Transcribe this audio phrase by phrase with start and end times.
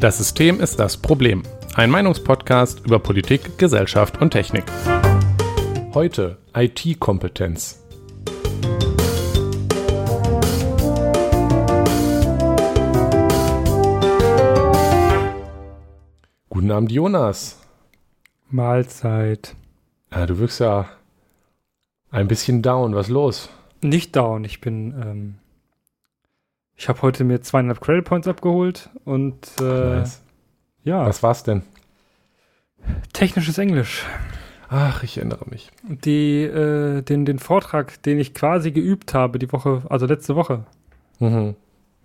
[0.00, 1.42] Das System ist das Problem.
[1.74, 4.64] Ein Meinungspodcast über Politik, Gesellschaft und Technik.
[5.92, 7.84] Heute IT-Kompetenz.
[16.48, 17.58] Guten Abend, Jonas.
[18.48, 19.54] Mahlzeit.
[20.10, 20.88] Ja, du wirkst ja
[22.10, 22.94] ein bisschen down.
[22.94, 23.50] Was ist los?
[23.82, 24.44] Nicht down.
[24.44, 24.94] Ich bin.
[25.00, 25.34] Ähm,
[26.76, 29.36] ich habe heute mir zweieinhalb Credit Points abgeholt und.
[29.60, 30.22] Äh, Nice.
[30.84, 31.62] Ja, Was war's denn?
[33.12, 34.06] technisches Englisch.
[34.70, 35.70] Ach, ich erinnere mich.
[35.82, 40.64] Die, äh, den, den Vortrag, den ich quasi geübt habe, die Woche, also letzte Woche.
[41.18, 41.56] Mhm.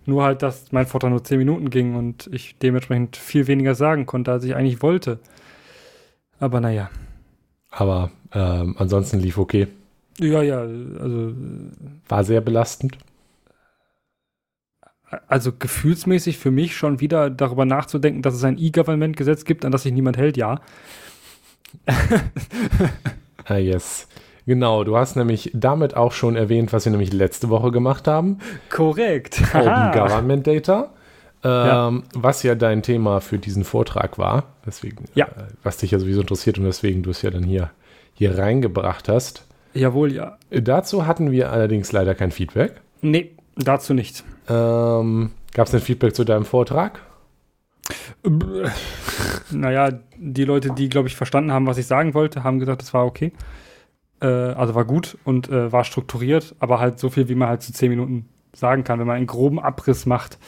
[0.04, 4.04] Nur halt, dass mein Vortrag nur 10 Minuten ging und ich dementsprechend viel weniger sagen
[4.04, 5.18] konnte, als ich eigentlich wollte.
[6.38, 6.90] Aber naja.
[7.70, 9.68] Aber ähm, ansonsten lief okay.
[10.20, 11.32] Ja, ja, also,
[12.08, 12.96] War sehr belastend.
[15.28, 19.82] also gefühlsmäßig für mich schon wieder darüber nachzudenken, dass es ein E-Government-Gesetz gibt, an das
[19.84, 20.60] sich niemand hält, ja.
[23.44, 24.08] Ah, yes.
[24.46, 28.38] Genau, du hast nämlich damit auch schon erwähnt, was wir nämlich letzte Woche gemacht haben.
[28.70, 29.40] Korrekt.
[29.54, 30.90] Open Government Data.
[31.44, 31.92] Ähm, Ja.
[32.14, 34.44] Was ja dein Thema für diesen Vortrag war.
[34.64, 35.26] Deswegen, Ja.
[35.26, 35.30] äh,
[35.62, 37.70] was dich ja sowieso interessiert und weswegen du es ja dann hier,
[38.14, 39.45] hier reingebracht hast.
[39.76, 40.38] Jawohl, ja.
[40.50, 42.80] Äh, Dazu hatten wir allerdings leider kein Feedback.
[43.02, 44.24] Nee, dazu nicht.
[44.48, 47.00] Ähm, Gab es ein Feedback zu deinem Vortrag?
[49.50, 52.92] Naja, die Leute, die, glaube ich, verstanden haben, was ich sagen wollte, haben gesagt, es
[52.92, 53.32] war okay.
[54.20, 57.62] Äh, also war gut und äh, war strukturiert, aber halt so viel, wie man halt
[57.62, 60.38] zu 10 Minuten sagen kann, wenn man einen groben Abriss macht.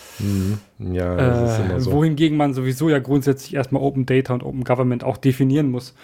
[0.78, 1.92] Ja, das ist Äh, immer so.
[1.92, 5.94] Wohingegen man sowieso ja grundsätzlich erstmal Open Data und Open Government auch definieren muss.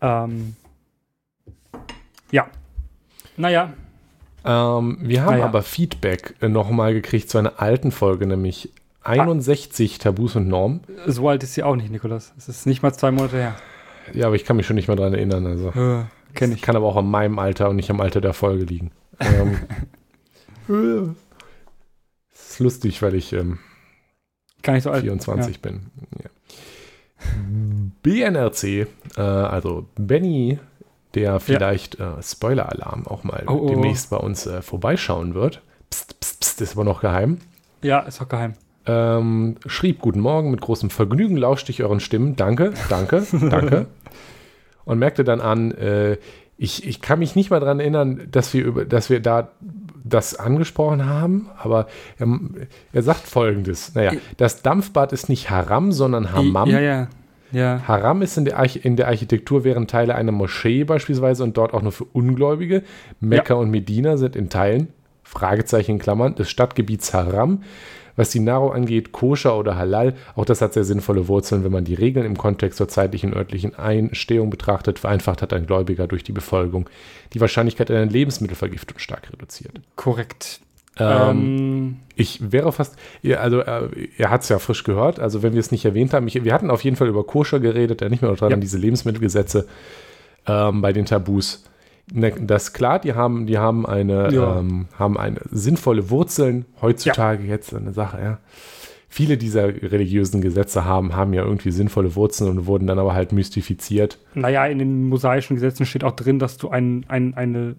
[0.00, 0.56] Ähm,
[2.32, 2.48] ja.
[3.36, 3.72] Naja,
[4.44, 5.44] Ähm, wir haben Naja.
[5.46, 8.70] aber Feedback äh, nochmal gekriegt zu einer alten Folge, nämlich
[9.04, 10.80] 61 Tabus und Normen.
[11.06, 12.32] so alt ist sie auch nicht, Nikolas.
[12.36, 13.54] Es ist nicht mal zwei Monate her.
[14.12, 15.46] Ja, aber ich kann mich schon nicht mehr dran erinnern.
[15.46, 15.68] Also.
[15.70, 16.04] Äh,
[16.34, 16.60] Kenn ich.
[16.62, 18.90] Kann aber auch an meinem Alter und nicht am Alter der Folge liegen.
[19.20, 19.56] ähm,
[22.32, 23.58] ist lustig, weil ich ähm,
[24.62, 25.02] Gar nicht so alt.
[25.02, 25.82] 24 bin.
[26.22, 26.30] Ja.
[28.02, 28.64] BNRC,
[29.16, 30.58] äh, also Benny,
[31.14, 33.68] der vielleicht äh, Spoiler-Alarm auch mal Oh, oh, oh.
[33.68, 35.60] demnächst bei uns äh, vorbeischauen wird.
[35.90, 37.38] Psst, psst, psst, ist aber noch geheim.
[37.82, 38.00] Ja.
[38.00, 38.54] ja, ist auch geheim.
[38.84, 42.34] Ähm, schrieb Guten Morgen, mit großem Vergnügen lauschte ich euren Stimmen.
[42.36, 43.86] Danke, danke, danke.
[44.84, 46.16] Und merkte dann an, äh,
[46.56, 49.50] ich, ich kann mich nicht mal daran erinnern, dass wir, über, dass wir da
[50.04, 51.86] das angesprochen haben, aber
[52.18, 52.28] er,
[52.92, 56.68] er sagt folgendes: Naja, das Dampfbad ist nicht Haram, sondern Hammam.
[56.68, 57.08] Ja, ja.
[57.52, 57.82] Ja.
[57.86, 61.74] Haram ist in der, Arch in der Architektur wären Teile einer Moschee beispielsweise und dort
[61.74, 62.82] auch nur für Ungläubige.
[63.20, 64.88] Mekka und Medina sind in Teilen,
[65.22, 67.62] Fragezeichen in Klammern, des Stadtgebiets Haram.
[68.16, 71.84] Was die Nahrung angeht, koscher oder halal, auch das hat sehr sinnvolle Wurzeln, wenn man
[71.84, 74.98] die Regeln im Kontext zur zeitlichen und örtlichen Einstehung betrachtet.
[74.98, 76.90] Vereinfacht hat ein Gläubiger durch die Befolgung
[77.32, 79.80] die Wahrscheinlichkeit einer Lebensmittelvergiftung stark reduziert.
[79.96, 80.60] Korrekt.
[80.98, 83.88] Ähm, Ähm, ich wäre fast, ja, also äh,
[84.18, 86.52] er hat es ja frisch gehört, also wenn wir es nicht erwähnt haben, ich, wir
[86.52, 88.56] hatten auf jeden Fall über Koscher geredet, ja nicht mehr dran, Ja.
[88.58, 89.66] diese Lebensmittelgesetze
[90.46, 91.64] ähm, bei den Tabus.
[92.12, 94.58] Ne, das ist klar, die haben, die haben eine, Ja.
[94.58, 98.38] ähm, haben eine sinnvolle Wurzeln, heutzutage jetzt eine Sache, ja.
[99.08, 103.32] Viele dieser religiösen Gesetze haben, haben ja irgendwie sinnvolle Wurzeln und wurden dann aber halt
[103.32, 104.18] mystifiziert.
[104.34, 107.76] naja, in den mosaischen Gesetzen steht auch drin, dass du ein, ein, eine,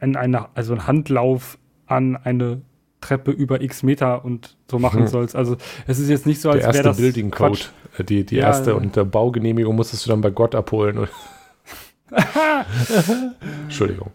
[0.00, 1.56] ein, eine, also einen Handlauf
[1.90, 2.62] an eine
[3.00, 5.06] Treppe über x Meter und so machen Hm.
[5.08, 5.34] sollst.
[5.34, 5.56] Also
[5.86, 7.68] es ist jetzt nicht so, als wäre das Building Code, Quatsch.
[7.98, 11.08] äh, die, die Ja, erste und der Baugenehmigung musstest du dann bei Gott abholen.
[13.64, 14.10] Entschuldigung.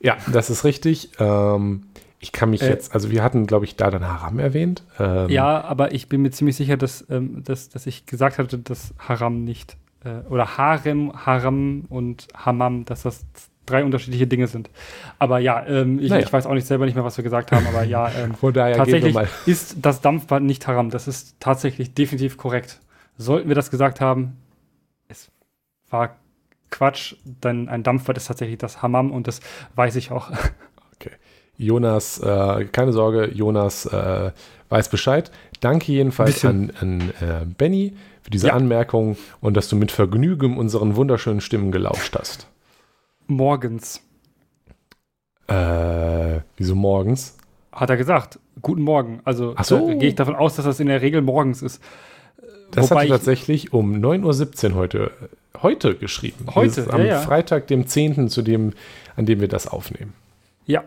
[0.00, 1.10] Ja, das ist richtig.
[1.18, 1.84] Ähm,
[2.20, 4.82] ich kann mich Äh, jetzt, also wir hatten, glaube ich, da dann Haram erwähnt.
[4.98, 8.58] Ähm, Ja, aber ich bin mir ziemlich sicher, dass, ähm, dass, dass ich gesagt hatte,
[8.58, 13.24] dass Haram nicht, äh, oder Harem, Haram und Hammam, dass das
[13.66, 14.70] drei unterschiedliche Dinge sind.
[15.18, 16.24] Aber ja, ähm, ich, Naja.
[16.24, 18.52] ich weiß auch nicht selber nicht mehr, was wir gesagt haben, aber ja, ähm, Von
[18.52, 19.16] daher tatsächlich
[19.46, 20.90] ist das Dampfbad nicht Haram.
[20.90, 22.80] Das ist tatsächlich definitiv korrekt.
[23.16, 24.36] Sollten wir das gesagt haben,
[25.08, 25.30] es
[25.90, 26.16] war
[26.70, 29.40] Quatsch, denn ein Dampfbad ist tatsächlich das Hammam und das
[29.76, 30.30] weiß ich auch.
[31.56, 34.32] Jonas, äh, keine Sorge, Jonas äh,
[34.70, 35.30] weiß Bescheid.
[35.60, 37.12] Danke jedenfalls an, Bisschen.
[37.20, 38.54] an äh, Benny für diese Ja.
[38.54, 42.48] Anmerkung und dass du mit Vergnügen unseren wunderschönen Stimmen gelauscht hast.
[43.26, 44.00] Morgens
[45.46, 47.36] Äh, wieso morgens?
[47.72, 49.20] hat er gesagt, guten Morgen.
[49.24, 49.88] Also so.
[49.90, 51.82] äh, gehe ich davon aus, dass das in der Regel morgens ist.
[52.70, 55.10] Das Wobei hat er tatsächlich um 9.17 Uhr heute,
[55.60, 56.46] heute geschrieben.
[56.54, 57.20] Heute, am ja, ja.
[57.20, 58.72] Freitag, dem 10., zu dem,
[59.16, 60.12] an dem wir das aufnehmen.
[60.66, 60.84] Ja.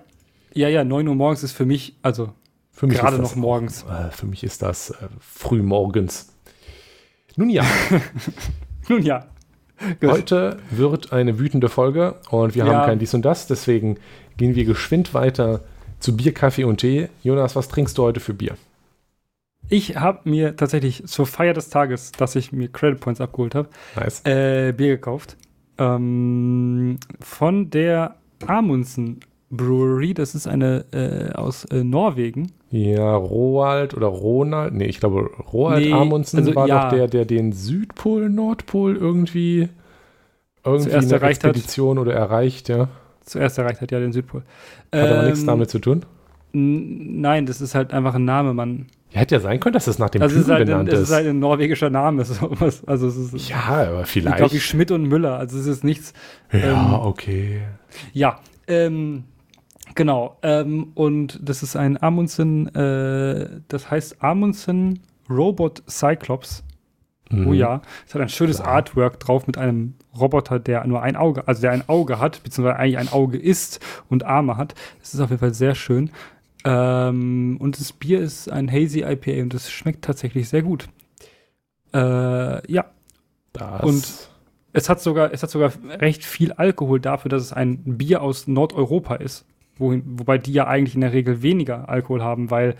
[0.53, 2.33] Ja, ja, 9 Uhr morgens ist für mich, also
[2.71, 3.83] Für mich gerade noch morgens.
[3.83, 6.33] Äh, für mich ist das äh, früh morgens.
[7.35, 7.65] Nun ja,
[8.89, 9.27] Nun ja.
[10.03, 12.73] Heute wird eine wütende Folge und wir Ja.
[12.73, 13.97] haben kein dies und das, deswegen
[14.37, 15.61] gehen wir geschwind weiter
[15.99, 17.09] zu Bier, Kaffee und Tee.
[17.23, 18.55] Jonas, was trinkst du heute für Bier?
[19.69, 23.69] Ich habe mir tatsächlich zur Feier des Tages, dass ich mir Credit Points abgeholt habe,
[23.95, 24.21] Nice.
[24.25, 25.35] äh, Bier gekauft.
[25.77, 28.15] Ähm, von der
[28.45, 30.13] Amundsen Brewery.
[30.13, 32.51] Das ist eine äh, aus äh, Norwegen.
[32.69, 36.83] Ja, Roald oder Ronald, nee, ich glaube, Roald Nee, Amundsen also war ja.
[36.89, 39.69] doch der, der den Südpol, Nordpol irgendwie,
[40.65, 41.51] irgendwie Zuerst eine erreicht hat.
[41.51, 42.89] Expedition oder erreicht, ja.
[43.21, 44.43] Zuerst erreicht hat ja den Südpol.
[44.93, 46.05] Hat aber nichts Ähm, damit zu tun.
[46.51, 48.87] Nein, das ist halt einfach ein Name, Mann.
[49.11, 50.89] Ja, hätte ja sein können, dass das nach dem Also ist, Typen halt ein, benannt
[50.89, 51.09] es ist.
[51.09, 52.25] ist halt ein norwegischer Name.
[52.25, 52.85] So was.
[52.85, 54.53] Also es ist, ja, aber ich glaube, vielleicht.
[54.53, 55.37] wie Schmidt und Müller.
[55.37, 56.13] Also es ist nichts.
[56.51, 57.61] ja, ähm, okay.
[58.13, 59.23] Ja, ähm,
[59.97, 60.37] genau.
[60.43, 66.63] Ähm, und das ist ein Amundsen, äh, das heißt Amundsen Robot Cyclops.
[67.29, 67.53] Oh Mhm.
[67.55, 68.75] ja, es hat ein schönes Klar.
[68.75, 72.77] Artwork drauf mit einem Roboter, der nur ein Auge, also der ein Auge hat, beziehungsweise
[72.79, 74.75] eigentlich ein Auge ist und Arme hat.
[75.03, 76.09] Es ist auf jeden Fall sehr schön.
[76.63, 80.87] Ähm, und das Bier ist ein Hazy IPA und das schmeckt tatsächlich sehr gut.
[81.93, 82.85] Äh, ja,
[83.53, 84.29] Das, und-
[84.73, 88.47] es hat sogar, es hat sogar recht viel Alkohol dafür, dass es ein Bier aus
[88.47, 89.45] Nordeuropa ist.
[89.79, 92.75] Wohin, wobei die ja eigentlich in der Regel weniger Alkohol haben, weil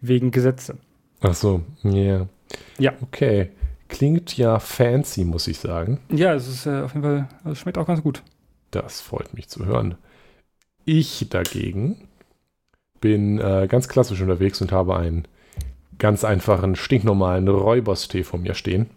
[0.00, 0.78] wegen Gesetze.
[1.20, 2.26] ach so, yeah.
[2.78, 2.92] Ja.
[3.02, 3.50] Okay.
[3.88, 5.98] Klingt ja fancy, muss ich sagen.
[6.10, 8.22] Ja, es ist äh, auf jeden Fall, also es schmeckt auch ganz gut.
[8.70, 9.96] Das freut mich zu hören.
[10.84, 12.08] Ich dagegen
[13.00, 15.26] bin äh, ganz klassisch unterwegs und habe einen
[15.98, 18.90] ganz einfachen, stinknormalen Räuberstee vor mir stehen.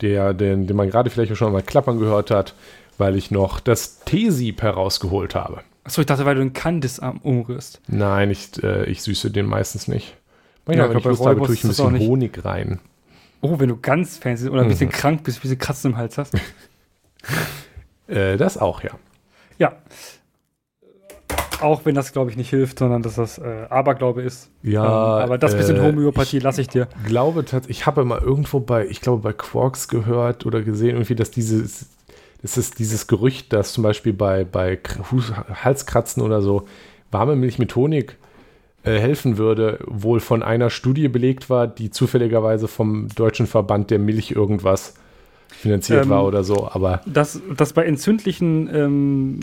[0.00, 2.54] Der, den, den man gerade vielleicht schon mal klappern gehört hat,
[2.98, 5.62] weil ich noch das Teesieb herausgeholt habe.
[5.84, 7.80] Achso, ich dachte, weil du einen Kandis umrührst.
[7.88, 10.16] Nein, ich, äh, ich süße den meistens nicht.
[10.66, 11.98] Manchmal, Ja, wenn ich Lust habe, tue ich ein bisschen.
[11.98, 12.80] Honig rein.
[13.42, 14.92] Oh, wenn du ganz fancy oder ein bisschen Mhm.
[14.92, 16.34] krank bist, ein bisschen Kratzen im Hals hast.
[18.06, 18.90] Äh, das auch, ja.
[19.58, 19.72] ja.
[21.60, 24.50] Auch wenn das, glaube ich, nicht hilft, sondern dass das äh, Aberglaube ist.
[24.62, 26.88] Ja, ähm, aber das bisschen äh, Homöopathie lasse ich dir.
[27.06, 31.14] glaube tatsächlich, ich habe mal irgendwo bei, ich glaube bei Quarks gehört oder gesehen, irgendwie,
[31.14, 31.86] dass dieses,
[32.44, 34.78] ist dieses Gerücht, dass zum Beispiel bei, bei
[35.62, 36.66] Halskratzen oder so
[37.10, 38.18] warme Milch mit Honig
[38.82, 43.98] äh, helfen würde, wohl von einer Studie belegt war, die zufälligerweise vom Deutschen Verband der
[43.98, 44.94] Milch irgendwas
[45.48, 49.40] finanziert Ähm, war oder so, aber Dass, dass bei entzündlichen ähm,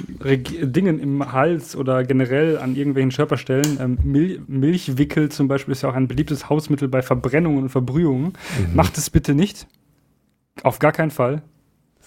[0.61, 5.89] Dingen im Hals oder generell an irgendwelchen Körperstellen, ähm, Mil Milchwickel zum Beispiel ist ja
[5.89, 8.33] auch ein beliebtes Hausmittel bei Verbrennungen und Verbrühungen.
[8.59, 8.75] mhm.
[8.75, 9.67] Macht es bitte nicht.
[10.63, 11.41] Auf gar keinen Fall.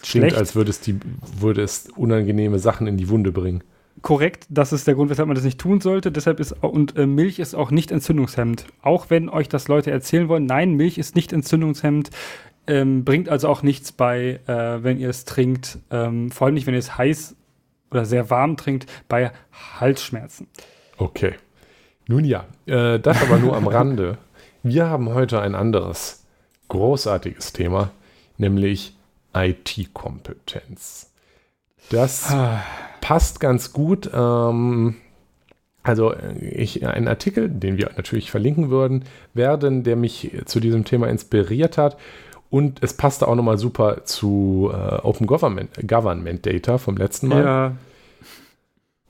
[0.05, 0.37] Klingt, schlecht.
[0.37, 0.99] als würde es, die,
[1.39, 3.62] würde es unangenehme Sachen in die Wunde bringen.
[4.03, 6.12] Korrekt, das ist der Grund, weshalb man das nicht tun sollte.
[6.12, 8.67] Deshalb ist und äh, Milch ist auch nicht entzündungshemmend.
[8.83, 12.11] Auch wenn euch das Leute erzählen wollen, nein, Milch ist nicht entzündungshemmend.
[12.67, 15.79] Ähm, bringt also auch nichts bei, äh, wenn ihr es trinkt.
[15.91, 17.37] Ähm, vor allem nicht, wenn ihr es heiß
[17.91, 19.31] oder sehr warm trinkt, bei
[19.79, 20.49] Halsschmerzen.
[20.97, 21.35] Okay.
[22.06, 24.19] Nun ja, äh, das aber nur am Rande.
[24.62, 26.25] Wir haben heute ein anderes
[26.69, 27.91] großartiges Thema,
[28.37, 28.97] nämlich
[29.34, 31.10] IT-Kompetenz.
[31.90, 32.34] Das
[33.00, 34.10] passt ganz gut.
[34.12, 34.96] Ähm,
[35.84, 40.84] also äh, ich, ein Artikel, den wir natürlich verlinken würden, werden, der mich zu diesem
[40.84, 41.96] Thema inspiriert hat.
[42.50, 47.44] Und es passte auch nochmal super zu äh, Open Government, Government Data vom letzten Mal
[47.44, 47.72] Ja,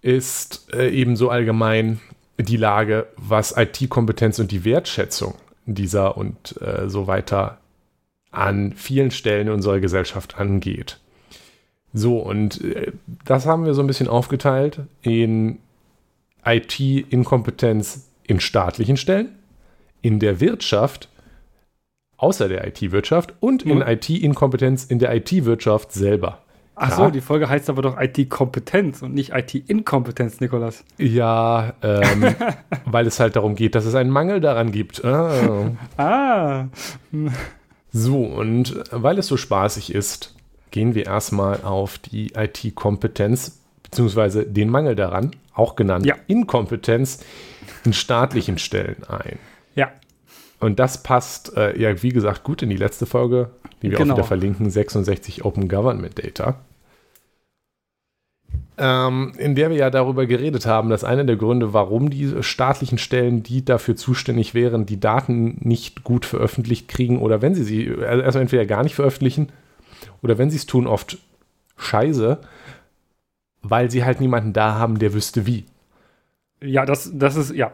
[0.03, 2.01] ist äh, ebenso allgemein
[2.39, 5.35] die Lage, was IT-Kompetenz und die Wertschätzung
[5.67, 7.59] dieser und äh, so weiter
[8.37, 10.99] an vielen Stellen unserer Gesellschaft angeht.
[11.93, 12.93] So, und äh,
[13.25, 15.59] das haben wir so ein bisschen aufgeteilt in
[16.45, 19.29] IT-Inkompetenz in staatlichen Stellen,
[20.03, 21.09] in der Wirtschaft,
[22.17, 23.85] außer der IT-Wirtschaft und in Mhm.
[23.87, 26.41] IT-Inkompetenz in der IT-Wirtschaft selber.
[26.77, 26.97] Ach Ja.
[26.97, 30.85] so, die Folge heißt aber doch IT-Kompetenz und nicht IT-Inkompetenz, Nikolas.
[30.99, 32.35] Ja, ähm,
[32.87, 35.05] weil es halt darum geht, dass es einen Mangel daran gibt.
[35.05, 35.71] Ah.
[35.97, 36.65] Ah,
[37.97, 40.35] So, und weil es so spaßig ist,
[40.73, 46.17] gehen wir erstmal auf die IT-Kompetenz, beziehungsweise den Mangel daran, auch genannt Ja.
[46.27, 47.21] Inkompetenz,
[47.85, 49.39] in staatlichen Stellen ein.
[49.77, 49.91] ja.
[50.61, 53.51] Und das passt, äh, ja, wie gesagt, gut in die letzte Folge,
[53.83, 54.15] die wir Genau.
[54.15, 56.57] auch wieder verlinken, 66 Open Government Data.
[58.77, 62.99] Ähm, in der wir ja darüber geredet haben, dass einer der Gründe, warum die staatlichen
[62.99, 67.89] Stellen, die dafür zuständig wären, die Daten nicht gut veröffentlicht kriegen oder wenn sie sie,
[67.89, 69.53] also erstmal entweder gar nicht veröffentlichen
[70.23, 71.19] oder wenn sie es tun, oft
[71.77, 72.39] scheiße,
[73.63, 75.65] weil sie halt niemanden da haben, der wüsste wie.
[76.61, 77.73] Ja, das, das ist, ja.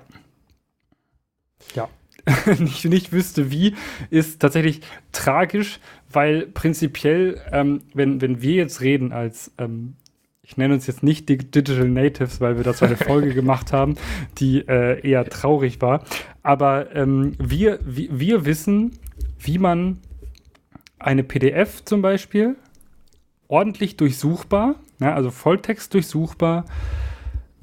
[1.75, 1.89] Ja.
[2.59, 3.75] nicht, nicht wüsste wie,
[4.11, 4.81] ist tatsächlich
[5.13, 5.81] tragisch,
[6.13, 9.95] weil prinzipiell, ähm, wenn, wenn wir jetzt reden als, ähm,
[10.51, 13.95] ich nenne uns jetzt nicht Digital Natives, weil wir dazu eine Folge gemacht haben,
[14.39, 16.03] die äh, eher traurig war,
[16.43, 18.99] aber ähm, wir, wir, wir wissen,
[19.39, 19.99] wie man
[20.99, 22.57] eine PDF zum Beispiel
[23.47, 26.65] ordentlich durchsuchbar, ja, also Volltext durchsuchbar,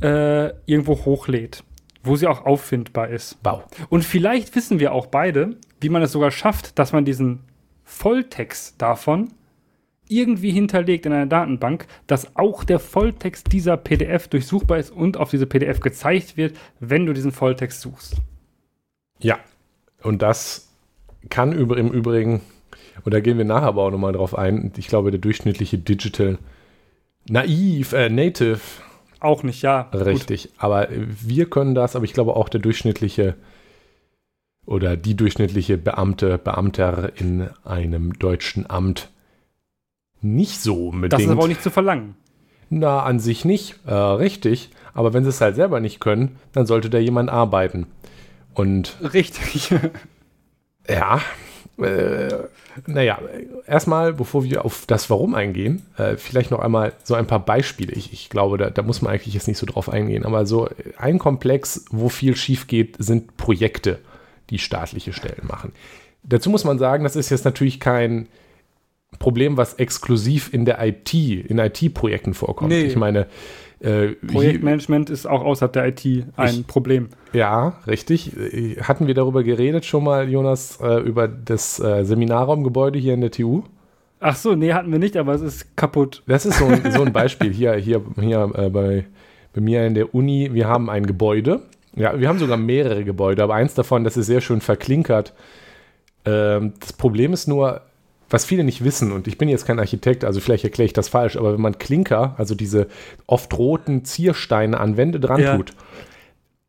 [0.02, 1.66] äh, irgendwo hochlädt,
[2.04, 3.38] wo sie auch auffindbar ist.
[3.44, 3.66] Wow.
[3.90, 7.42] Und vielleicht wissen wir auch beide, wie man es sogar schafft, dass man diesen
[7.84, 9.34] Volltext davon
[10.10, 15.30] irgendwie hinterlegt in einer Datenbank, dass auch der Volltext dieser PDF durchsuchbar ist und auf
[15.30, 18.18] diese PDF gezeigt wird, wenn du diesen Volltext suchst.
[19.20, 19.40] Ja,
[20.04, 20.70] und das
[21.30, 22.42] kann über, im Übrigen,
[23.04, 26.38] und da gehen wir nachher aber auch nochmal drauf ein, ich glaube, der durchschnittliche Digital
[27.30, 28.60] Naiv, äh, Native.
[29.20, 29.82] Auch nicht, ja.
[29.94, 30.54] Richtig, gut.
[30.58, 33.36] aber wir können das, aber ich glaube auch der durchschnittliche
[34.66, 39.10] oder die durchschnittliche Beamte, Beamter in einem deutschen Amt
[40.36, 41.14] nicht so unbedingt.
[41.14, 42.16] Das ist aber auch nicht zu verlangen.
[42.70, 44.70] Na, an sich nicht, äh, richtig.
[44.94, 47.88] Aber wenn sie es halt selber nicht können, dann sollte da jemand arbeiten.
[48.54, 48.98] Und.
[49.14, 49.74] Richtig.
[50.90, 51.22] ja.
[51.78, 52.30] Äh,
[52.88, 53.20] naja,
[53.68, 57.94] erstmal, bevor wir auf das Warum eingehen, äh, vielleicht noch einmal so ein paar Beispiele.
[57.94, 60.26] Ich, ich glaube, da, da, muss man eigentlich jetzt nicht so drauf eingehen.
[60.26, 64.00] Aber so ein Komplex, wo viel schief geht, sind Projekte,
[64.50, 65.72] die staatliche Stellen machen.
[66.24, 68.28] Dazu muss man sagen, das ist jetzt natürlich kein
[69.20, 72.70] Problem, was exklusiv in der IT, in IT-Projekten vorkommt.
[72.70, 72.84] Nee.
[72.84, 73.28] Ich meine,
[73.80, 77.10] äh, Projektmanagement ist auch außerhalb der IT ein ich, Problem.
[77.34, 78.32] Ja, richtig.
[78.82, 83.32] Hatten wir darüber geredet schon mal, Jonas, äh, über das äh, Seminarraumgebäude hier in der
[83.32, 83.64] TU?
[84.20, 86.24] Ach so, nee, hatten wir nicht, aber es ist kaputt.
[86.26, 89.06] Das ist so ein, so ein Beispiel hier, hier, hier äh, bei,
[89.54, 90.50] bei mir in der Uni.
[90.54, 91.62] Wir haben ein Gebäude.
[91.96, 95.34] Ja, wir haben sogar mehrere Gebäude, aber eins davon, das ist sehr schön verklinkert.
[96.26, 97.82] Ähm, das Problem ist nur,
[98.30, 101.08] was viele nicht wissen, und ich bin jetzt kein Architekt, also vielleicht erkläre ich das
[101.08, 102.88] falsch, aber wenn man Klinker, also diese
[103.26, 105.56] oft roten Ziersteine an Wände dran ja.
[105.56, 105.74] tut,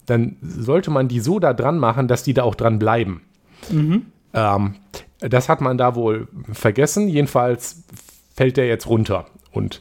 [0.06, 3.22] dann sollte man die so da dran machen, dass die da auch dran bleiben.
[3.70, 4.06] Mhm.
[4.32, 4.74] Ähm,
[5.20, 7.08] das hat man da wohl vergessen.
[7.08, 7.82] Jedenfalls
[8.34, 9.26] fällt der jetzt runter.
[9.52, 9.80] Und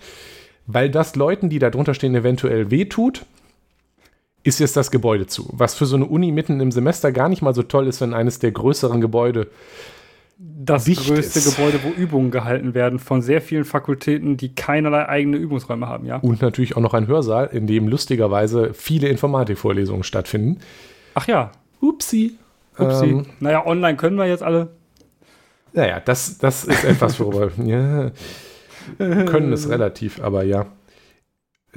[0.65, 3.25] weil das Leuten, die da drunter stehen, eventuell wehtut,
[4.43, 5.50] ist jetzt das Gebäude zu.
[5.53, 8.13] Was für so eine Uni mitten im Semester gar nicht mal so toll ist, wenn
[8.13, 9.48] eines der größeren Gebäude
[10.39, 11.56] das größte ist.
[11.58, 16.17] Gebäude, wo Übungen gehalten werden von sehr vielen Fakultäten, die keinerlei eigene Übungsräume haben, ja.
[16.17, 20.60] Und natürlich auch noch ein Hörsaal, in dem lustigerweise viele Informatikvorlesungen stattfinden.
[21.15, 21.51] Ach ja.
[21.82, 22.36] Upsi.
[22.77, 23.06] Upsi.
[23.06, 24.70] Ähm, naja, online können wir jetzt alle.
[25.74, 27.51] Naja, das, das ist etwas, worüber.
[27.63, 28.12] ja,
[28.98, 30.67] können es relativ, aber ja.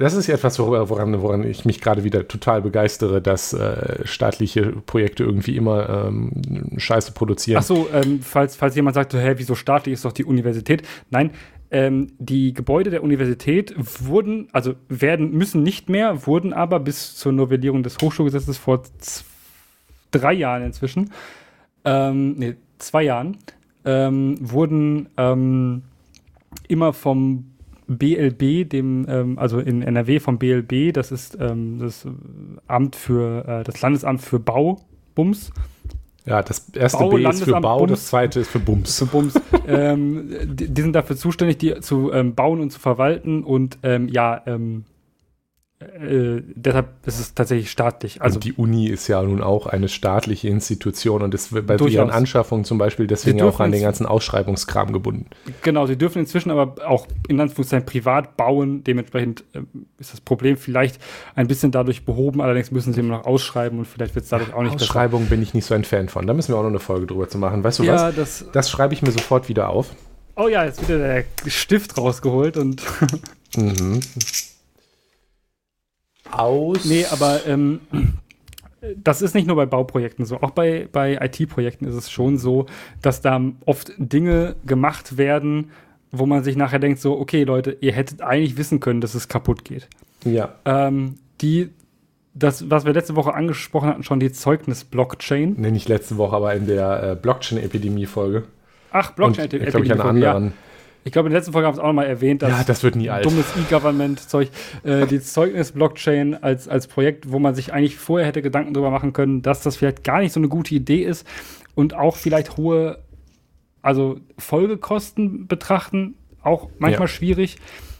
[0.01, 5.23] Das ist etwas, woran, woran ich mich gerade wieder total begeistere, dass äh, staatliche Projekte
[5.23, 6.31] irgendwie immer ähm,
[6.75, 7.59] Scheiße produzieren.
[7.59, 10.81] Ach so, ähm, falls, falls jemand sagt, hä, wieso staatlich ist doch die Universität?
[11.11, 11.29] Nein,
[11.69, 17.31] ähm, die Gebäude der Universität wurden, also werden, müssen nicht mehr, wurden aber bis zur
[17.31, 18.81] Novellierung des Hochschulgesetzes vor
[20.09, 21.11] drei Jahren inzwischen,
[21.85, 23.37] ähm, nee, zwei Jahren,
[23.85, 25.83] ähm, wurden ähm,
[26.67, 27.50] immer vom
[27.97, 32.07] BLB, dem, ähm, also in NRW vom BLB, das ist ähm, das
[32.67, 35.51] Amt für, äh, das Landesamt für Baubums.
[36.25, 38.99] Ja, das erste Bau, B ist für Bau, Bums, das zweite ist für Bums.
[38.99, 39.33] Für Bums.
[39.67, 44.07] ähm, die, die, sind dafür zuständig, die zu ähm, bauen und zu verwalten und ähm,
[44.07, 44.85] ja, ähm,
[45.81, 48.21] äh, deshalb ist es tatsächlich staatlich.
[48.21, 51.91] Also und die Uni ist ja nun auch eine staatliche Institution und ist bei durchaus.
[51.91, 55.25] ihren Anschaffungen zum Beispiel deswegen auch an den ganzen Ausschreibungskram gebunden.
[55.63, 58.83] Genau, sie dürfen inzwischen aber auch in Anführungszeichen privat bauen.
[58.83, 59.61] Dementsprechend äh,
[59.97, 61.01] ist das Problem vielleicht
[61.35, 62.41] ein bisschen dadurch behoben.
[62.41, 64.85] Allerdings müssen sie immer noch ausschreiben und vielleicht wird es dadurch auch nicht besser.
[64.85, 66.27] Ausschreibung bin ich nicht so ein Fan von.
[66.27, 67.63] Da müssen wir auch noch eine Folge drüber zu machen.
[67.63, 68.15] Weißt du ja, was?
[68.15, 69.95] Das, das schreibe ich mir sofort wieder auf.
[70.35, 72.83] Oh ja, jetzt wieder der Stift rausgeholt und.
[73.55, 73.99] mhm
[76.33, 76.85] aus.
[76.85, 77.81] Nee, aber ähm,
[79.03, 80.41] das ist nicht nur bei Bauprojekten so.
[80.41, 82.65] Auch bei, bei IT-Projekten ist es schon so,
[83.01, 85.71] dass da oft Dinge gemacht werden,
[86.11, 89.27] wo man sich nachher denkt: so, okay, Leute, ihr hättet eigentlich wissen können, dass es
[89.27, 89.87] kaputt geht.
[90.25, 90.55] Ja.
[90.65, 91.69] Ähm, die
[92.33, 95.55] das, was wir letzte Woche angesprochen hatten, schon die Zeugnis-Blockchain.
[95.57, 98.43] Nee, nicht letzte Woche, aber in der äh, Blockchain-Epidemie-Folge.
[98.91, 99.65] Ach, Blockchain-Epidemie.
[99.65, 100.45] Ich glaube, ich an anderen.
[100.45, 100.51] Ja.
[101.03, 102.83] Ich glaube, in der letzten Folge haben wir es auch nochmal erwähnt, dass ja, das
[102.83, 103.25] wird nie alt.
[103.25, 104.49] dummes E-Government-Zeug,
[104.83, 109.11] äh, die Zeugnis-Blockchain als, als Projekt, wo man sich eigentlich vorher hätte Gedanken darüber machen
[109.11, 111.25] können, dass das vielleicht gar nicht so eine gute Idee ist
[111.73, 112.99] und auch vielleicht hohe,
[113.81, 117.13] also Folgekosten betrachten, auch manchmal ja.
[117.13, 117.57] schwierig.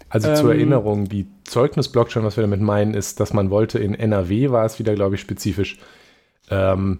[0.10, 3.96] Also Ähm, zur Erinnerung, die Zeugnis-Blockchain, was wir damit meinen, ist, dass man wollte, in
[3.96, 5.80] NRW war es wieder, glaube ich, spezifisch,
[6.50, 7.00] ähm,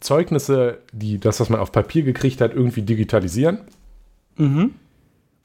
[0.00, 3.60] Zeugnisse, die das, was man auf Papier gekriegt hat, irgendwie digitalisieren.
[4.36, 4.74] Mhm.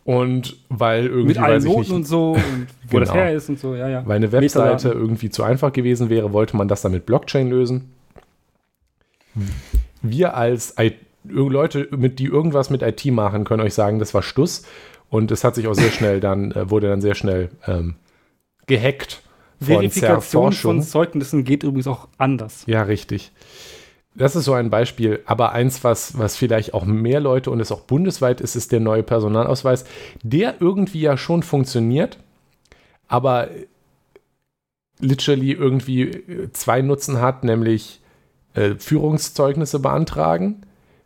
[0.05, 3.21] Und weil irgendwie, Mit allen Noten nicht, und so und wo das Genau.
[3.21, 4.05] her ist und so, ja, ja.
[4.05, 7.93] weil eine Webseite irgendwie zu einfach gewesen wäre, wollte man das dann mit Blockchain lösen.
[10.01, 10.93] Wir als I
[11.25, 14.63] Leute, mit, die irgendwas mit IT machen, können euch sagen, das war Stuss.
[15.09, 17.95] Und es hat sich auch sehr schnell dann, äh, wurde dann sehr schnell ähm,
[18.65, 19.21] gehackt
[19.59, 22.63] von Verifikation von Zeugnissen geht übrigens auch anders.
[22.65, 23.31] Ja, richtig.
[24.15, 27.71] Das ist so ein Beispiel, aber eins, was, was vielleicht auch mehr Leute und es
[27.71, 29.85] auch bundesweit ist, ist der neue Personalausweis,
[30.21, 32.19] der irgendwie ja schon funktioniert,
[33.07, 33.49] aber
[34.99, 38.01] literally irgendwie äh, zwei Nutzen hat, nämlich
[38.53, 40.61] äh, Führungszeugnisse beantragen.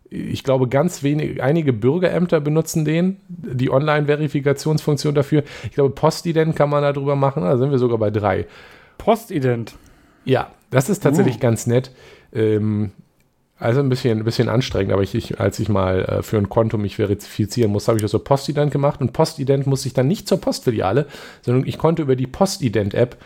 [0.10, 5.44] Ich glaube, ganz wenig, einige Bürgerämter benutzen den, die Online-Verifikationsfunktion dafür.
[5.66, 8.48] Ich glaube, Postident kann man darüber machen, da sind wir sogar bei drei.
[8.98, 9.76] Postident.
[10.24, 11.40] Ja, das ist tatsächlich Uh.
[11.40, 11.92] ganz nett.
[12.34, 12.92] Ähm,
[13.60, 16.48] also ein bisschen, ein bisschen anstrengend, aber ich, ich, als ich mal äh, für ein
[16.50, 20.08] Konto mich verifizieren muss, habe ich das so Postident gemacht und Postident musste ich dann
[20.08, 21.08] nicht zur Postfiliale,
[21.42, 23.18] sondern ich konnte über die Postident-App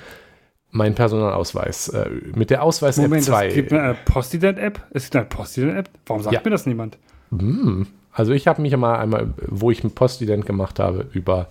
[0.70, 3.48] meinen Personalausweis äh, mit der Ausweis-App Moment, 2.
[3.48, 4.82] es gibt eine Postident-App?
[4.92, 5.90] Es gibt eine Postident-App?
[6.06, 6.42] Warum sagt Ja.
[6.46, 6.98] mir das niemand?
[7.32, 7.88] Hm.
[8.14, 11.48] Also ich habe mich mal einmal, wo ich ein Postident gemacht habe, über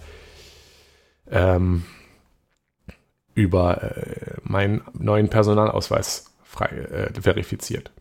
[1.31, 1.85] ähm,
[3.35, 7.93] über äh, meinen neuen Personalausweis frei äh, verifiziert.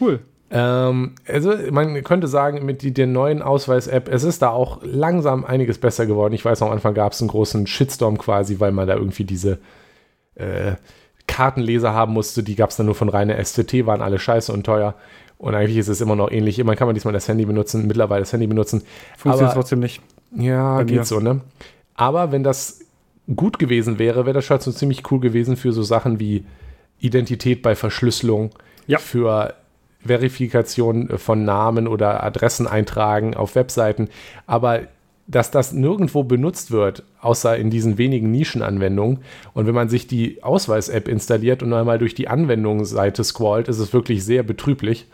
[0.00, 0.20] Cool.
[0.50, 5.44] Ähm, also man könnte sagen, mit die, der neuen Ausweis-App, es ist da auch langsam
[5.44, 6.32] einiges besser geworden.
[6.32, 9.58] Ich weiß, am Anfang gab es einen großen Shitstorm quasi, weil man da irgendwie diese
[10.36, 10.72] äh,
[11.26, 12.42] Kartenleser haben musste.
[12.42, 14.94] Die gab es dann nur von reiner STT, waren alle scheiße und teuer.
[15.36, 16.58] Und eigentlich ist es immer noch ähnlich.
[16.58, 18.82] Immer kann man diesmal das Handy benutzen, mittlerweile das Handy benutzen.
[19.18, 20.00] Funktioniert trotzdem nicht.
[20.34, 21.42] Ja, geht so, ne?
[21.94, 22.80] Aber wenn das
[23.36, 26.44] gut gewesen wäre, wäre das schon so ziemlich cool gewesen für so Sachen wie
[27.00, 28.50] Identität bei Verschlüsselung,
[28.86, 28.98] Ja.
[28.98, 29.54] für
[30.04, 34.08] Verifikation von Namen oder Adressen eintragen auf Webseiten.
[34.46, 34.82] Aber
[35.26, 39.18] dass das nirgendwo benutzt wird, außer in diesen wenigen Nischenanwendungen.
[39.52, 43.92] Und wenn man sich die Ausweis-App installiert und einmal durch die Anwendungsseite scrollt, ist es
[43.92, 45.06] wirklich sehr betrüblich.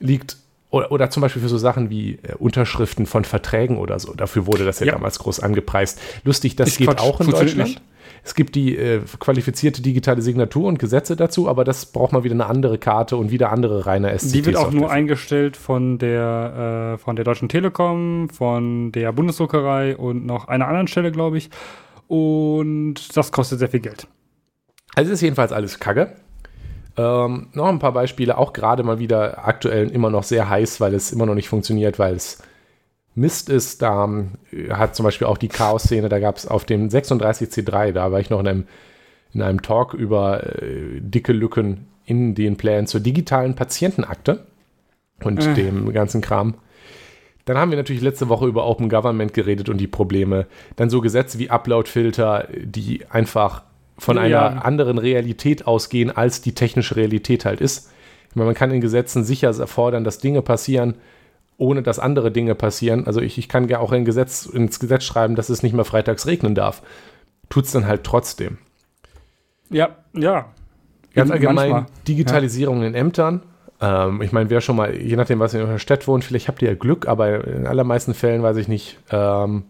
[0.00, 0.36] Liegt
[0.74, 4.12] oder, oder zum Beispiel für so Sachen wie äh, Unterschriften von Verträgen oder so.
[4.14, 4.92] Dafür wurde das ja, Ja.
[4.92, 6.00] damals groß angepreist.
[6.24, 7.80] Lustig, das Ist geht Quatsch, auch in Deutschland.
[8.22, 12.34] Es gibt die äh, qualifizierte digitale Signatur und Gesetze dazu, aber das braucht mal wieder
[12.34, 14.34] eine andere Karte und wieder andere reine SCT.
[14.34, 19.96] Die wird auch nur eingestellt von der, äh, von der Deutschen Telekom, von der Bundesdruckerei
[19.96, 21.50] und noch einer anderen Stelle, glaube ich.
[22.08, 24.06] Und das kostet sehr viel Geld.
[24.94, 26.14] Also es ist jedenfalls alles Kacke.
[26.96, 30.94] Ähm, noch ein paar Beispiele, auch gerade mal wieder aktuell immer noch sehr heiß, weil
[30.94, 32.42] es immer noch nicht funktioniert, weil es
[33.14, 33.82] Mist ist.
[33.82, 34.32] Da ähm,
[34.70, 38.30] hat zum Beispiel auch die Chaos-Szene, da gab es auf dem 36C3, da war ich
[38.30, 38.64] noch in einem,
[39.32, 44.46] in einem Talk über äh, dicke Lücken in den Plänen zur digitalen Patientenakte
[45.22, 45.54] und Äh.
[45.54, 46.54] dem ganzen Kram.
[47.44, 50.46] Dann haben wir natürlich letzte Woche über Open Government geredet und die Probleme.
[50.76, 53.62] Dann so Gesetze wie Upload-Filter, die einfach
[53.98, 54.22] von Ja.
[54.22, 57.90] einer anderen Realität ausgehen, als die technische Realität halt ist.
[58.30, 60.94] Ich meine, man kann in Gesetzen sicher erfordern, dass Dinge passieren,
[61.56, 63.06] ohne dass andere Dinge passieren.
[63.06, 65.84] Also ich, ich kann ja auch ein Gesetz, ins Gesetz schreiben, dass es nicht mehr
[65.84, 66.82] freitags regnen darf.
[67.48, 68.58] Tut es dann halt trotzdem.
[69.70, 70.46] Ja, ja.
[71.14, 71.86] Ganz allgemein manchmal.
[72.08, 73.42] Digitalisierung in Ämtern.
[73.80, 76.60] Ähm, ich meine, wer schon mal, je nachdem, was in eurer Stadt wohnt, vielleicht habt
[76.62, 79.64] ihr ja Glück, aber in allermeisten Fällen weiß ich nicht, ähm,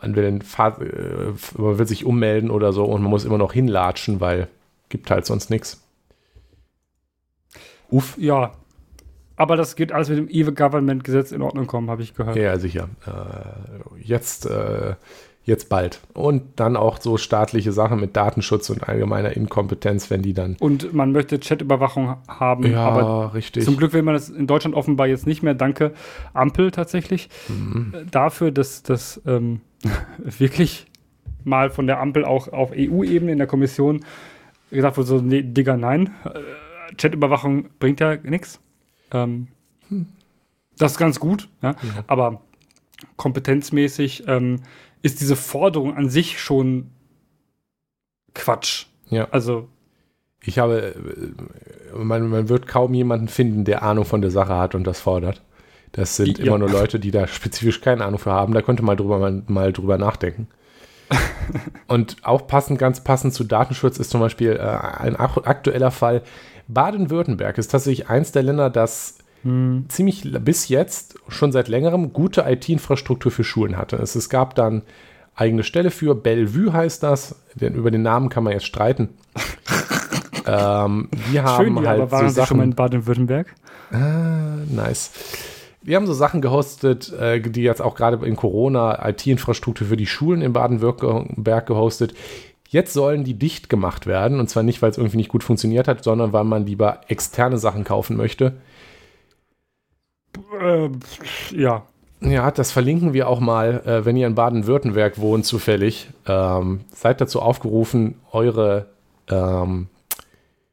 [0.00, 3.38] man will, den Fahr äh, man will sich ummelden oder so und man muss immer
[3.38, 4.48] noch hinlatschen, weil
[4.88, 5.82] gibt halt sonst nichts.
[7.90, 8.16] Uff.
[8.18, 8.52] Ja.
[9.36, 12.36] Aber das geht alles mit dem E-Government-Gesetz in Ordnung kommen, habe ich gehört.
[12.36, 12.88] Ja, sicher.
[13.06, 14.94] Äh, jetzt, äh,
[15.44, 16.00] jetzt bald.
[16.14, 20.56] Und dann auch so staatliche Sachen mit Datenschutz und allgemeiner Inkompetenz, wenn die dann.
[20.58, 23.64] Und man möchte Chatüberwachung haben, Ja, aber richtig.
[23.64, 25.54] Zum Glück will man das in Deutschland offenbar jetzt nicht mehr.
[25.54, 25.92] Danke,
[26.32, 27.28] Ampel tatsächlich.
[27.48, 27.92] Mhm.
[27.94, 29.60] Äh, Dafür, dass das ähm,
[30.18, 30.86] wirklich
[31.44, 34.04] mal von der Ampel auch auf EU-Ebene in der Kommission
[34.70, 38.60] gesagt wurde: so, nee, Digga, nein, äh, Chatüberwachung bringt ja nichts.
[39.12, 39.48] Ähm,
[40.78, 41.74] das ist ganz gut, ja?
[42.06, 42.42] aber
[43.16, 44.60] kompetenzmäßig ähm,
[45.02, 46.90] ist diese Forderung an sich schon
[48.34, 48.86] Quatsch.
[49.08, 49.28] Ja.
[49.30, 49.68] Also,
[50.42, 54.74] Ich habe, äh, man, man wird kaum jemanden finden, der Ahnung von der Sache hat
[54.74, 55.42] und das fordert.
[55.96, 56.44] Das sind Ja.
[56.46, 58.52] immer nur Leute, die da spezifisch keine Ahnung für haben.
[58.54, 60.46] Da könnte man drüber, mal, mal drüber nachdenken.
[61.86, 66.22] und auch passend, ganz passend zu Datenschutz ist zum Beispiel äh, ein ak aktueller Fall.
[66.68, 69.18] Baden-Württemberg ist tatsächlich eins der Länder, das
[69.88, 73.94] ziemlich bis jetzt schon seit längerem gute IT-Infrastruktur für Schulen hatte.
[73.94, 74.82] Es, es gab dann
[75.36, 76.16] eigene Stelle für.
[76.16, 77.36] Bellevue heißt das.
[77.54, 79.10] Denn über den Namen kann man jetzt streiten.
[80.46, 82.70] ähm, wir haben Schön, ja, halt aber waren so Sie schon mal Sachen.
[82.72, 83.54] in Baden-Württemberg?
[83.92, 85.12] Ah, nice.
[85.86, 90.08] Wir haben so Sachen gehostet, äh, die jetzt auch gerade in Corona IT-Infrastruktur für die
[90.08, 92.12] Schulen in Baden-Württemberg gehostet.
[92.68, 94.40] Jetzt sollen die dicht gemacht werden.
[94.40, 97.56] Und zwar nicht, weil es irgendwie nicht gut funktioniert hat, sondern weil man lieber externe
[97.56, 98.54] Sachen kaufen möchte.
[100.60, 100.88] Äh,
[101.52, 101.84] ja.
[102.20, 106.08] Ja, das verlinken wir auch mal, äh, wenn ihr in Baden-Württemberg wohnt, zufällig.
[106.26, 108.86] Ähm, seid dazu aufgerufen, eure
[109.30, 109.86] ähm,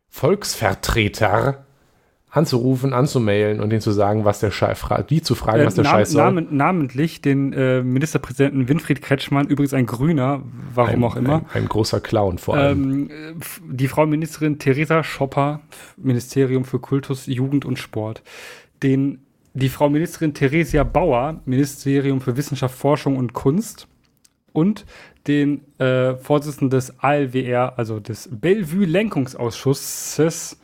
[0.09, 1.65] Volksvertreter
[2.33, 5.89] anzurufen, anzumailen und denen zu sagen, was der Scheiß, die zu fragen, was der Äh,
[5.89, 6.23] Scheiß soll.
[6.23, 10.41] namen, namentlich den äh, Ministerpräsidenten Winfried Kretschmann, übrigens ein Grüner,
[10.73, 11.45] warum ein, auch immer.
[11.53, 12.83] Ein, ein großer Clown vor allem.
[12.83, 13.35] Ähm, äh,
[13.69, 15.59] die Frau Ministerin Theresa Schopper,
[15.95, 18.23] Ministerium für Kultus, Jugend und Sport.
[18.81, 19.19] Den,
[19.53, 23.87] die Frau Ministerin Theresia Bauer, Ministerium für Wissenschaft, Forschung und Kunst.
[24.53, 24.85] Und
[25.27, 30.57] den äh, Vorsitzenden des ALWR, also des Bellevue-Lenkungsausschusses,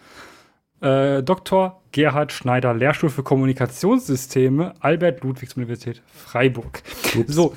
[0.81, 1.81] äh, Dr.
[1.91, 6.83] Gerhard Schneider, Lehrstuhl für Kommunikationssysteme, Albert-Ludwigs-Universität Freiburg.
[7.17, 7.33] Ups.
[7.33, 7.55] So,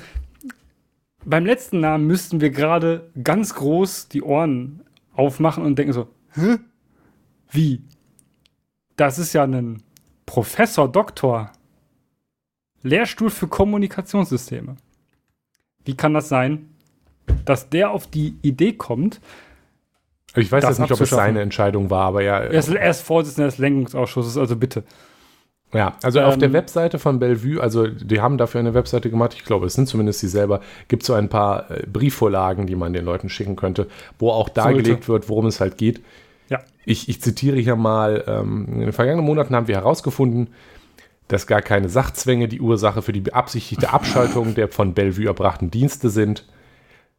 [1.25, 4.81] beim letzten Namen müssten wir gerade ganz groß die Ohren
[5.13, 6.57] aufmachen und denken so, Hä?
[7.51, 7.83] Wie?
[8.95, 9.83] Das ist ja ein
[10.25, 11.51] Professor, Doktor.
[12.81, 14.75] Lehrstuhl für Kommunikationssysteme.
[15.85, 16.69] Wie kann das sein,
[17.45, 19.21] dass der auf die Idee kommt,
[20.35, 22.39] ich weiß jetzt nicht, ob es seine Entscheidung war, aber ja.
[22.39, 24.83] er ist, er ist Vorsitzender des Lenkungsausschusses, also bitte.
[25.73, 29.33] Ja, also auf Ähm, der Webseite von Bellevue, also die haben dafür eine Webseite gemacht,
[29.35, 32.75] ich glaube, es sind zumindest sie selber, gibt es so ein paar äh, Briefvorlagen, die
[32.75, 33.87] man den Leuten schicken könnte,
[34.19, 36.01] wo auch dargelegt wird, worum es halt geht.
[36.49, 36.59] Ja.
[36.85, 40.49] Ich, ich zitiere hier mal, ähm, in den vergangenen Monaten haben wir herausgefunden,
[41.27, 46.09] dass gar keine Sachzwänge die Ursache für die beabsichtigte Abschaltung der von Bellevue erbrachten Dienste
[46.09, 46.45] sind,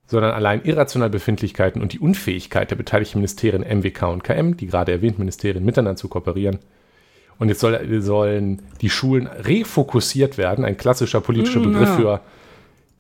[0.07, 4.93] sondern allein irrationale Befindlichkeiten und die Unfähigkeit der beteiligten Ministerien MWK und KM, die gerade
[4.93, 6.59] erwähnten Ministerien, miteinander zu kooperieren.
[7.39, 11.97] Und jetzt soll, sollen die Schulen refokussiert werden, ein klassischer politischer Mm, Begriff ja.
[11.97, 12.21] für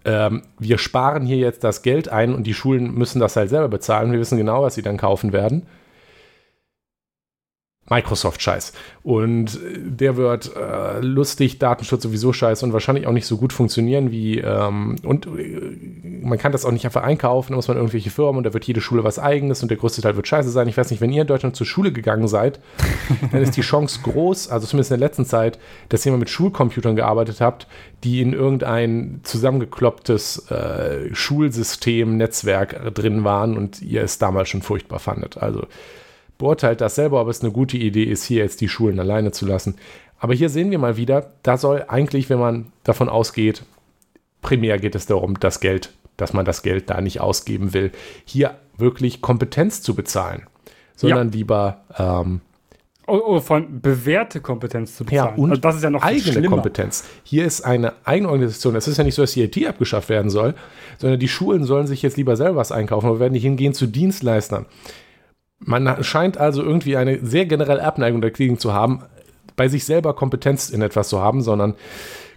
[0.07, 3.69] ähm, wir sparen hier jetzt das Geld ein und die Schulen müssen das halt selber
[3.69, 4.12] bezahlen.
[4.12, 5.67] Wir wissen genau, was sie dann kaufen werden.
[7.90, 8.73] Microsoft-Scheiß.
[9.03, 13.53] Und äh, der wird äh, lustig, Datenschutz sowieso scheiße und wahrscheinlich auch nicht so gut
[13.53, 14.38] funktionieren wie.
[14.38, 15.77] Ähm, und äh,
[16.23, 18.64] man kann das auch nicht einfach einkaufen, da muss man irgendwelche Firmen und da wird
[18.64, 20.68] jede Schule was eigenes und der größte Teil wird scheiße sein.
[20.68, 22.61] Ich weiß nicht, wenn ihr in Deutschland zur Schule gegangen seid,
[23.33, 25.59] dann ist die Chance groß, also zumindest in der letzten Zeit,
[25.90, 27.66] dass ihr mal mit Schulcomputern gearbeitet habt,
[28.03, 34.99] die in irgendein zusammengeklopptes äh, Schulsystem, Netzwerk drin waren und ihr es damals schon furchtbar
[34.99, 35.37] fandet.
[35.38, 35.66] Also
[36.38, 39.47] beurteilt das selber, ob es eine gute Idee ist, hier jetzt die Schulen alleine zu
[39.47, 39.77] lassen.
[40.18, 43.62] Aber hier sehen wir mal wieder, da soll eigentlich, wenn man davon ausgeht,
[44.42, 47.92] primär geht es darum, das Geld, dass man das Geld da nicht ausgeben will,
[48.25, 50.47] hier wirklich Kompetenz zu bezahlen,
[50.97, 52.40] sondern lieber ähm,
[53.07, 55.38] Oh, oh, von bewährte Kompetenz zu Ja, bezahlen.
[55.38, 56.57] und also das ist ja noch eigene schlimmer.
[56.57, 57.05] Kompetenz.
[57.23, 58.75] Hier ist eine eigene Organisation.
[58.77, 60.55] Es ist ja nicht so, dass die IT abgeschafft werden soll,
[60.97, 63.87] sondern die Schulen sollen sich jetzt lieber selber was einkaufen oder werden nicht hingehen zu
[63.87, 64.64] Dienstleistern.
[65.59, 69.03] Man scheint also irgendwie eine sehr generelle Abneigung dagegen zu haben,
[69.57, 71.75] bei sich selber Kompetenz in etwas zu haben, sondern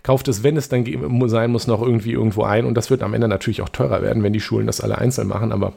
[0.04, 0.86] kauft es, wenn es dann
[1.28, 2.66] sein muss, noch irgendwie irgendwo ein.
[2.66, 5.28] Und das wird am Ende natürlich auch teurer werden, wenn die Schulen das alle einzeln
[5.28, 5.52] machen.
[5.52, 5.74] Aber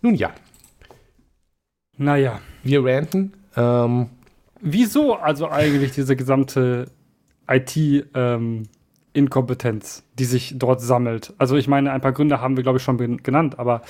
[0.00, 0.32] nun ja,
[1.96, 2.40] Naja.
[2.62, 3.32] wir ranten.
[3.56, 4.06] Ähm,
[4.60, 6.86] Wieso also eigentlich diese gesamte
[7.46, 11.34] IT-Inkompetenz, die sich dort sammelt?
[11.38, 13.82] Also ich meine, ein paar Gründe haben wir, glaube ich, schon genannt, aber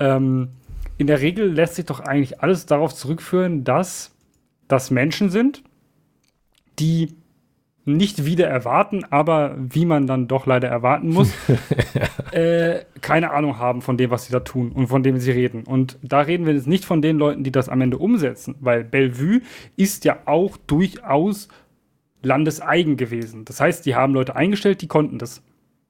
[0.00, 0.48] ähm,
[0.98, 4.14] in der Regel lässt sich doch eigentlich alles darauf zurückführen, dass
[4.66, 5.62] das Menschen sind,
[6.78, 7.16] die
[7.84, 11.32] nicht wieder erwarten, aber wie man dann doch leider erwarten muss,
[12.32, 15.64] äh, keine Ahnung haben von dem, was sie da tun und von dem sie reden.
[15.64, 18.84] Und da reden wir jetzt nicht von den Leuten, die das am Ende umsetzen, weil
[18.84, 19.40] Bellevue
[19.76, 21.48] ist ja auch durchaus
[22.22, 23.44] landeseigen gewesen.
[23.46, 25.42] Das heißt, die haben Leute eingestellt, die konnten das.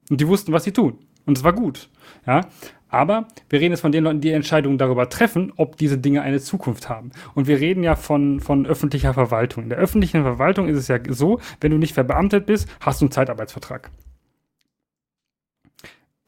[0.09, 0.99] Und die wussten, was sie tun.
[1.27, 1.89] Und es war gut.
[2.27, 2.43] Ja?
[2.89, 6.41] Aber wir reden jetzt von den Leuten, die Entscheidungen darüber treffen, ob diese Dinge eine
[6.41, 7.13] Zukunft haben.
[7.35, 9.65] Und wir reden ja von, von öffentlicher Verwaltung.
[9.65, 13.07] In der öffentlichen Verwaltung ist es ja so, wenn du nicht verbeamtet bist, hast du
[13.07, 13.91] einen Zeitarbeitsvertrag.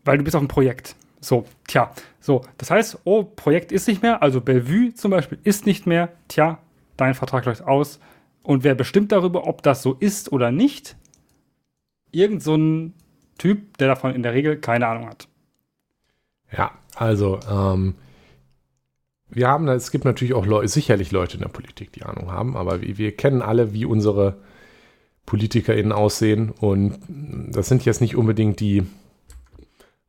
[0.05, 0.97] Weil du bist auf einem Projekt.
[1.21, 2.43] So, tja, so.
[2.59, 6.59] Das heißt, oh, Projekt ist nicht mehr, also Bellevue zum Beispiel ist nicht mehr, tja,
[6.97, 8.01] dein Vertrag läuft aus.
[8.43, 10.97] Und wer bestimmt darüber, ob das so ist oder nicht?
[12.11, 12.95] Irgend so ein
[13.39, 15.29] Typ, der davon in der Regel keine Ahnung hat.
[16.57, 17.95] Ja, also ähm,
[19.29, 22.31] wir haben, da- es gibt natürlich auch Leu sicherlich Leute in der Politik, die Ahnung
[22.33, 24.39] haben, aber wir, wir kennen alle, wie unsere
[25.27, 28.83] PolitikerInnen aussehen und das sind jetzt nicht unbedingt die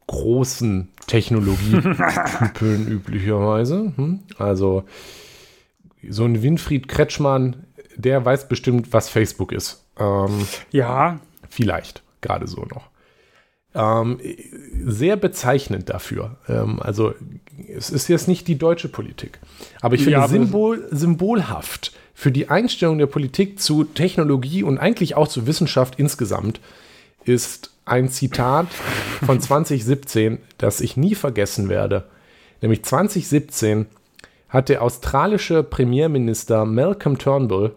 [0.08, 3.94] großen Technologietypen üblicherweise.
[3.96, 4.20] Hm?
[4.38, 4.84] Also
[6.10, 9.86] so ein Winfried Kretschmann, der weiß bestimmt, was Facebook ist.
[10.00, 11.20] Ähm, ja.
[11.50, 12.90] Vielleicht, gerade so noch.
[13.74, 14.20] Ähm,
[14.86, 16.36] sehr bezeichnend dafür.
[16.50, 17.14] Ähm, also
[17.74, 19.40] es ist jetzt nicht die deutsche Politik,
[19.80, 25.16] aber ich finde ja, Symbol, symbolhaft für die Einstellung der Politik zu Technologie und eigentlich
[25.16, 26.60] auch zu Wissenschaft insgesamt
[27.24, 28.68] ist ein Zitat
[29.26, 32.04] von 2017, das ich nie vergessen werde.
[32.62, 33.88] Nämlich 2017
[34.50, 37.74] hat der australische Premierminister Malcolm Turnbull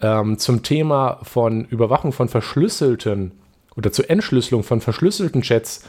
[0.00, 3.32] ähm, zum Thema von Überwachung von verschlüsselten
[3.76, 5.84] oder zur Entschlüsselung von verschlüsselten Chats,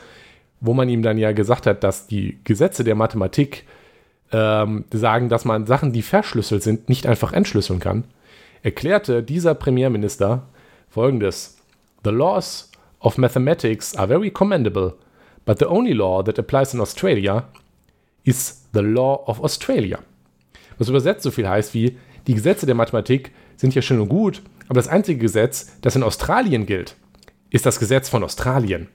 [0.59, 3.65] wo man ihm dann ja gesagt hat, dass die Gesetze der Mathematik
[4.31, 8.05] ähm, sagen, dass man Sachen, die verschlüsselt sind, nicht einfach entschlüsseln kann,
[8.63, 10.43] erklärte dieser Premierminister
[10.89, 11.57] folgendes:
[12.03, 14.93] The laws of mathematics are very commendable,
[15.45, 17.47] but the only law that applies in Australia
[18.23, 19.99] is the law of Australia.
[20.77, 24.41] Was übersetzt so viel heißt wie, die Gesetze der Mathematik sind ja schön und gut,
[24.67, 26.95] aber das einzige Gesetz, das in Australien gilt,
[27.51, 28.87] ist das Gesetz von Australien.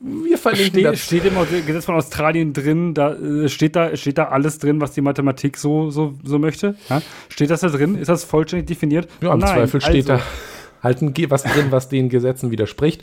[0.00, 1.00] Wir verlinken steht, das.
[1.00, 1.34] Steht im
[1.66, 5.56] Gesetz von Australien drin, da äh, steht da, steht da alles drin, was die Mathematik
[5.56, 6.74] so, so, so möchte?
[6.90, 7.00] Ja?
[7.28, 7.96] Steht das da drin?
[7.96, 9.08] Ist das vollständig definiert?
[9.22, 10.22] Ja, im Nein, Zweifel steht also.
[10.22, 11.00] da halt
[11.30, 13.02] was drin, was den Gesetzen widerspricht.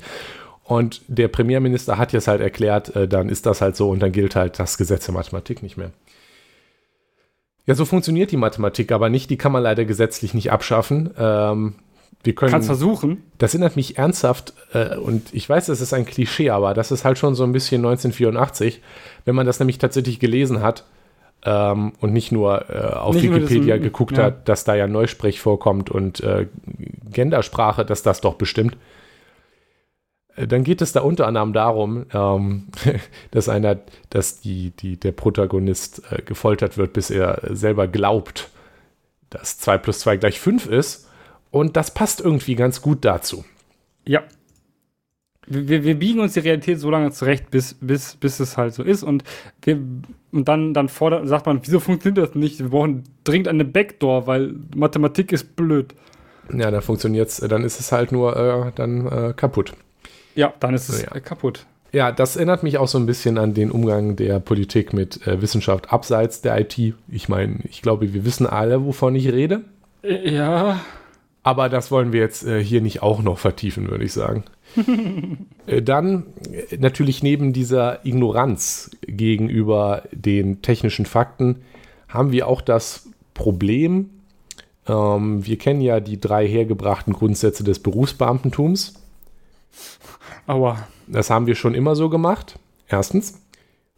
[0.64, 4.12] Und der Premierminister hat jetzt halt erklärt, äh, dann ist das halt so und dann
[4.12, 5.92] gilt halt das Gesetz der Mathematik nicht mehr.
[7.66, 9.30] Ja, so funktioniert die Mathematik aber nicht.
[9.30, 11.12] Die kann man leider gesetzlich nicht abschaffen.
[11.18, 11.76] Ähm,
[12.24, 12.52] wir können.
[12.52, 13.24] Kannst versuchen.
[13.38, 17.06] Das erinnert mich ernsthaft, äh, und ich weiß, das ist ein Klischee, aber das ist
[17.06, 18.82] halt schon so ein bisschen 1984,
[19.26, 20.86] wenn man das nämlich tatsächlich gelesen hat
[21.44, 24.26] ähm, und nicht nur äh, auf nicht Wikipedia das, geguckt ja.
[24.26, 26.48] hat, dass da ja Neusprech vorkommt und äh,
[27.12, 28.78] Gendersprache, dass das doch bestimmt.
[30.36, 32.68] Äh, dann geht es da unter anderem darum, ähm,
[33.32, 38.50] dass einer, dass die, die, der Protagonist äh, gefoltert wird, bis er selber glaubt,
[39.30, 41.08] dass 2 plus 2 gleich 5 ist.
[41.52, 43.44] Und das passt irgendwie ganz gut dazu.
[44.06, 44.24] Ja.
[45.48, 48.84] Wir, wir biegen uns die Realität so lange zurecht, bis, bis, bis es halt so
[48.84, 49.04] ist.
[49.04, 49.24] Und,
[49.64, 49.80] wir,
[50.32, 52.60] und dann, dann fordert, sagt man, wieso funktioniert das nicht?
[52.60, 55.94] Wir brauchen dringend eine Backdoor, weil Mathematik ist blöd.
[56.54, 59.74] Ja, dann funktioniert es, dann ist es halt nur äh, dann äh, kaputt.
[60.36, 61.20] Ja, dann ist es ja.
[61.20, 61.66] kaputt.
[61.92, 65.42] Ja, das erinnert mich auch so ein bisschen an den Umgang der Politik mit äh,
[65.42, 66.78] Wissenschaft abseits der IT.
[67.10, 69.62] Ich meine, ich glaube, wir wissen alle, wovon ich rede.
[70.04, 70.80] Ja.
[71.44, 74.44] Aber das wollen wir jetzt äh, hier nicht auch noch vertiefen, würde ich sagen.
[75.66, 81.64] äh, dann äh, natürlich neben dieser Ignoranz gegenüber den technischen Fakten
[82.08, 84.10] haben wir auch das Problem,
[84.88, 88.96] ähm, wir kennen ja die drei hergebrachten Grundsätze des Berufsbeamtentums.
[90.48, 90.88] Aua.
[91.08, 92.60] Das haben wir schon immer so gemacht.
[92.88, 93.42] Erstens.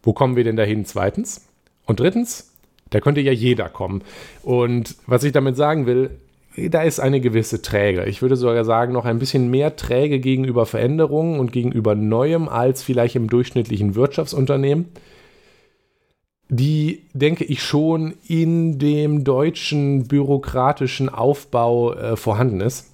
[0.01, 0.85] Wo kommen wir denn dahin?
[0.85, 1.47] Zweitens.
[1.85, 2.51] Und drittens,
[2.89, 4.03] da könnte ja jeder kommen.
[4.41, 6.11] Und was ich damit sagen will,
[6.55, 8.05] da ist eine gewisse Träge.
[8.05, 12.83] Ich würde sogar sagen, noch ein bisschen mehr Träge gegenüber Veränderungen und gegenüber Neuem als
[12.83, 14.85] vielleicht im durchschnittlichen Wirtschaftsunternehmen,
[16.49, 22.91] die, denke ich, schon in dem deutschen bürokratischen Aufbau äh, vorhanden ist.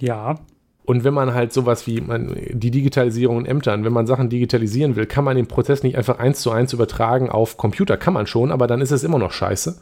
[0.00, 0.40] Ja.
[0.84, 4.96] Und wenn man halt sowas wie man, die Digitalisierung in Ämtern, wenn man Sachen digitalisieren
[4.96, 7.96] will, kann man den Prozess nicht einfach eins zu eins übertragen auf Computer.
[7.96, 9.76] Kann man schon, aber dann ist es immer noch scheiße.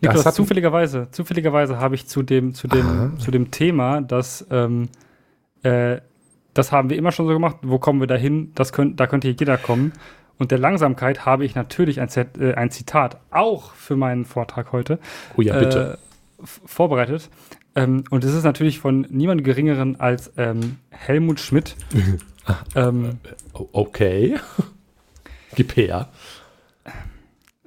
[0.00, 4.88] Niklas, zufälligerweise, zufälligerweise habe ich zu dem, zu dem, zu dem Thema, dass ähm,
[5.62, 6.00] äh,
[6.56, 7.56] das haben wir immer schon so gemacht.
[7.62, 8.52] Wo kommen wir dahin?
[8.54, 9.92] Das könnt, da könnte jeder kommen.
[10.38, 14.72] Und der Langsamkeit habe ich natürlich ein, Z, äh, ein Zitat auch für meinen Vortrag
[14.72, 14.98] heute.
[15.36, 15.98] Oh ja, bitte.
[16.42, 17.30] Äh, vorbereitet.
[17.74, 21.76] Ähm, und es ist natürlich von niemand Geringeren als ähm, Helmut Schmidt.
[22.74, 23.18] ähm,
[23.52, 24.36] okay.
[25.54, 26.08] Gib her.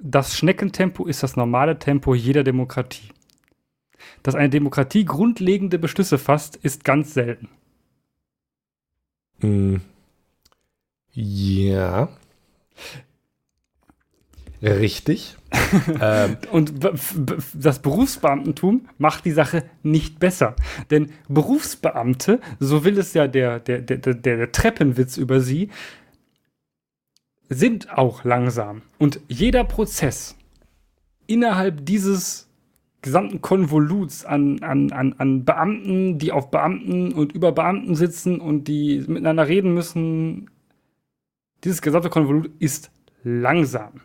[0.02, 3.10] Das Schneckentempo ist das normale Tempo jeder Demokratie.
[4.22, 7.48] Dass eine Demokratie grundlegende Beschlüsse fasst, ist ganz selten.
[9.40, 9.76] Mm.
[11.12, 12.08] Ja.
[14.62, 15.36] Richtig.
[16.00, 16.36] ähm.
[16.52, 16.74] Und
[17.54, 20.54] das Berufsbeamtentum macht die Sache nicht besser.
[20.90, 25.70] Denn Berufsbeamte, so will es ja der, der, der, der, der Treppenwitz über sie,
[27.50, 28.82] sind auch langsam.
[28.98, 30.36] Und jeder Prozess
[31.26, 32.48] innerhalb dieses
[33.02, 38.68] gesamten Konvoluts an, an, an, an Beamten, die auf Beamten und über Beamten sitzen und
[38.68, 40.50] die miteinander reden müssen,
[41.64, 42.90] dieses gesamte Konvolut ist
[43.22, 44.00] langsam.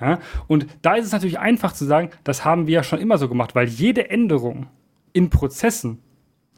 [0.00, 0.20] Ja?
[0.46, 3.28] Und da ist es natürlich einfach zu sagen, das haben wir ja schon immer so
[3.28, 4.66] gemacht, weil jede Änderung
[5.12, 5.98] in Prozessen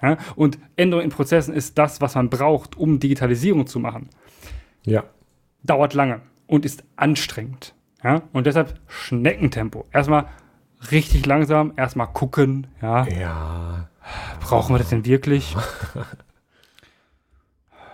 [0.03, 0.19] Ja?
[0.35, 4.09] Und Änderung in Prozessen ist das, was man braucht, um Digitalisierung zu machen.
[4.85, 5.05] Ja.
[5.67, 7.75] Dauert lange und ist anstrengend.
[8.03, 8.23] Ja?
[8.33, 9.87] Und deshalb Schneckentempo.
[9.93, 10.27] Erstmal
[10.91, 12.67] richtig langsam, erstmal gucken.
[12.81, 13.07] Ja?
[13.09, 13.89] Ja.
[14.41, 15.57] Brauchen wir das denn wirklich?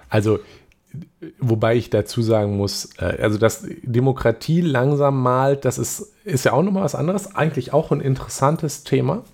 [0.08, 0.40] Also,
[1.40, 6.52] wobei ich dazu sagen muss, äh, also dass Demokratie langsam malt, das ist, ist ja
[6.52, 7.34] auch nochmal was anderes.
[7.34, 9.24] Eigentlich auch ein interessantes Thema.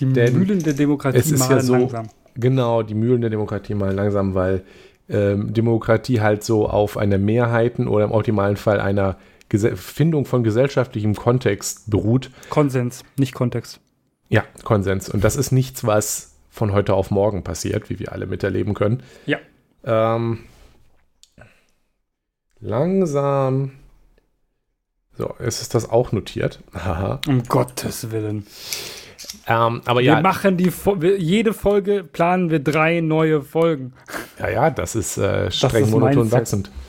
[0.00, 2.08] Die Mühlen der Demokratie ist ja malen so- langsam.
[2.34, 4.64] Genau, die Mühlen der Demokratie mal langsam, weil
[5.08, 9.16] ähm, Demokratie halt so auf einer Mehrheiten oder im optimalen Fall einer
[9.48, 12.30] Gese Findung von gesellschaftlichem Kontext beruht.
[12.48, 13.80] Konsens, nicht Kontext.
[14.28, 15.10] Ja, Konsens.
[15.10, 19.02] Und das ist nichts, was von heute auf morgen passiert, wie wir alle miterleben können.
[19.26, 19.38] Ja.
[19.84, 20.40] Ähm,
[22.60, 23.72] langsam.
[25.18, 26.60] So, ist das auch notiert.
[27.28, 28.46] Um Gottes Willen.
[29.46, 30.72] Ähm, aber Wir ja, machen die
[31.18, 33.92] jede Folge planen wir drei neue Folgen.
[34.38, 36.70] ja, ja, das ist äh, streng ist monoton wachsend.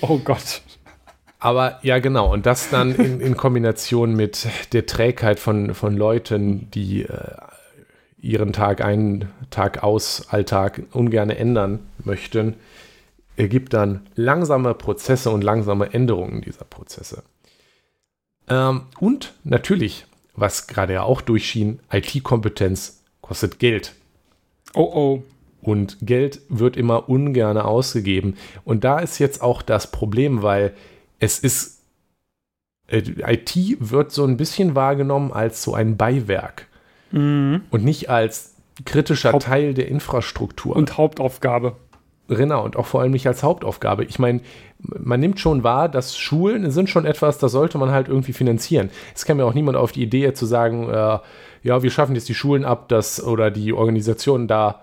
[0.00, 0.62] Oh Gott.
[1.38, 2.32] Aber ja, genau.
[2.32, 7.36] Und das dann in, in Kombination mit der Trägheit von, von Leuten, die äh,
[8.18, 12.56] ihren Tag ein, Tag aus, Alltag ungern ändern möchten,
[13.36, 17.22] ergibt dann langsame Prozesse und langsame Änderungen dieser Prozesse.
[18.48, 23.94] Ähm, und natürlich, was gerade ja auch durchschien, IT-Kompetenz kostet Geld.
[24.74, 25.22] Oh oh.
[25.62, 28.36] Und Geld wird immer ungern ausgegeben.
[28.64, 30.74] Und da ist jetzt auch das Problem, weil
[31.18, 31.80] es ist,
[32.86, 36.68] äh, IT wird so ein bisschen wahrgenommen als so ein Beiwerk
[37.10, 37.62] Mhm.
[37.70, 40.76] und nicht als kritischer Haupt- Teil der Infrastruktur.
[40.76, 41.76] Und Hauptaufgabe.
[42.28, 44.04] Genau, und auch vor allem nicht als Hauptaufgabe.
[44.04, 44.40] Ich meine,
[44.80, 48.90] man nimmt schon wahr, dass Schulen sind schon etwas, das sollte man halt irgendwie finanzieren.
[49.14, 51.18] Es kam ja auch niemand auf die Idee zu sagen, äh,
[51.62, 54.80] ja, wir schaffen jetzt die Schulen ab, dass, oder die Organisationen da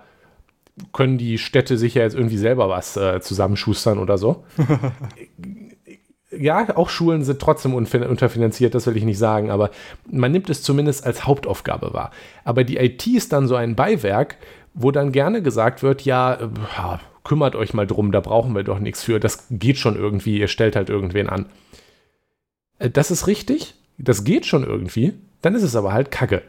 [0.91, 4.43] können die Städte sicher jetzt irgendwie selber was äh, zusammenschustern oder so.
[6.31, 9.69] ja, auch Schulen sind trotzdem unterfinanziert, das will ich nicht sagen, aber
[10.09, 12.11] man nimmt es zumindest als Hauptaufgabe wahr.
[12.43, 14.37] Aber die IT ist dann so ein Beiwerk,
[14.73, 18.63] wo dann gerne gesagt wird, ja, äh, ja, kümmert euch mal drum, da brauchen wir
[18.63, 21.45] doch nichts für, das geht schon irgendwie, ihr stellt halt irgendwen an.
[22.79, 26.41] Äh, Das ist richtig, das geht schon irgendwie, dann ist es aber halt Kacke.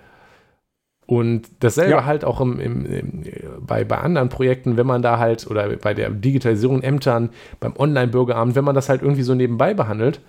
[1.07, 2.05] Und dasselbe Ja.
[2.07, 3.25] halt auch im, im, im,
[3.61, 7.29] bei, bei anderen Projekten, wenn man da halt, oder bei der Digitalisierung Ämtern,
[7.61, 10.21] beim Online-Bürgeramt, wenn man das halt irgendwie so nebenbei behandelt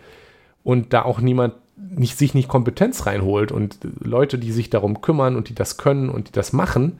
[0.64, 5.38] und da auch niemand nicht, sich nicht Kompetenz reinholt und Leute, die sich darum kümmern
[5.38, 7.00] und die das können und die das machen,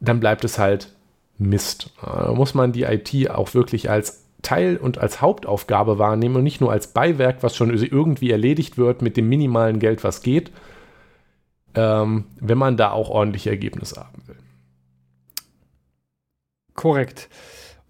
[0.00, 0.94] dann bleibt es halt
[1.38, 1.92] Mist.
[2.02, 6.60] Da muss man die IT auch wirklich als Teil und als Hauptaufgabe wahrnehmen und nicht
[6.60, 10.52] nur als Beiwerk, was schon irgendwie erledigt wird mit dem minimalen Geld, was geht,
[11.74, 14.36] ähm, wenn man da auch ordentliche Ergebnisse haben will.
[16.74, 17.28] Korrekt.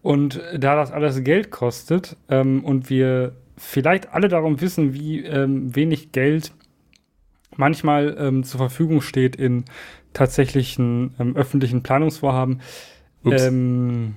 [0.03, 5.75] Und da das alles Geld kostet ähm, und wir vielleicht alle darum wissen, wie ähm,
[5.75, 6.53] wenig Geld
[7.57, 9.65] manchmal ähm, zur Verfügung steht in
[10.13, 12.61] tatsächlichen ähm, öffentlichen Planungsvorhaben,
[13.25, 14.17] Ähm,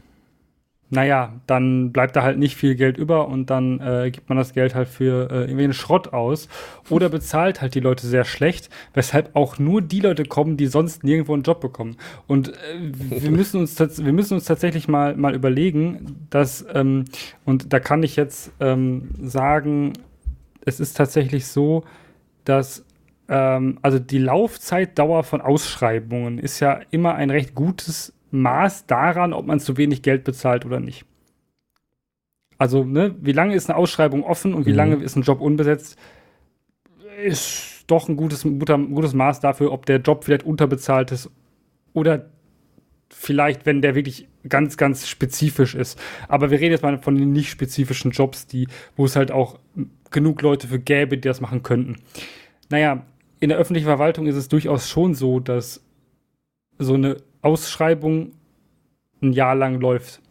[0.92, 4.54] naja, dann bleibt da halt nicht viel Geld über und dann äh, gibt man das
[4.54, 6.50] Geld halt für äh, irgendwelchen Schrott aus
[6.90, 11.04] oder bezahlt halt die Leute sehr schlecht, weshalb auch nur die Leute kommen, die sonst
[11.04, 11.98] nirgendwo einen Job bekommen.
[12.26, 17.06] Und äh, wir, müssen uns wir müssen uns tatsächlich mal, mal überlegen, dass, ähm,
[17.46, 19.94] und da kann ich jetzt ähm, sagen,
[20.66, 21.84] es ist tatsächlich so,
[22.46, 22.84] dass
[23.28, 29.46] ähm, also die Laufzeitdauer von Ausschreibungen ist ja immer ein recht gutes Maß daran, ob
[29.46, 31.06] man zu wenig Geld bezahlt oder nicht.
[32.58, 34.76] Also, ne, wie lange ist eine Ausschreibung offen und wie Mhm.
[34.76, 35.98] lange ist ein Job unbesetzt,
[37.24, 41.30] ist doch ein gutes, guter, gutes Maß dafür, ob der Job vielleicht unterbezahlt ist
[41.94, 42.30] oder
[43.10, 46.00] vielleicht, wenn der wirklich ganz, ganz spezifisch ist.
[46.28, 49.60] Aber wir reden jetzt mal von den nicht spezifischen Jobs, die, wo es halt auch
[50.12, 51.96] genug Leute für gäbe, die das machen könnten.
[52.70, 53.06] Naja,
[53.40, 55.84] in der öffentlichen Verwaltung ist es durchaus schon so, dass
[56.78, 58.34] so eine Ausschreibung
[59.22, 60.22] ein Jahr lang läuft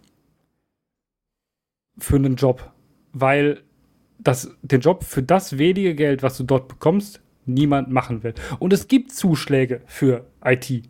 [1.98, 2.72] für einen Job,
[3.12, 3.62] weil
[4.18, 8.34] das, den Job für das wenige Geld, was du dort bekommst, niemand machen will.
[8.58, 10.84] Und es gibt Zuschläge für IT.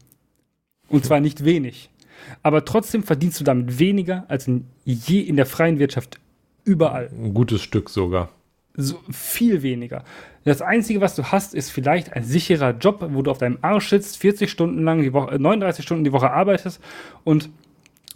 [0.88, 1.90] Und zwar nicht wenig.
[2.42, 6.18] Aber trotzdem verdienst du damit weniger als in, je in der freien Wirtschaft
[6.64, 8.30] überall Ein gutes Stück sogar.
[8.78, 10.04] So viel weniger.
[10.44, 13.88] Das Einzige, was du hast, ist vielleicht ein sicherer Job, wo du auf deinem Arsch
[13.88, 16.80] sitzt, 40 Stunden lang die Woche, äh, 39 Stunden die Woche arbeitest
[17.24, 17.50] und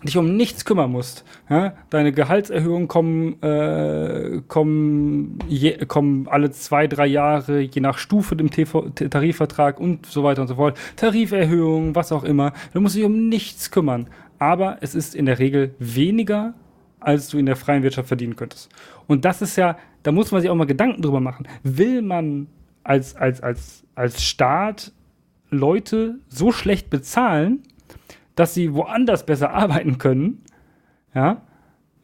[0.04, 1.24] dich um nichts kümmern musst.
[1.50, 1.74] Ja?
[1.90, 8.50] Deine Gehaltserhöhungen kommen, äh, kommen, je, kommen alle zwei, drei Jahre, je nach Stufe im
[8.50, 10.78] TV Tarifvertrag und so weiter und so fort.
[10.96, 12.52] Tariferhöhungen, was auch immer.
[12.72, 14.08] Du musst dich um nichts kümmern.
[14.38, 16.54] Aber es ist in der Regel weniger,
[16.98, 18.70] als du in der freien Wirtschaft verdienen könntest.
[19.06, 21.46] Und das ist ja, da muss man sich auch mal Gedanken drüber machen.
[21.62, 22.48] Will man
[22.84, 24.92] als, als, als, als Staat
[25.50, 27.60] Leute so schlecht bezahlen,
[28.34, 30.42] dass sie woanders besser arbeiten können,
[31.14, 31.42] ja,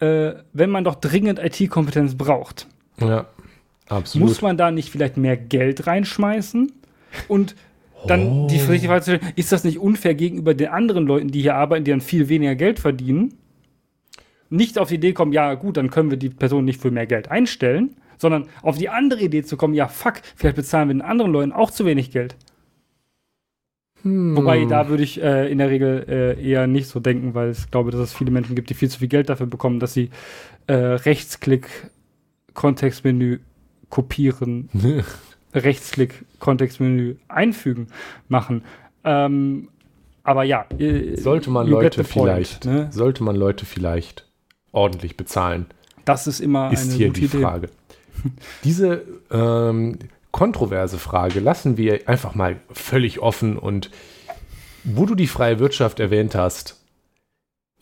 [0.01, 2.69] äh, wenn man doch dringend IT-Kompetenz braucht.
[3.01, 3.27] Ja,
[3.89, 4.29] absolut.
[4.29, 6.73] Muss man da nicht vielleicht mehr Geld reinschmeißen?
[7.27, 7.57] Und
[8.07, 8.47] dann oh.
[8.49, 11.85] die Frage zu stellen, ist das nicht unfair gegenüber den anderen Leuten, die hier arbeiten,
[11.85, 13.35] die dann viel weniger Geld verdienen?
[14.51, 17.07] Nicht auf die Idee kommen, ja gut, dann können wir die Person nicht für mehr
[17.07, 21.03] Geld einstellen, sondern auf die andere Idee zu kommen, ja fuck, vielleicht bezahlen wir den
[21.03, 22.37] anderen Leuten auch zu wenig Geld.
[24.03, 24.37] Hm.
[24.37, 27.71] Wobei, da würde ich äh, in der Regel äh, eher nicht so denken, weil ich
[27.71, 30.11] glaube, dass es viele Menschen gibt, die viel zu viel Geld dafür bekommen, dass sie
[30.67, 31.69] äh, Rechtsklick,
[32.55, 33.41] Kontextmenü
[33.89, 34.69] kopieren,
[35.55, 37.89] Rechtsklick, Kontextmenü einfügen
[38.29, 38.63] machen.
[39.05, 39.69] Ähm,
[40.23, 42.93] aber ja, äh, sollte man Leute vielleicht, point, ne?
[42.93, 44.28] sollte man Leute vielleicht
[44.79, 45.67] ordentlich bezahlen.
[46.05, 47.41] Das ist immer ist eine hier die Idee.
[47.41, 47.69] Frage.
[48.65, 49.99] Diese ähm,
[50.31, 53.91] kontroverse Frage lassen wir einfach mal völlig offen und
[54.85, 56.81] wo du die freie Wirtschaft erwähnt hast,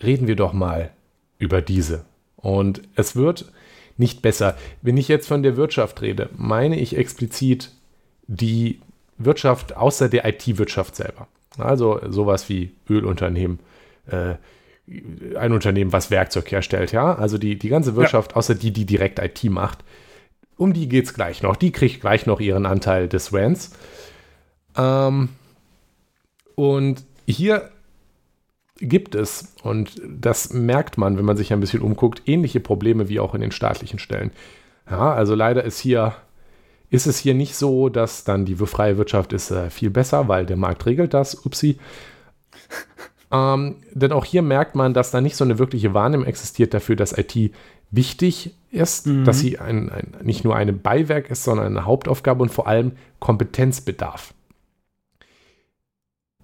[0.03, 0.91] reden wir doch mal
[1.39, 2.05] über diese.
[2.37, 3.53] Und es wird
[3.97, 4.57] nicht besser.
[4.83, 7.71] Wenn ich jetzt von der Wirtschaft rede, meine ich explizit
[8.27, 8.81] die
[9.19, 11.29] Wirtschaft außer der IT-Wirtschaft selber.
[11.59, 13.61] Also sowas wie Ölunternehmen,
[14.07, 14.35] äh,
[15.37, 17.15] ein Unternehmen, was Werkzeug herstellt, ja.
[17.15, 18.37] Also die, die ganze Wirtschaft, ja.
[18.37, 19.85] außer die, die direkt IT macht,
[20.57, 21.57] um die geht es gleich noch.
[21.57, 23.73] Die kriegt gleich noch ihren Anteil des Rents.
[24.77, 25.29] Ähm,
[26.55, 27.71] und hier
[28.79, 33.21] gibt es, und das merkt man, wenn man sich ein bisschen umguckt, ähnliche Probleme wie
[33.21, 34.31] auch in den staatlichen Stellen.
[34.91, 36.15] Ja, also leider ist hier,
[36.91, 40.47] ist es hier nicht so, dass dann die freie Wirtschaft ist äh, viel besser, weil
[40.47, 41.35] der Markt regelt das.
[41.45, 41.79] Upsi.
[43.33, 46.97] Ähm, denn auch hier merkt man, dass da nicht so eine wirkliche Wahrnehmung existiert dafür,
[46.97, 47.53] dass IT
[47.91, 49.25] wichtig ist, mhm.
[49.25, 52.93] dass sie ein, ein, nicht nur ein Beiwerk ist, sondern eine Hauptaufgabe und vor allem
[53.19, 54.35] Kompetenzbedarf.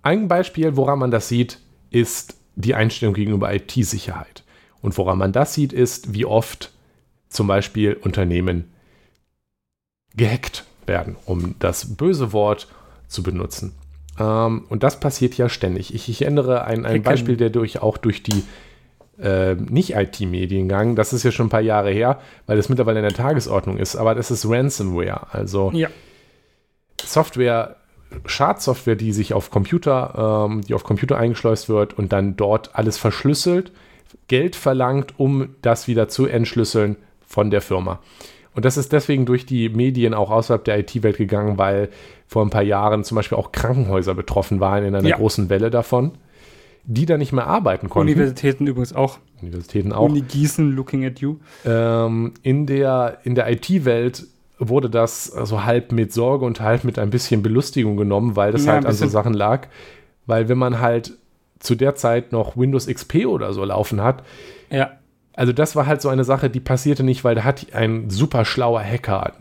[0.02, 1.60] Ein Beispiel, woran man das sieht,
[1.90, 4.42] ist die Einstellung gegenüber IT-Sicherheit.
[4.80, 6.72] Und woran man das sieht, ist, wie oft
[7.28, 8.72] zum Beispiel Unternehmen
[10.16, 12.68] gehackt werden, um das böse Wort
[13.06, 13.72] zu benutzen.
[14.18, 15.94] Ähm, und das passiert ja ständig.
[15.94, 18.44] Ich, ich ändere ein, ein Beispiel, der durch, auch durch die
[19.20, 20.96] äh, Nicht-IT-Mediengang.
[20.96, 23.96] Das ist ja schon ein paar Jahre her, weil das mittlerweile in der Tagesordnung ist.
[23.96, 25.32] Aber das ist Ransomware.
[25.32, 25.88] Also ja.
[27.02, 27.76] Software,
[28.26, 32.98] Schadsoftware, die sich auf Computer, ähm, die auf Computer eingeschleust wird und dann dort alles
[32.98, 33.72] verschlüsselt,
[34.28, 36.96] Geld verlangt, um das wieder zu entschlüsseln
[37.26, 38.00] von der Firma.
[38.54, 41.88] Und das ist deswegen durch die Medien auch außerhalb der IT-Welt gegangen, weil
[42.26, 45.16] vor ein paar Jahren zum Beispiel auch Krankenhäuser betroffen waren in einer ja.
[45.16, 46.12] großen Welle davon
[46.84, 48.12] die da nicht mehr arbeiten konnten.
[48.12, 49.18] Universitäten übrigens auch.
[49.40, 50.08] Universitäten auch.
[50.08, 51.36] Uni Gießen, looking at you.
[51.64, 54.26] Ähm, in der, in der IT-Welt
[54.58, 58.64] wurde das so halb mit Sorge und halb mit ein bisschen Belustigung genommen, weil das
[58.64, 59.68] ja, halt an so Sachen lag.
[60.26, 61.12] Weil wenn man halt
[61.58, 64.24] zu der Zeit noch Windows XP oder so laufen hat,
[64.70, 64.90] ja.
[65.34, 68.44] Also das war halt so eine Sache, die passierte nicht, weil da hat ein super
[68.44, 69.32] schlauer Hacker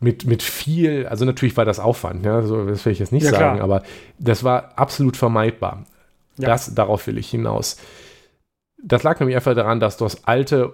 [0.00, 3.24] mit, mit viel, also natürlich war das Aufwand, ja, so, das will ich jetzt nicht
[3.24, 3.64] ja, sagen, klar.
[3.64, 3.82] aber
[4.18, 5.84] das war absolut vermeidbar.
[6.36, 6.48] Ja.
[6.48, 7.76] Das, darauf will ich hinaus.
[8.82, 10.72] Das lag nämlich einfach daran, dass das alte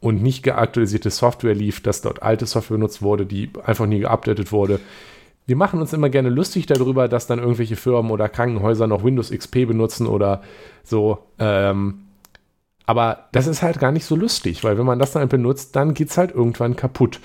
[0.00, 4.52] und nicht geaktualisierte Software lief, dass dort alte Software benutzt wurde, die einfach nie geupdatet
[4.52, 4.80] wurde.
[5.46, 9.30] Wir machen uns immer gerne lustig darüber, dass dann irgendwelche Firmen oder Krankenhäuser noch Windows
[9.30, 10.42] XP benutzen oder
[10.84, 11.18] so.
[11.38, 12.07] Ähm,
[12.88, 15.92] aber das ist halt gar nicht so lustig, weil wenn man das dann benutzt, dann
[15.92, 17.20] geht es halt irgendwann kaputt.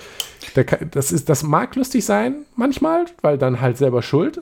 [0.91, 4.41] Das, ist, das mag lustig sein, manchmal, weil dann halt selber schuld.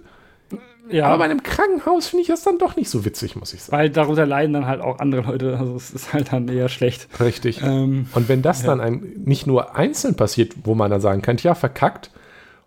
[0.89, 1.05] Ja.
[1.05, 3.78] Aber bei einem Krankenhaus finde ich das dann doch nicht so witzig, muss ich sagen.
[3.78, 5.59] Weil darunter leiden dann halt auch andere Leute.
[5.59, 7.07] Also es ist halt dann eher schlecht.
[7.19, 7.61] Richtig.
[7.61, 8.69] Ähm, und wenn das ja.
[8.69, 12.09] dann ein, nicht nur einzeln passiert, wo man dann sagen kann, ja, verkackt,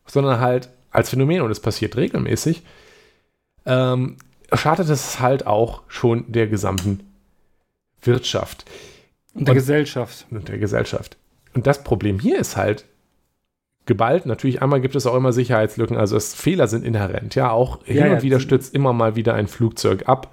[0.07, 2.63] sondern halt als Phänomen und es passiert regelmäßig,
[3.67, 4.19] ähm,
[4.53, 7.01] schadet es halt auch schon der gesamten
[8.07, 8.65] Wirtschaft.
[9.35, 10.27] Und der und, Gesellschaft.
[10.31, 11.17] Und der Gesellschaft.
[11.55, 12.85] Und das Problem hier ist halt,
[13.87, 14.27] geballt.
[14.27, 17.35] Natürlich, einmal gibt es auch immer Sicherheitslücken, also es, Fehler sind inhärent.
[17.35, 20.33] Ja, auch hin ja, und ja, wieder stürzt immer mal wieder ein Flugzeug ab.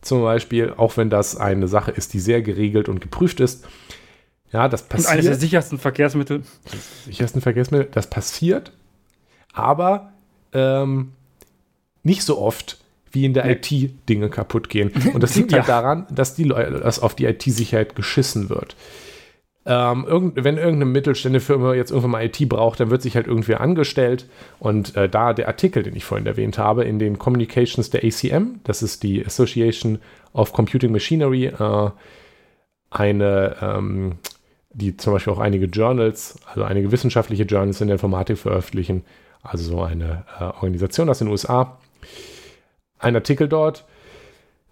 [0.00, 3.66] Zum Beispiel, auch wenn das eine Sache ist, die sehr geregelt und geprüft ist.
[4.52, 5.08] Ja, das passiert.
[5.08, 6.42] Und eines der sichersten Verkehrsmittel.
[7.04, 8.72] Sichersten Verkehrsmittel, das passiert,
[9.52, 10.12] aber
[10.52, 11.12] ähm,
[12.02, 12.78] nicht so oft,
[13.18, 13.52] wie in der nee.
[13.52, 14.92] IT Dinge kaputt gehen.
[15.14, 15.74] Und das liegt halt ja.
[15.74, 18.76] halt daran, dass, die Leute, dass auf die IT-Sicherheit geschissen wird.
[19.66, 23.26] Ähm, irgend, wenn irgendeine mittelständische Firma jetzt irgendwann mal IT braucht, dann wird sich halt
[23.26, 24.28] irgendwer angestellt.
[24.60, 28.60] Und äh, da der Artikel, den ich vorhin erwähnt habe, in den Communications der ACM,
[28.64, 29.98] das ist die Association
[30.32, 31.90] of Computing Machinery, äh,
[32.90, 34.12] eine, ähm,
[34.70, 39.04] die zum Beispiel auch einige Journals, also einige wissenschaftliche Journals in der Informatik veröffentlichen,
[39.42, 41.78] also so eine äh, Organisation aus den USA.
[42.98, 43.84] Ein Artikel dort,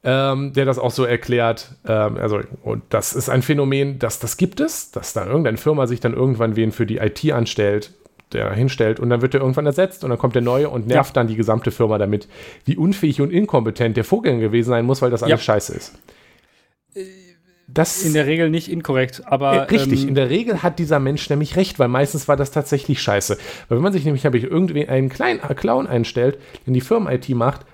[0.05, 1.73] ähm, der das auch so erklärt.
[1.87, 5.87] Ähm, also, und das ist ein Phänomen, dass das gibt es, dass da irgendeine Firma
[5.87, 7.93] sich dann irgendwann wen für die IT anstellt,
[8.33, 11.11] der hinstellt und dann wird er irgendwann ersetzt und dann kommt der neue und nervt
[11.11, 11.15] ja.
[11.15, 12.29] dann die gesamte Firma damit,
[12.65, 15.39] wie unfähig und inkompetent der Vorgänger gewesen sein muss, weil das alles ja.
[15.39, 15.99] scheiße ist.
[17.69, 19.55] Das in der Regel nicht inkorrekt, aber.
[19.55, 22.53] Äh, richtig, ähm, in der Regel hat dieser Mensch nämlich recht, weil meistens war das
[22.53, 23.39] tatsächlich scheiße.
[23.69, 27.29] Weil wenn man sich nämlich, habe ich irgendwie einen kleinen Clown einstellt, der die Firmen-IT
[27.31, 27.67] macht,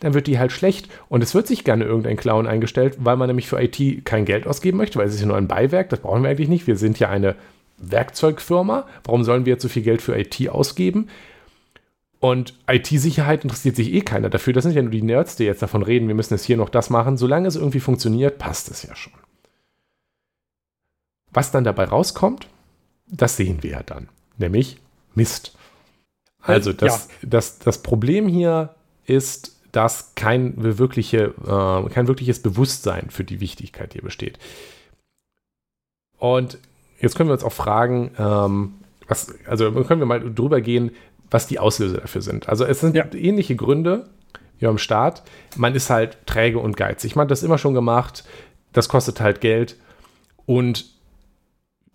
[0.00, 0.88] dann wird die halt schlecht.
[1.08, 4.46] Und es wird sich gerne irgendein Clown eingestellt, weil man nämlich für IT kein Geld
[4.46, 6.66] ausgeben möchte, weil es ist ja nur ein Beiwerk, das brauchen wir eigentlich nicht.
[6.66, 7.34] Wir sind ja eine
[7.78, 8.86] Werkzeugfirma.
[9.04, 11.08] Warum sollen wir jetzt so viel Geld für IT ausgeben?
[12.18, 14.52] Und IT-Sicherheit interessiert sich eh keiner dafür.
[14.52, 16.70] Das sind ja nur die Nerds, die jetzt davon reden, wir müssen jetzt hier noch
[16.70, 17.16] das machen.
[17.16, 19.12] Solange es irgendwie funktioniert, passt es ja schon.
[21.30, 22.48] Was dann dabei rauskommt,
[23.06, 24.08] das sehen wir ja dann.
[24.38, 24.78] Nämlich
[25.14, 25.56] Mist.
[26.40, 27.28] Also das, ja.
[27.28, 28.74] das, das Problem hier
[29.04, 34.38] ist, dass kein, wirkliche, äh, kein wirkliches Bewusstsein für die Wichtigkeit hier besteht.
[36.16, 36.56] Und
[36.98, 38.72] jetzt können wir uns auch fragen, ähm,
[39.06, 40.92] was, also können wir mal drüber gehen,
[41.30, 42.48] was die Auslöser dafür sind.
[42.48, 43.04] Also es sind ja.
[43.12, 44.08] ähnliche Gründe
[44.58, 45.22] wie am Start.
[45.56, 47.14] Man ist halt träge und geizig.
[47.14, 48.24] Man hat das immer schon gemacht.
[48.72, 49.76] Das kostet halt Geld.
[50.46, 50.86] Und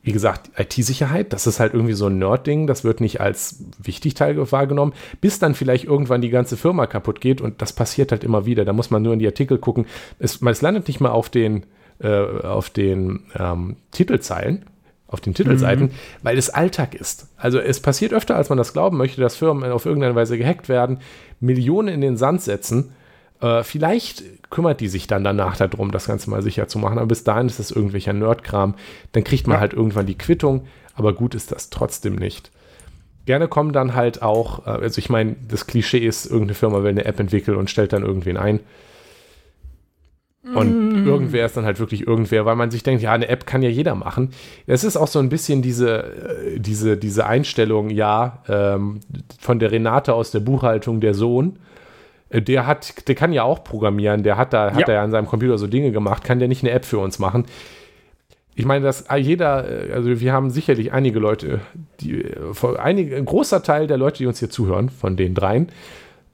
[0.03, 4.15] wie gesagt, IT-Sicherheit, das ist halt irgendwie so ein Nerd-Ding, das wird nicht als wichtig
[4.15, 8.23] Teil wahrgenommen, bis dann vielleicht irgendwann die ganze Firma kaputt geht und das passiert halt
[8.23, 8.65] immer wieder.
[8.65, 9.85] Da muss man nur in die Artikel gucken.
[10.17, 11.65] Es, es landet nicht mal auf den,
[11.99, 14.65] äh, auf den ähm, Titelzeilen,
[15.07, 15.91] auf den Titelseiten, mhm.
[16.23, 17.27] weil es Alltag ist.
[17.37, 20.67] Also es passiert öfter, als man das glauben möchte, dass Firmen auf irgendeine Weise gehackt
[20.67, 20.99] werden,
[21.39, 22.93] Millionen in den Sand setzen
[23.41, 26.97] äh, vielleicht kümmert die sich dann danach darum, das Ganze mal sicher zu machen.
[26.97, 28.75] Aber bis dahin ist es irgendwelcher Nerdkram.
[29.13, 29.61] Dann kriegt man ja.
[29.61, 30.67] halt irgendwann die Quittung.
[30.95, 32.51] Aber gut ist das trotzdem nicht.
[33.25, 36.89] Gerne kommen dann halt auch, äh, also ich meine, das Klischee ist, irgendeine Firma will
[36.89, 38.59] eine App entwickeln und stellt dann irgendwen ein.
[40.55, 41.07] Und mm.
[41.07, 43.69] irgendwer ist dann halt wirklich irgendwer, weil man sich denkt, ja, eine App kann ja
[43.69, 44.31] jeder machen.
[44.65, 49.01] Es ist auch so ein bisschen diese, äh, diese, diese Einstellung, ja, ähm,
[49.39, 51.59] von der Renate aus der Buchhaltung, der Sohn,
[52.31, 54.93] der hat, der kann ja auch programmieren, der hat da, hat ja.
[54.93, 57.45] er an seinem Computer so Dinge gemacht, kann der nicht eine App für uns machen?
[58.55, 61.61] Ich meine, dass jeder, äh, also wir haben sicherlich einige Leute,
[61.99, 62.23] die,
[62.77, 65.71] einige, ein großer Teil der Leute, die uns hier zuhören, von den dreien,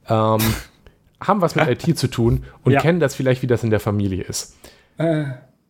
[0.08, 0.40] ähm,
[1.20, 2.80] haben was mit IT zu tun und ja.
[2.80, 4.56] kennen das vielleicht, wie das in der Familie ist.
[4.98, 5.26] Äh.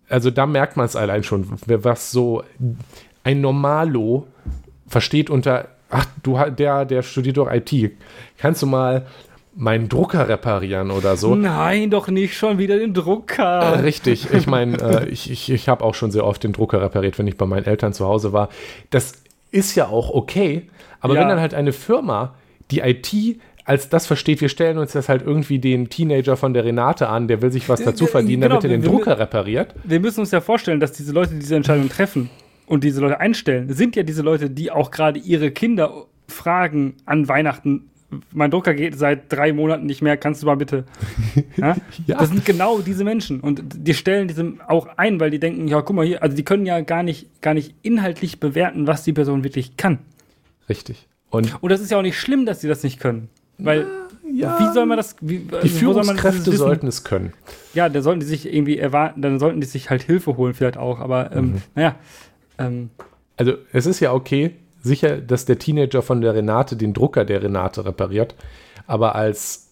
[0.10, 2.44] Also da merkt man es allein schon, was so
[3.24, 4.28] ein Normalo
[4.88, 7.92] versteht unter, ach, du, der, der studiert doch IT.
[8.38, 9.06] Kannst du mal
[9.58, 11.36] meinen Drucker reparieren oder so.
[11.36, 13.60] Nein, doch nicht schon wieder den Drucker.
[13.60, 16.82] Äh, richtig, ich meine, äh, ich, ich, ich habe auch schon sehr oft den Drucker
[16.82, 18.50] repariert, wenn ich bei meinen Eltern zu Hause war.
[18.92, 21.22] Das ist ja auch okay, aber ja.
[21.22, 22.36] wenn dann halt eine Firma
[22.70, 26.64] die IT als das versteht, wir stellen uns das halt irgendwie den Teenager von der
[26.64, 29.76] Renate an, der will sich was dazu verdienen, genau, damit er den wir, Drucker repariert.
[29.84, 32.30] Wir müssen uns ja vorstellen, dass diese Leute diese Entscheidung treffen
[32.66, 37.28] und diese Leute einstellen, sind ja diese Leute, die auch gerade ihre Kinder fragen an
[37.28, 37.90] Weihnachten,
[38.32, 40.86] mein Drucker geht seit drei Monaten nicht mehr, kannst du mal bitte.
[41.58, 41.76] Ja?
[42.06, 42.20] ja?
[42.20, 43.40] Das sind genau diese Menschen.
[43.40, 46.44] Und die stellen diesem auch ein, weil die denken, ja, guck mal hier, also die
[46.44, 50.00] können ja gar nicht, gar nicht inhaltlich bewerten, was die Person wirklich kann.
[50.70, 51.08] Richtig.
[51.30, 53.30] Und, Und das ist ja auch nicht schlimm, dass sie das nicht können.
[53.58, 53.88] Weil,
[54.32, 55.16] ja, wie soll man das.
[55.20, 57.34] Wie, die also, Führungskräfte sollten es können.
[57.74, 60.78] Ja, da sollten die sich irgendwie erwarten, dann sollten die sich halt Hilfe holen, vielleicht
[60.78, 61.00] auch.
[61.00, 61.62] Aber, ähm, mhm.
[61.76, 61.96] naja.
[62.60, 62.90] Ähm,
[63.36, 65.58] also, es ist ja okay, sicher, dass der
[66.02, 68.36] von der Renate den Drucker der Renate repariert,
[68.86, 69.72] aber als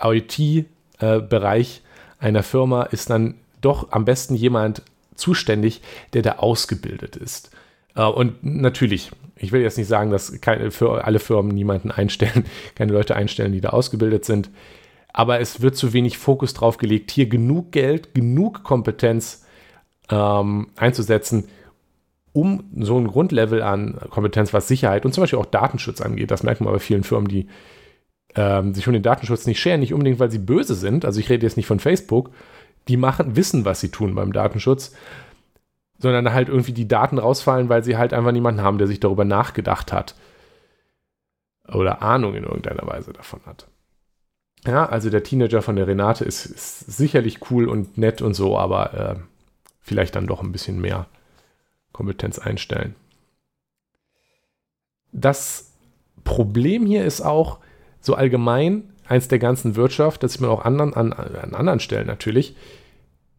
[0.00, 1.82] IT-Bereich
[2.18, 4.82] einer Firma ist dann doch am besten jemand
[5.14, 5.80] zuständig,
[6.12, 7.50] der da ausgebildet ist.
[7.94, 12.44] Äh, und natürlich, ich will jetzt nicht sagen, dass keine, für alle Firmen niemanden einstellen,
[12.74, 14.50] keine Leute einstellen, die da ausgebildet sind,
[15.12, 19.46] aber es wird zu wenig Fokus drauf gelegt, hier genug Geld, genug Kompetenz
[20.10, 21.48] ähm, einzusetzen,
[22.36, 26.30] um so ein Grundlevel an Kompetenz, was Sicherheit und zum Beispiel auch Datenschutz angeht.
[26.30, 27.48] Das merkt man bei vielen Firmen, die
[28.34, 31.06] ähm, sich um den Datenschutz nicht scheren, nicht unbedingt, weil sie böse sind.
[31.06, 32.30] Also ich rede jetzt nicht von Facebook.
[32.88, 34.94] Die machen, wissen, was sie tun beim Datenschutz,
[35.98, 39.24] sondern halt irgendwie die Daten rausfallen, weil sie halt einfach niemanden haben, der sich darüber
[39.24, 40.14] nachgedacht hat.
[41.66, 43.66] Oder Ahnung in irgendeiner Weise davon hat.
[44.66, 48.58] Ja, also der Teenager von der Renate ist, ist sicherlich cool und nett und so,
[48.58, 49.14] aber äh,
[49.80, 51.06] vielleicht dann doch ein bisschen mehr
[51.96, 52.94] Kompetenz einstellen.
[55.12, 55.72] Das
[56.24, 57.58] Problem hier ist auch
[58.00, 62.06] so allgemein eins der ganzen Wirtschaft, das sieht man auch anderen, an, an anderen Stellen
[62.06, 62.54] natürlich.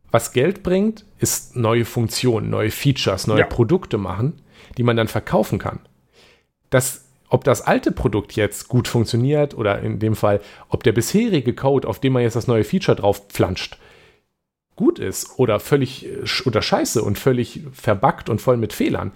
[0.09, 3.45] Was Geld bringt, ist neue Funktionen, neue Features, neue ja.
[3.45, 4.41] Produkte machen,
[4.77, 5.79] die man dann verkaufen kann.
[6.69, 10.39] Das ob das alte Produkt jetzt gut funktioniert oder in dem Fall,
[10.69, 13.77] ob der bisherige Code, auf dem man jetzt das neue Feature drauf pflanscht,
[14.77, 19.11] gut ist oder völlig äh, oder scheiße und völlig verbuggt und voll mit Fehlern,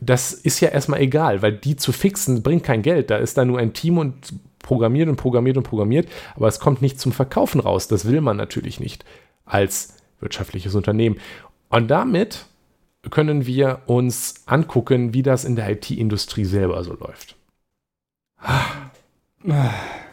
[0.00, 3.10] das ist ja erstmal egal, weil die zu fixen bringt kein Geld.
[3.10, 6.82] Da ist da nur ein Team und programmiert und programmiert und programmiert, aber es kommt
[6.82, 7.88] nicht zum Verkaufen raus.
[7.88, 9.04] Das will man natürlich nicht
[9.44, 11.18] als wirtschaftliches Unternehmen.
[11.68, 12.46] Und damit
[13.10, 17.36] können wir uns angucken, wie das in der IT-Industrie selber so läuft.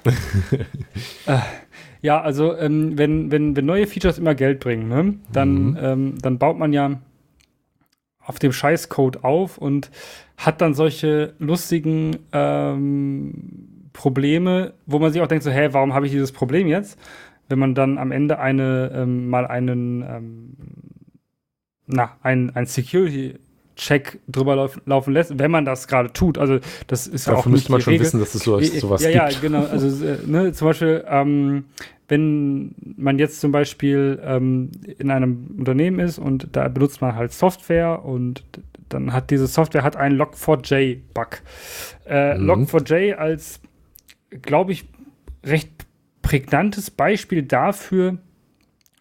[2.04, 5.78] ja, also ähm, wenn, wenn, wenn neue Features immer Geld bringen, ne, dann, mhm.
[5.82, 7.00] ähm, dann baut man ja
[8.20, 9.90] auf dem Scheißcode auf und
[10.38, 16.06] hat dann solche lustigen ähm, Probleme, wo man sich auch denkt, so, hä, warum habe
[16.06, 17.00] ich dieses Problem jetzt?
[17.48, 20.58] Wenn man dann am Ende eine ähm, mal einen ähm,
[21.88, 23.36] na, ein, ein Security
[23.76, 26.38] Check drüber lauf, laufen lässt, wenn man das gerade tut.
[26.38, 28.06] Also das ist Dafür auch müsste man schon Regel.
[28.06, 29.34] wissen, dass es so, sowas ja, gibt.
[29.34, 29.66] Ja, genau.
[29.66, 31.66] Also äh, ne, zum Beispiel, ähm,
[32.08, 37.34] wenn man jetzt zum Beispiel ähm, in einem Unternehmen ist und da benutzt man halt
[37.34, 38.44] Software und
[38.90, 41.42] dann hat diese Software hat einen Log4j-Bug.
[42.06, 42.50] Äh, mhm.
[42.50, 43.60] Log4j als,
[44.42, 44.86] glaube ich,
[45.44, 45.72] recht
[46.22, 48.18] prägnantes Beispiel dafür,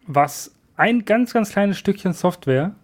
[0.07, 2.75] was ein ganz, ganz kleines Stückchen Software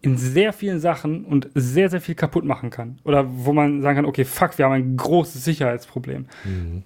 [0.00, 2.98] in sehr vielen Sachen und sehr, sehr viel kaputt machen kann.
[3.04, 6.26] Oder wo man sagen kann, okay, fuck, wir haben ein großes Sicherheitsproblem.
[6.44, 6.84] Mhm.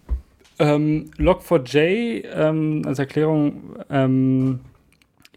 [0.58, 4.60] Ähm, Log4j ähm, als Erklärung ähm,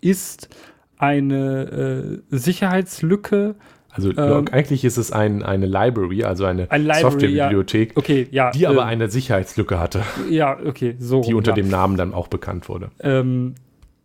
[0.01, 0.49] ist
[0.97, 3.55] eine äh, Sicherheitslücke.
[3.89, 7.97] Also Log, ähm, eigentlich ist es ein, eine Library, also eine ein Softwarebibliothek, ja.
[7.97, 10.03] okay, ja, die aber äh, eine Sicherheitslücke hatte.
[10.29, 11.21] Ja, okay, so.
[11.21, 11.55] Die unter ja.
[11.55, 12.91] dem Namen dann auch bekannt wurde.
[12.99, 13.55] Ähm,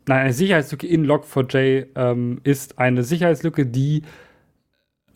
[0.07, 4.03] nein, eine Sicherheitslücke in Log4j ähm, ist eine Sicherheitslücke, die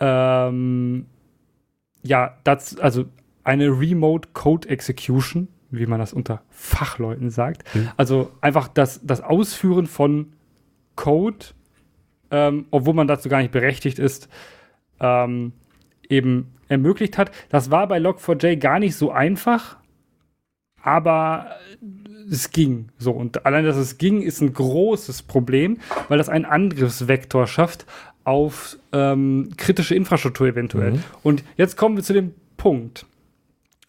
[0.00, 1.06] ähm,
[2.02, 3.06] ja, das, also
[3.44, 7.74] eine Remote Code Execution, wie man das unter Fachleuten sagt.
[7.74, 7.90] Mhm.
[7.96, 10.32] Also einfach das, das Ausführen von
[10.96, 11.46] Code,
[12.30, 14.28] ähm, obwohl man dazu gar nicht berechtigt ist,
[15.00, 15.52] ähm,
[16.08, 17.30] eben ermöglicht hat.
[17.48, 19.78] Das war bei Log4j gar nicht so einfach,
[20.84, 21.56] aber
[22.30, 22.90] es ging.
[22.98, 25.78] So, und allein, dass es ging, ist ein großes Problem,
[26.08, 27.86] weil das einen Angriffsvektor schafft
[28.24, 30.92] auf ähm, kritische Infrastruktur eventuell.
[30.92, 31.04] Mhm.
[31.22, 33.06] Und jetzt kommen wir zu dem Punkt.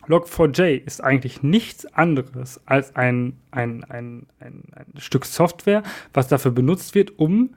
[0.07, 5.83] Log4j ist eigentlich nichts anderes als ein, ein, ein, ein, ein Stück Software,
[6.13, 7.55] was dafür benutzt wird, um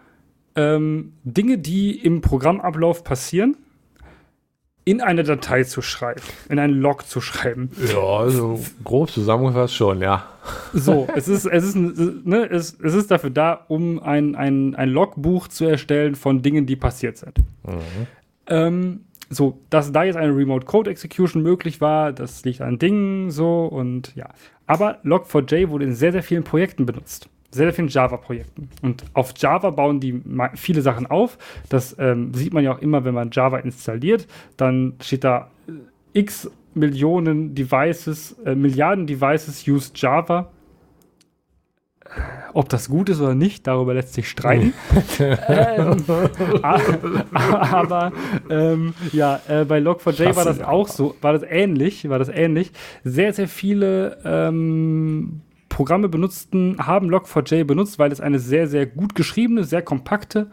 [0.57, 3.57] ähm, Dinge, die im Programmablauf passieren,
[4.89, 7.71] in eine Datei zu schreiben, in einen Log zu schreiben.
[7.93, 10.25] Ja, also grob zusammengefasst schon, ja.
[10.73, 14.89] So, es ist, es ist, ne, es, es ist dafür da, um ein, ein, ein
[14.89, 17.37] Logbuch zu erstellen von Dingen, die passiert sind.
[17.67, 18.07] Mhm.
[18.47, 23.31] Ähm, so, dass da jetzt eine Remote Code Execution möglich war, das liegt an Dingen
[23.31, 24.31] so und ja.
[24.67, 28.69] Aber Log4j wurde in sehr, sehr vielen Projekten benutzt sehr, sehr vielen Java-Projekten.
[28.83, 30.23] Und auf Java bauen die
[30.55, 31.39] viele Sachen auf.
[31.69, 34.27] Das ähm, sieht man ja auch immer, wenn man Java installiert.
[34.57, 35.73] Dann steht da äh,
[36.19, 40.51] x Millionen Devices, äh, Milliarden Devices use Java.
[42.55, 44.73] Ob das gut ist oder nicht, darüber lässt sich streiten.
[45.19, 46.05] ähm,
[47.33, 48.13] aber
[48.49, 52.73] ähm, ja, äh, bei Log4j war das auch so, war das ähnlich, war das ähnlich.
[53.05, 55.43] Sehr, sehr viele ähm,
[55.79, 60.51] Programme benutzten, haben Log4j benutzt, weil es eine sehr, sehr gut geschriebene, sehr kompakte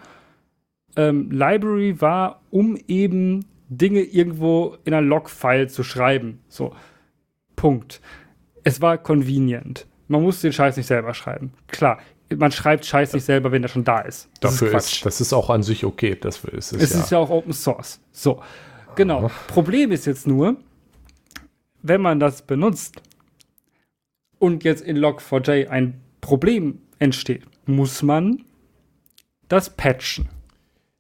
[0.95, 6.41] ähm, Library war, um eben Dinge irgendwo in einer Log-File zu schreiben.
[6.47, 6.75] So,
[7.55, 8.01] Punkt.
[8.63, 9.87] Es war convenient.
[10.09, 11.53] Man muss den Scheiß nicht selber schreiben.
[11.69, 11.97] Klar,
[12.29, 14.29] man schreibt Scheiß nicht selber, wenn er schon da ist.
[14.41, 16.15] Das Dafür ist, ist, das ist auch an sich okay.
[16.21, 16.99] Dafür ist es, es ja.
[16.99, 17.99] ist ja auch Open Source.
[18.11, 18.43] So,
[18.93, 19.31] genau.
[19.47, 20.57] Problem ist jetzt nur,
[21.81, 23.01] wenn man das benutzt,
[24.45, 28.43] und jetzt in Log4j ein Problem entsteht, muss man
[29.47, 30.29] das patchen.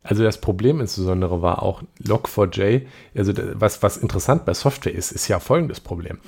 [0.01, 2.85] Also das Problem insbesondere war auch Log4j,
[3.15, 6.19] also was, was interessant bei Software ist, ist ja folgendes Problem.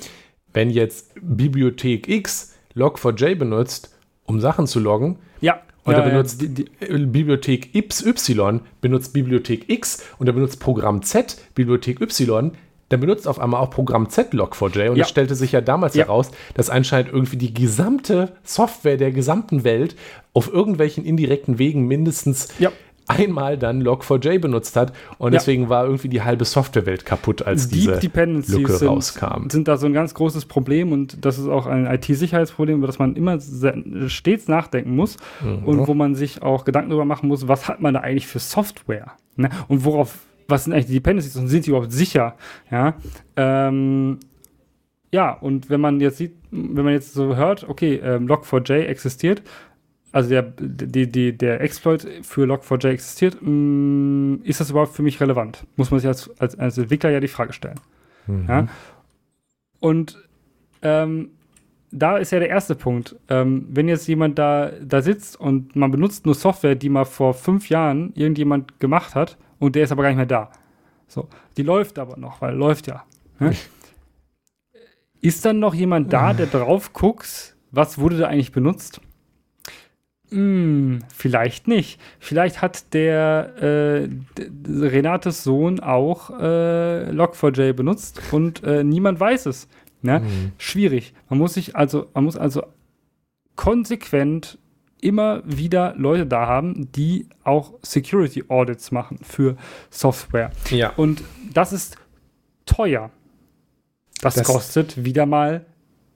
[0.53, 3.95] Wenn jetzt Bibliothek X Log4j benutzt,
[4.25, 9.13] um Sachen zu loggen, ja, und ja, er benutzt ja, die, die, Bibliothek Y benutzt
[9.13, 12.51] Bibliothek X und er benutzt Programm Z, Bibliothek Y,
[12.89, 15.03] dann benutzt auf einmal auch Programm Z-Log4j und Ja.
[15.03, 16.05] es stellte sich ja damals Ja.
[16.05, 19.95] heraus, dass anscheinend irgendwie die gesamte Software der gesamten Welt
[20.33, 22.71] auf irgendwelchen indirekten Wegen mindestens Ja.
[23.09, 27.91] einmal dann Log4j benutzt hat und deswegen war irgendwie die halbe Softwarewelt kaputt, als diese
[27.93, 29.49] Deep Dependencies Lücke sind, rauskam.
[29.49, 32.99] sind da so ein ganz großes Problem und das ist auch ein IT-Sicherheitsproblem, über das
[32.99, 33.37] man immer
[34.07, 35.63] stets nachdenken muss Mhm.
[35.65, 38.39] und wo man sich auch Gedanken darüber machen muss, was hat man da eigentlich für
[38.39, 39.49] Software ne?
[39.69, 42.35] und worauf, was sind eigentlich die Dependencies und sind die überhaupt sicher?
[42.71, 42.95] Ja,
[43.35, 44.19] ähm,
[45.11, 49.41] ja und wenn man jetzt sieht, wenn man jetzt so hört, okay, ähm, Log4j existiert,
[50.11, 55.19] also der, die, die, der Exploit für Log4j existiert, mh, ist das überhaupt für mich
[55.19, 55.65] relevant?
[55.75, 57.79] Muss man sich als, als, als Entwickler ja die Frage stellen.
[58.25, 58.45] Mhm.
[58.47, 58.67] Ja?
[59.79, 60.17] Und
[60.81, 61.31] ähm,
[61.91, 63.15] da ist ja der erste Punkt.
[63.29, 67.33] Ähm, wenn jetzt jemand da, da sitzt und man benutzt nur Software, die mal vor
[67.33, 70.51] fünf Jahren irgendjemand gemacht hat und der ist aber gar nicht mehr da.
[71.07, 73.03] So, die läuft aber noch, weil läuft ja.
[73.39, 73.55] Ne?
[75.21, 79.01] Ist dann noch jemand da, der drauf guckt, was wurde da eigentlich benutzt?
[80.29, 81.99] Hm, vielleicht nicht.
[82.19, 84.09] Vielleicht hat der äh,
[84.67, 89.67] Renates Sohn auch äh, Log4j benutzt und äh, niemand weiß es.
[90.01, 90.19] Ne?
[90.19, 90.51] Mhm.
[90.57, 91.13] Schwierig.
[91.29, 92.63] Man muss sich also, man muss also
[93.55, 94.59] konsequent
[95.01, 99.55] immer wieder Leute da haben, die auch Security Audits machen für
[99.89, 100.51] Software.
[100.69, 100.91] Ja.
[100.95, 101.23] Und
[101.53, 101.97] das ist
[102.65, 103.11] teuer.
[104.21, 105.65] Das, Das- kostet wieder mal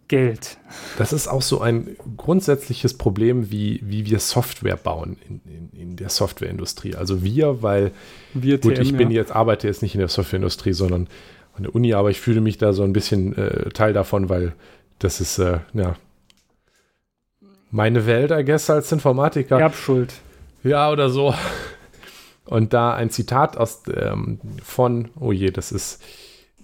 [0.08, 0.58] Geld.
[0.98, 5.96] Das ist auch so ein grundsätzliches Problem, wie, wie wir Software bauen in, in, in
[5.96, 6.96] der Softwareindustrie.
[6.96, 7.92] Also wir, weil
[8.34, 9.22] Wir Gut, TM, ich bin ja.
[9.22, 11.08] jetzt, arbeite jetzt nicht in der Softwareindustrie, sondern
[11.56, 14.54] an der Uni, aber ich fühle mich da so ein bisschen äh, Teil davon, weil
[15.00, 15.96] das ist, äh, ja,
[17.72, 19.60] meine Welt, I guess, als Informatiker.
[19.60, 20.14] Erbschuld.
[20.64, 21.34] Ja, oder so.
[22.46, 26.04] Und da ein Zitat aus, ähm, von, oh je, das ist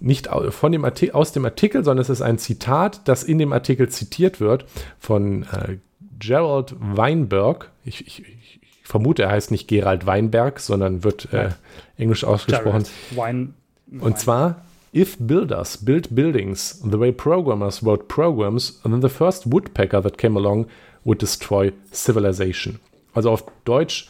[0.00, 3.88] nicht von dem aus dem Artikel, sondern es ist ein Zitat, das in dem Artikel
[3.88, 4.64] zitiert wird
[5.00, 5.78] von äh,
[6.18, 7.70] Gerald Weinberg.
[7.84, 11.50] Ich, ich, ich vermute, er heißt nicht Gerald Weinberg, sondern wird äh,
[11.96, 12.84] englisch ausgesprochen.
[13.10, 13.54] Wine,
[13.98, 14.62] Und zwar,
[14.94, 20.38] if builders built buildings the way programmers wrote programs, then the first woodpecker that came
[20.38, 20.66] along
[21.04, 22.78] would destroy civilization.
[23.14, 24.08] Also auf Deutsch,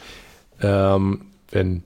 [0.61, 1.83] ähm, wenn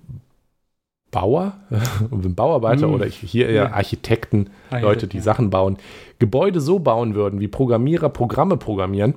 [1.11, 1.53] Bauer,
[2.11, 2.95] wenn Bauarbeiter Mm.
[2.95, 3.73] oder hier eher Ja.
[3.73, 5.23] Architekten, Architekt, Leute, die ja.
[5.23, 5.77] Sachen bauen,
[6.19, 9.15] Gebäude so bauen würden, wie Programmierer Programme programmieren,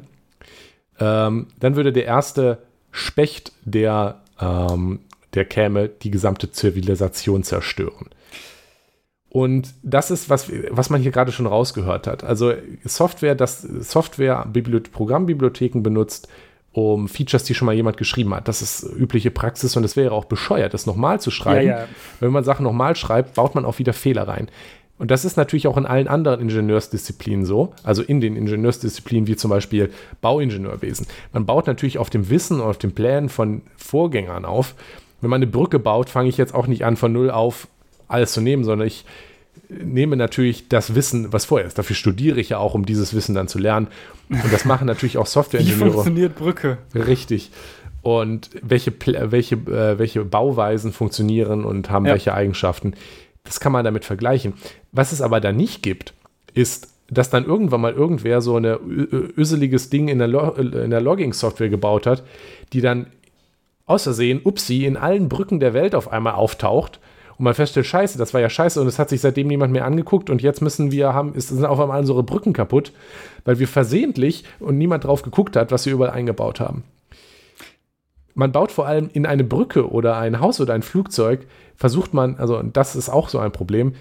[0.99, 2.59] ähm, dann würde der erste
[2.91, 4.99] Specht, der, ähm,
[5.33, 8.07] der käme, die gesamte Zivilisation zerstören.
[9.35, 12.23] Und das ist, was, was man hier gerade schon rausgehört hat.
[12.23, 12.53] Also
[12.85, 16.29] Software, das Software Bibliothe Programmbibliotheken benutzt,
[16.71, 18.47] um Features, die schon mal jemand geschrieben hat.
[18.47, 21.67] Das ist übliche Praxis und es wäre auch bescheuert, das nochmal zu schreiben.
[21.67, 21.87] Ja, ja.
[22.21, 24.47] Wenn man Sachen nochmal schreibt, baut man auch wieder Fehler rein.
[24.99, 29.35] Und das ist natürlich auch in allen anderen Ingenieursdisziplinen so, also in den Ingenieursdisziplinen wie
[29.35, 31.07] zum Beispiel Bauingenieurwesen.
[31.33, 34.75] Man baut natürlich auf dem Wissen und auf den Plänen von Vorgängern auf.
[35.19, 37.67] Wenn man eine Brücke baut, fange ich jetzt auch nicht an, von null auf
[38.07, 39.05] alles zu nehmen, sondern ich
[39.69, 41.77] nehme natürlich das Wissen, was vorher ist.
[41.77, 43.87] Dafür studiere ich ja auch, um dieses Wissen dann zu lernen.
[44.29, 45.91] Und das machen natürlich auch Wie Softwareingenieure.
[45.91, 46.77] funktioniert Brücke?
[46.93, 47.51] Richtig.
[48.01, 48.93] Und welche,
[49.31, 52.11] welche, äh, welche Bauweisen funktionieren und haben Ja.
[52.13, 52.93] welche Eigenschaften.
[53.43, 54.53] Das kann man damit vergleichen.
[54.91, 56.13] Was es aber da nicht gibt,
[56.53, 61.01] ist, dass dann irgendwann mal irgendwer so ü- öseliges Ding in der, Lo in der
[61.01, 62.23] Logging-Software gebaut hat,
[62.73, 63.07] die dann
[63.85, 66.99] aus Versehen, upsie, in allen Brücken der Welt auf einmal auftaucht
[67.37, 69.85] und man feststellt, scheiße, das war ja scheiße und es hat sich seitdem niemand mehr
[69.85, 72.91] angeguckt und jetzt müssen wir haben, es sind auf einmal unsere Brücken kaputt,
[73.43, 76.83] weil wir versehentlich und niemand drauf geguckt hat, was wir überall eingebaut haben.
[78.33, 82.35] Man baut vor allem in eine Brücke oder ein Haus oder ein Flugzeug, versucht man,
[82.35, 83.95] also und das ist auch so ein Problem,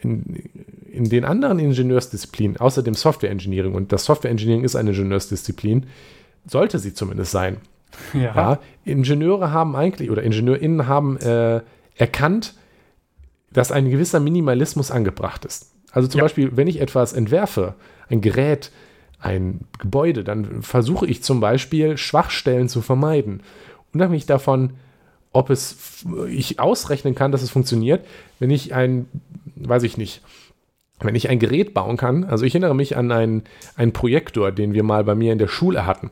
[0.00, 0.50] in,
[0.90, 5.86] in den anderen Ingenieursdisziplinen, außer dem Software Engineering, und das Software Engineering ist eine Ingenieursdisziplin,
[6.46, 7.58] sollte sie zumindest sein.
[8.14, 8.34] Ja.
[8.34, 11.60] Ja, Ingenieure haben eigentlich, oder IngenieurInnen haben äh,
[11.96, 12.54] erkannt,
[13.52, 15.72] dass ein gewisser Minimalismus angebracht ist.
[15.92, 16.24] Also zum Ja.
[16.24, 17.74] Beispiel, wenn ich etwas entwerfe,
[18.08, 18.70] ein Gerät,
[19.20, 23.42] ein Gebäude, dann versuche ich zum Beispiel Schwachstellen zu vermeiden.
[23.92, 24.72] Unabhängig davon,
[25.32, 28.04] ob es ich ausrechnen kann, dass es funktioniert,
[28.38, 29.06] wenn ich ein,
[29.56, 30.22] weiß ich nicht,
[31.00, 33.44] wenn ich ein Gerät bauen kann, also ich erinnere mich an einen,
[33.76, 36.10] einen Projektor, den wir mal bei mir in der Schule hatten.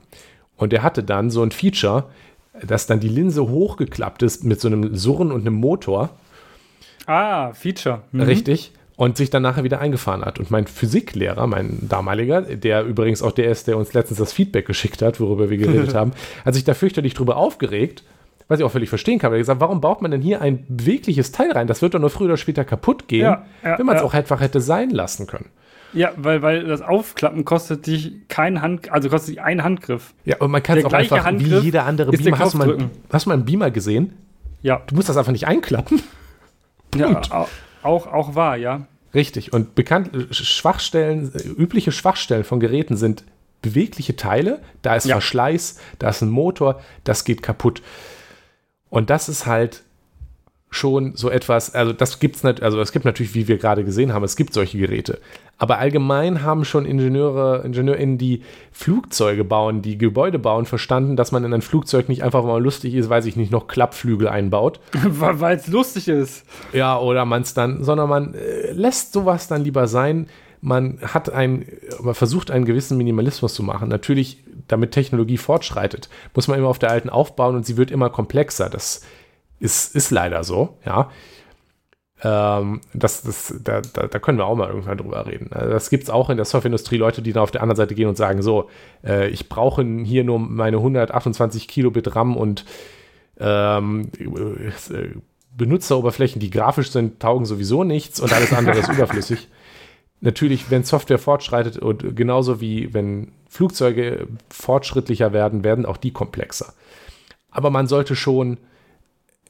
[0.57, 2.11] Und der hatte dann so ein Feature,
[2.63, 6.11] dass dann die Linse hochgeklappt ist mit so einem Surren und einem Motor,
[7.07, 8.03] Ah, Feature.
[8.13, 8.21] Mhm.
[8.23, 10.39] richtig, und sich dann nachher wieder eingefahren hat.
[10.39, 14.67] Und mein Physiklehrer, mein damaliger, der übrigens auch der ist, der uns letztens das Feedback
[14.67, 16.13] geschickt hat, worüber wir geredet haben,
[16.45, 18.05] hat sich da fürchterlich drüber aufgeregt,
[18.47, 20.65] was ich auch völlig verstehen kann, weil er gesagt, warum baut man denn hier ein
[20.69, 21.67] bewegliches Teil rein?
[21.67, 24.07] Das wird doch nur früher oder später kaputt gehen, Ja, ja, wenn man es ja.
[24.07, 25.47] auch einfach hätte sein lassen können.
[25.93, 30.15] Ja, weil, weil das Aufklappen kostet dich kein Hand, also kostet dich einen Handgriff.
[30.25, 32.91] Ja, und man kann es auch einfach, wie Handgriff jeder andere Beamer, hast du, mal,
[33.13, 34.13] hast du mal einen Beamer gesehen?
[34.63, 36.03] Ja, Du musst das einfach nicht einklappen.
[36.95, 37.49] ja au-
[37.83, 38.87] auch, auch wahr, ja.
[39.15, 39.53] Richtig.
[39.53, 43.25] Und bekannt, Schwachstellen, äh, übliche Schwachstellen von Geräten sind
[43.63, 44.61] bewegliche Teile.
[44.83, 45.17] Da ist Ja.
[45.17, 47.83] Verschleiß, da ist ein Motor, das geht kaputt.
[48.89, 49.83] Und das ist halt
[50.71, 54.13] schon so etwas, also das gibt's nicht, also es gibt natürlich, wie wir gerade gesehen
[54.13, 55.19] haben, es gibt solche Geräte.
[55.59, 61.45] Aber allgemein haben schon Ingenieure, IngenieurInnen, die Flugzeuge bauen, die Gebäude bauen, verstanden, dass man
[61.45, 64.81] in ein Flugzeug nicht einfach mal lustig ist, weiß ich nicht, noch Klappflügel einbaut.
[64.93, 66.45] weil es lustig ist.
[66.73, 70.29] Ja, oder man es dann, sondern man äh, lässt sowas dann lieber sein.
[70.63, 71.67] Man hat ein,
[72.01, 73.89] man versucht einen gewissen Minimalismus zu machen.
[73.89, 78.09] Natürlich, damit Technologie fortschreitet, muss man immer auf der alten aufbauen und sie wird immer
[78.09, 78.71] komplexer.
[78.71, 79.03] Das
[79.61, 81.11] ist, ist leider so, ja.
[82.23, 85.51] Ähm, das, das, da, da, da können wir auch mal irgendwann drüber reden.
[85.53, 87.95] Also das gibt es auch in der Softwareindustrie, Leute, die dann auf der anderen Seite
[87.95, 88.69] gehen und sagen, so,
[89.05, 92.65] äh, ich brauche hier nur meine 128 Kilobit RAM und
[93.39, 95.09] ähm, äh,
[95.57, 99.49] Benutzeroberflächen, die grafisch sind, taugen sowieso nichts und alles andere ist überflüssig.
[100.21, 106.75] Natürlich, wenn Software fortschreitet und genauso wie wenn Flugzeuge fortschrittlicher werden, werden auch die komplexer.
[107.51, 108.59] Aber man sollte schon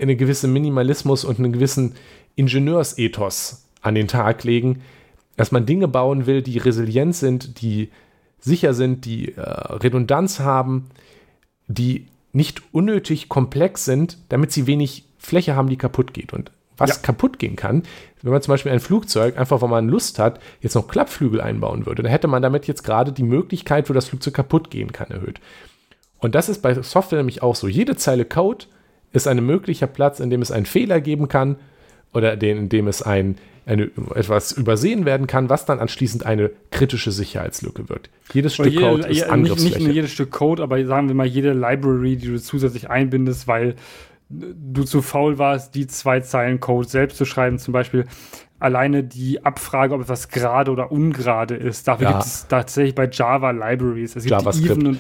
[0.01, 1.95] einen gewissen Minimalismus und einen gewissen
[2.37, 4.83] Ingenieursethos an den Tag legen,
[5.37, 7.91] dass man Dinge bauen will, die resilient sind, die
[8.39, 10.91] sicher sind, die äh, Redundanz haben,
[11.67, 16.33] die nicht unnötig komplex sind, damit sie wenig Fläche haben, die kaputt geht.
[16.33, 16.97] Und was Ja.
[17.03, 17.83] kaputt gehen kann,
[18.23, 21.87] wenn man zum Beispiel ein Flugzeug, einfach weil man Lust hat, jetzt noch Klappflügel einbauen
[21.87, 25.09] würde, dann hätte man damit jetzt gerade die Möglichkeit, wo das Flugzeug kaputt gehen kann,
[25.11, 25.41] erhöht.
[26.19, 27.67] Und das ist bei Software nämlich auch so.
[27.69, 28.67] Jede Zeile Code
[29.13, 31.57] ist ein möglicher Platz, in dem es einen Fehler geben kann
[32.13, 33.37] oder den, in dem es ein,
[33.67, 38.11] eine, etwas übersehen werden kann, was dann anschließend eine kritische Sicherheitslücke wird.
[38.33, 39.77] Jedes Stück Code ist ja, nicht, Angriffsfläche.
[39.79, 43.49] nicht nur jedes Stück Code, aber sagen wir mal jede Library, die du zusätzlich einbindest,
[43.49, 43.75] weil
[44.29, 47.59] du zu faul warst, die zwei Zeilen Code selbst zu schreiben.
[47.59, 48.07] Zum Beispiel
[48.61, 51.89] alleine die Abfrage, ob etwas gerade oder ungerade ist.
[51.89, 52.13] Dafür Ja.
[52.13, 54.15] gibt es tatsächlich bei Java Libraries.
[54.15, 54.71] Es gibt die JavaScript.
[54.71, 54.99] Even und,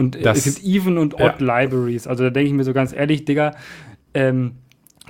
[0.00, 1.26] und Das- es gibt Even und ja.
[1.26, 2.06] Odd Libraries.
[2.08, 3.54] Also da denke ich mir so ganz ehrlich, Digga,
[4.14, 4.56] ähm,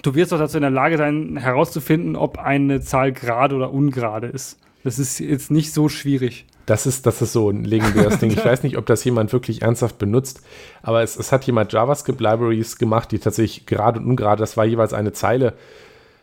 [0.02, 4.26] du wirst doch dazu in der Lage sein, herauszufinden, ob eine Zahl gerade oder ungerade
[4.26, 4.58] ist.
[4.84, 6.46] Das ist jetzt nicht so schwierig.
[6.66, 8.30] Das ist, das ist so ein legendäres Ding.
[8.30, 10.42] Ich weiß nicht, ob das jemand wirklich ernsthaft benutzt,
[10.82, 14.92] aber es, es hat jemand JavaScript-Libraries gemacht, die tatsächlich gerade und ungerade, das war jeweils
[14.92, 15.54] eine Zeile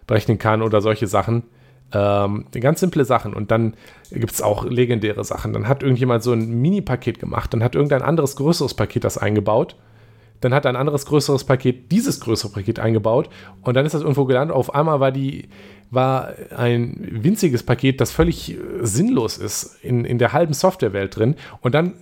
[0.07, 1.43] berechnen kann oder solche Sachen.
[1.93, 3.33] Ähm, ganz simple Sachen.
[3.33, 3.75] Und dann
[4.11, 5.53] gibt es auch legendäre Sachen.
[5.53, 9.75] Dann hat irgendjemand so ein Mini-Paket gemacht, dann hat irgendein anderes größeres Paket das eingebaut.
[10.41, 13.27] Dann hat ein anderes größeres Paket dieses größere Paket eingebaut
[13.63, 14.55] und dann ist das irgendwo gelandet.
[14.55, 15.49] Auf einmal war die
[15.89, 21.35] war ein winziges Paket, das völlig äh, sinnlos ist, in, in der halben Softwarewelt drin.
[21.61, 21.93] Und dann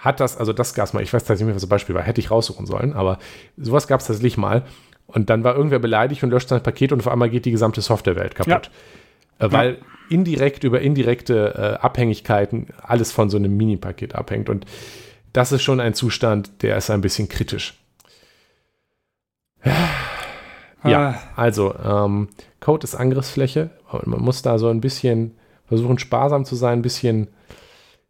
[0.00, 1.94] hat das, also das gab es mal, ich weiß tatsächlich nicht mehr, was das Beispiel
[1.94, 3.18] war, hätte ich raussuchen sollen, aber
[3.56, 4.62] sowas gab es tatsächlich mal.
[5.06, 7.80] Und dann war irgendwer beleidigt und löscht sein Paket und auf einmal geht die gesamte
[7.80, 8.70] Softwarewelt kaputt.
[9.38, 9.78] Äh, weil
[10.08, 14.48] indirekt über indirekte äh, Abhängigkeiten alles von so einem Mini-Paket abhängt.
[14.48, 14.66] Und
[15.32, 17.74] das ist schon ein Zustand, der ist ein bisschen kritisch.
[20.84, 21.14] Ja, Ah.
[21.36, 22.28] also ähm,
[22.60, 23.70] Code ist Angriffsfläche.
[24.04, 25.36] Man muss da so ein bisschen
[25.66, 27.28] versuchen, sparsam zu sein, ein bisschen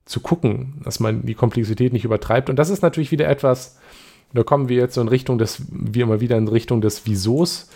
[0.04, 2.50] zu gucken, dass man die Komplexität nicht übertreibt.
[2.50, 3.78] Und das ist natürlich wieder etwas,
[4.32, 7.68] da kommen wir jetzt so in Richtung des, wie immer wieder in Richtung des Wiesos.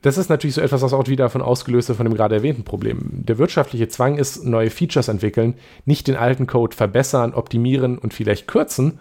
[0.00, 2.64] Das ist natürlich so etwas, was auch wieder von ausgelöst wird von dem gerade erwähnten
[2.64, 2.98] Problem.
[3.10, 8.48] Der wirtschaftliche Zwang ist, neue Features entwickeln, nicht den alten Code verbessern, optimieren und vielleicht
[8.48, 8.98] kürzen.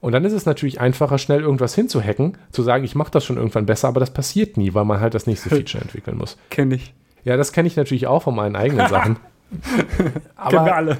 [0.00, 3.36] Und dann ist es natürlich einfacher, schnell irgendwas hinzuhacken, zu sagen, ich mache das schon
[3.36, 6.36] irgendwann besser, aber das passiert nie, weil man halt das nächste Feature entwickeln muss.
[6.50, 6.92] Kenne ich.
[7.24, 9.16] Ja, das kenne ich natürlich auch von meinen eigenen Sachen.
[9.62, 10.98] Kennen wir aber alle.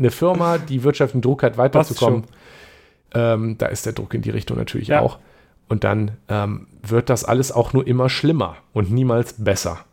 [0.00, 2.24] Eine Firma, die wirtschaftlichen Druck hat, weiterzukommen,
[3.14, 5.00] ähm, da ist der Druck in die Richtung natürlich Ja.
[5.00, 5.18] auch.
[5.68, 9.84] Und dann ähm, wird das alles auch nur immer schlimmer und niemals besser.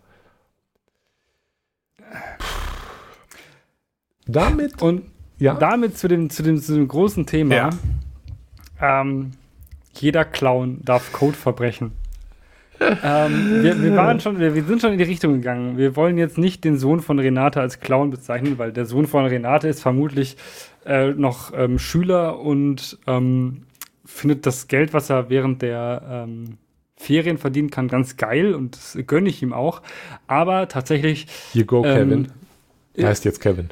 [4.26, 5.03] Damit, Und
[5.39, 7.55] ja, damit zu dem, zu dem, zu dem großen Thema.
[7.55, 7.70] Ja.
[8.82, 9.32] Ähm,
[9.93, 11.91] jeder Clown darf Code verbrechen.
[12.80, 15.78] Ähm, wir, wir, waren schon, wir, wir sind schon in die Richtung gegangen.
[15.78, 19.25] Wir wollen jetzt nicht den Sohn von Renate als Clown bezeichnen, weil der Sohn von
[19.25, 20.38] Renate ist vermutlich
[20.86, 23.63] äh, noch ähm, Schüler und ähm,
[24.05, 26.57] findet das Geld, was er während der ähm,
[26.95, 29.82] Ferien verdienen kann, ganz geil und das gönne ich ihm auch.
[30.28, 32.28] Aber tatsächlich hier go ähm, Kevin.
[32.95, 33.69] äh, heißt jetzt Kevin.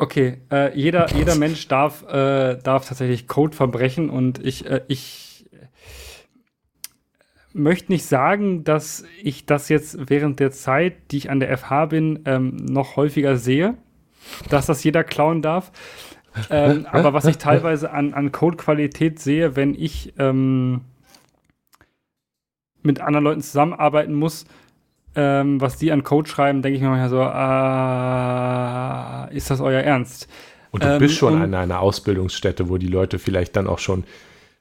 [0.00, 5.29] Okay, äh, jeder, jeder Mensch darf, äh, darf tatsächlich Code verbrechen und ich, äh, ich,
[7.52, 11.86] möchte nicht sagen, dass ich das jetzt während der Zeit, die ich an der FH
[11.86, 13.74] bin, ähm, noch häufiger sehe,
[14.48, 15.72] dass das jeder klauen darf.
[16.48, 20.82] Ähm, aber was ich teilweise an, an Codequalität sehe, wenn ich ähm,
[22.82, 24.46] mit anderen Leuten zusammenarbeiten muss,
[25.16, 28.48] ähm, was die an Code schreiben, denke ich mir manchmal so, ah,
[29.32, 30.28] ist das euer Ernst?
[30.70, 34.04] Und du bist schon an einer Ausbildungsstätte, wo die Leute vielleicht dann auch schon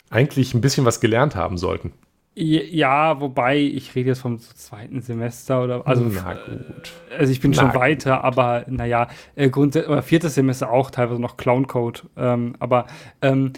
[0.10, 1.94] eigentlich ein bisschen was gelernt haben sollten.
[2.36, 6.94] Ja, wobei ich rede jetzt vom zweiten Semester oder also Na gut.
[7.18, 7.80] also ich bin Na schon gut.
[7.82, 12.86] weiter, aber naja, äh, grundsätzlich oder viertes Semester auch teilweise noch Clown Code, ähm, aber
[13.22, 13.52] ähm,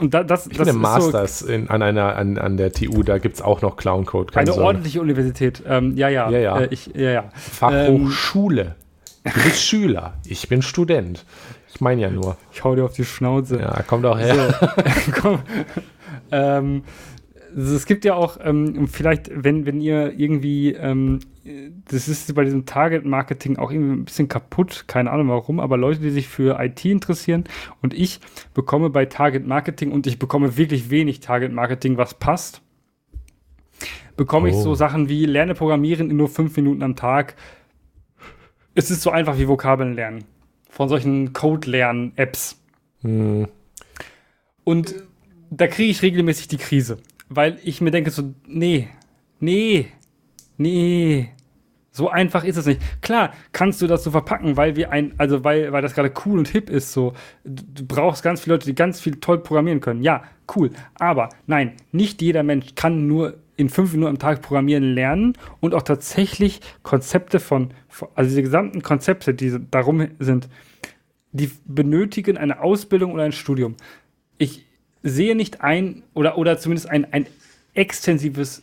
[0.00, 2.72] und da, das, Ich das im ist so Masters in, an, einer, an, an der
[2.72, 4.32] TU, da gibt es auch noch Clown Code.
[4.32, 4.66] keine eine Sorge.
[4.66, 5.62] ordentliche Universität.
[5.68, 6.60] Ähm, ja, ja, Ja, ja.
[6.60, 7.24] Äh, ich, ja, ja.
[7.34, 8.74] Fachhochschule.
[9.24, 11.24] du bist Schüler, ich bin Student.
[11.72, 12.36] Ich meine ja nur.
[12.52, 13.60] Ich hau dir auf die Schnauze.
[13.60, 14.54] Ja, kommt auch her.
[14.58, 15.40] So, komm.
[16.32, 16.82] ähm,
[17.56, 21.20] also es gibt ja auch, ähm, vielleicht, wenn, wenn ihr irgendwie, ähm,
[21.90, 26.00] das ist bei diesem Target-Marketing auch irgendwie ein bisschen kaputt, keine Ahnung warum, aber Leute,
[26.00, 27.44] die sich für IT interessieren
[27.82, 28.20] und ich
[28.54, 32.62] bekomme bei Target-Marketing und ich bekomme wirklich wenig Target-Marketing, was passt,
[34.16, 34.62] bekomme ich Oh.
[34.62, 37.36] so Sachen wie lerne Programmieren in nur fünf Minuten am Tag.
[38.74, 40.24] Es ist so einfach wie Vokabeln lernen.
[40.68, 42.60] Von solchen Code-Lernen-Apps.
[43.02, 43.46] Hm.
[44.64, 44.94] Und
[45.50, 46.98] da kriege ich regelmäßig die Krise,
[47.28, 48.88] weil ich mir denke so, nee,
[49.40, 49.88] nee,
[50.56, 51.30] nee,
[51.90, 52.80] so einfach ist es nicht.
[53.02, 56.38] Klar, kannst du das so verpacken, weil wir ein, also weil, weil das gerade cool
[56.40, 57.14] und hip ist, so.
[57.44, 60.02] Du, brauchst ganz viele Leute, die ganz viel toll programmieren können.
[60.02, 60.24] Ja,
[60.56, 60.70] cool.
[60.98, 65.72] Aber nein, nicht jeder Mensch kann nur in fünf Minuten am Tag programmieren lernen und
[65.72, 67.72] auch tatsächlich Konzepte von-
[68.16, 70.48] also diese gesamten Konzepte, die darum sind,
[71.30, 73.76] die benötigen eine Ausbildung oder ein Studium.
[74.38, 74.66] Ich
[75.04, 77.26] sehe nicht ein oder, oder zumindest ein, ein
[77.74, 78.62] extensives,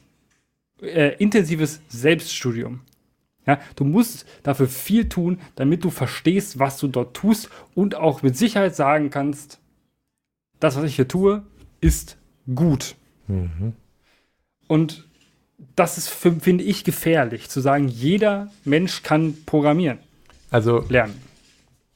[0.82, 2.82] äh, intensives Selbststudium.
[3.48, 8.22] Ja, du musst dafür viel tun, damit du verstehst, was du dort tust und auch
[8.22, 9.60] mit Sicherheit sagen kannst,
[10.60, 11.44] das, was ich hier tue,
[11.80, 12.18] ist
[12.54, 12.96] gut.
[14.68, 15.06] Und
[15.76, 20.00] das ist, finde ich, gefährlich, zu sagen, jeder Mensch kann programmieren,
[20.50, 21.20] Also, lernen.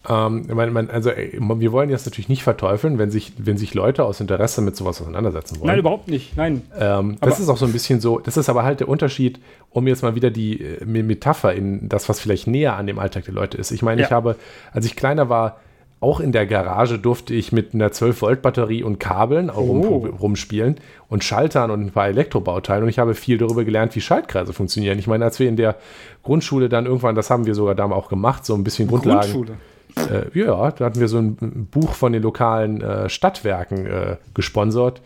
[0.09, 3.73] Ähm, man, man, also ey, wir wollen jetzt natürlich nicht verteufeln, wenn sich, wenn sich
[3.73, 5.67] Leute aus Interesse mit sowas auseinandersetzen wollen.
[5.67, 6.35] Nein, überhaupt nicht.
[6.37, 6.61] Nein.
[6.77, 9.39] Ähm, das ist auch so ein bisschen so, das ist aber halt der Unterschied,
[9.69, 13.25] um jetzt mal wieder die äh, Metapher in das, was vielleicht näher an dem Alltag
[13.25, 13.71] der Leute ist.
[13.71, 14.15] Ich meine, ich Ja.
[14.15, 14.35] habe,
[14.73, 15.59] als ich kleiner war,
[16.01, 20.05] auch in der Garage durfte ich mit einer 12-Volt-Batterie und Kabeln rum, Oh.
[20.05, 20.75] rumspielen
[21.07, 24.99] und Schaltern und ein paar Elektrobauteilen und ich habe viel darüber gelernt, wie Schaltkreise funktionieren.
[24.99, 25.75] Ich meine, als wir in der
[26.21, 29.21] Grundschule dann irgendwann, das haben wir sogar damals auch gemacht, so ein bisschen Grundlagen.
[29.31, 29.57] Grundschule.
[29.97, 35.01] Äh, ja, da hatten wir so ein Buch von den lokalen äh, Stadtwerken äh, gesponsert,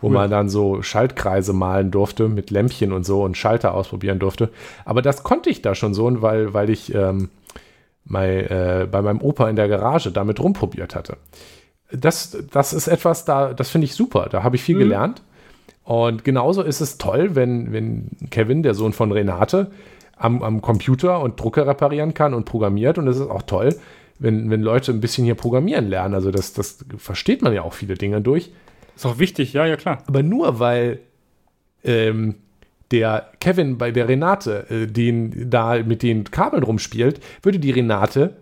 [0.00, 0.12] wo Cool.
[0.14, 4.50] man dann so Schaltkreise malen durfte mit Lämpchen und so und Schalter ausprobieren durfte.
[4.84, 7.28] Aber das konnte ich da schon so, weil, weil ich ähm,
[8.04, 11.16] mein, äh, bei meinem Opa in der Garage damit rumprobiert hatte.
[11.92, 14.28] Das, das ist etwas, da, das finde ich super.
[14.30, 14.80] Da habe ich viel Mhm.
[14.80, 15.22] gelernt.
[15.84, 19.70] Und genauso ist es toll, wenn, wenn Kevin, der Sohn von Renate,
[20.16, 22.98] am, am Computer und Drucker reparieren kann und programmiert.
[22.98, 23.76] Und es ist auch toll,
[24.18, 26.14] wenn, wenn Leute ein bisschen hier programmieren lernen.
[26.14, 28.50] Also das, das versteht man ja auch viele Dinge durch.
[28.94, 30.02] Ist auch wichtig, ja, ja, klar.
[30.06, 31.00] Aber nur weil
[31.84, 32.36] ähm,
[32.90, 38.36] der Kevin bei der Renate äh, den da mit den Kabeln rumspielt, würde die Renate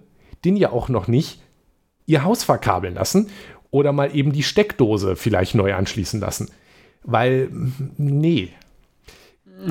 [0.45, 1.41] den ja auch noch nicht
[2.07, 3.31] ihr Haus verkabeln lassen
[3.71, 6.51] oder mal eben die Steckdose vielleicht neu anschließen lassen.
[7.03, 7.49] Weil,
[7.97, 8.51] nee.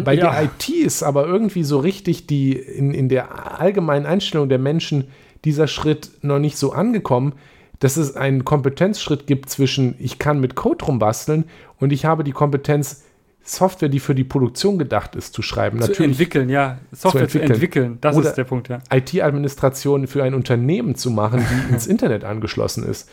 [0.04, 0.32] Bei Ja.
[0.32, 5.06] der IT ist aber irgendwie so richtig die in, in der allgemeinen Einstellung der Menschen
[5.46, 7.34] dieser Schritt noch nicht so angekommen,
[7.80, 11.46] dass es einen Kompetenzschritt gibt zwischen ich kann mit Code rumbasteln
[11.80, 13.04] und ich habe die Kompetenz,
[13.46, 15.82] Software, die für die Produktion gedacht ist, zu schreiben.
[15.82, 16.78] Zu Natürlich entwickeln, ja.
[16.94, 17.52] Software zu entwickeln.
[17.52, 18.80] entwickeln, das Oder- ist der Punkt, ja.
[18.90, 23.10] IT-Administration für ein Unternehmen zu machen, die ins Internet angeschlossen ist.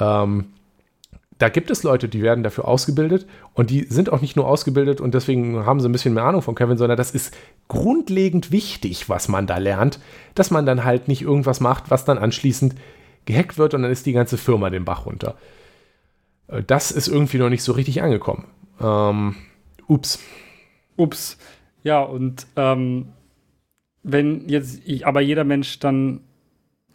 [0.00, 0.46] Ähm,
[1.40, 5.00] da gibt es Leute, die werden dafür ausgebildet und die sind auch nicht nur ausgebildet
[5.00, 7.34] und deswegen haben sie ein bisschen mehr Ahnung von Kevin, sondern das ist
[7.66, 10.00] grundlegend wichtig, was man da lernt,
[10.34, 12.74] dass man dann halt nicht irgendwas macht, was dann anschließend
[13.24, 15.34] gehackt wird und dann ist die ganze Firma den Bach runter.
[16.48, 18.44] Äh, Das ist irgendwie noch nicht so richtig angekommen.
[18.78, 19.34] Ähm,
[19.86, 20.18] ups.
[20.96, 21.38] Ups.
[21.82, 23.12] Ja, und ähm,
[24.02, 26.20] wenn jetzt ich, aber jeder Mensch dann,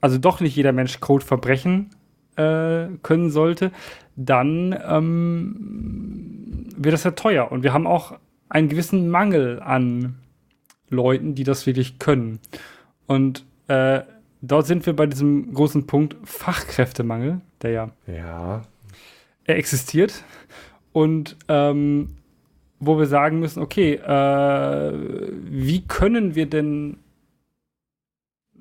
[0.01, 1.89] also doch nicht jeder Mensch Code verbrechen
[2.35, 3.71] äh, können sollte,
[4.15, 7.51] dann ähm, wird das ja teuer.
[7.51, 8.17] Und wir haben auch
[8.49, 10.15] einen gewissen Mangel an
[10.89, 12.39] Leuten, die das wirklich können.
[13.07, 14.01] Und äh,
[14.41, 18.61] dort sind wir bei diesem großen Punkt Fachkräftemangel, der ja Ja.
[19.45, 20.23] er existiert.
[20.91, 22.17] Und ähm,
[22.79, 24.93] wo wir sagen müssen, okay, äh,
[25.49, 26.97] wie können wir denn,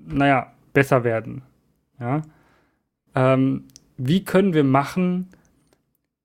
[0.06, 1.42] naja, besser werden?
[2.00, 2.22] Ja?
[3.14, 3.64] Ähm,
[3.96, 5.28] wie können wir machen,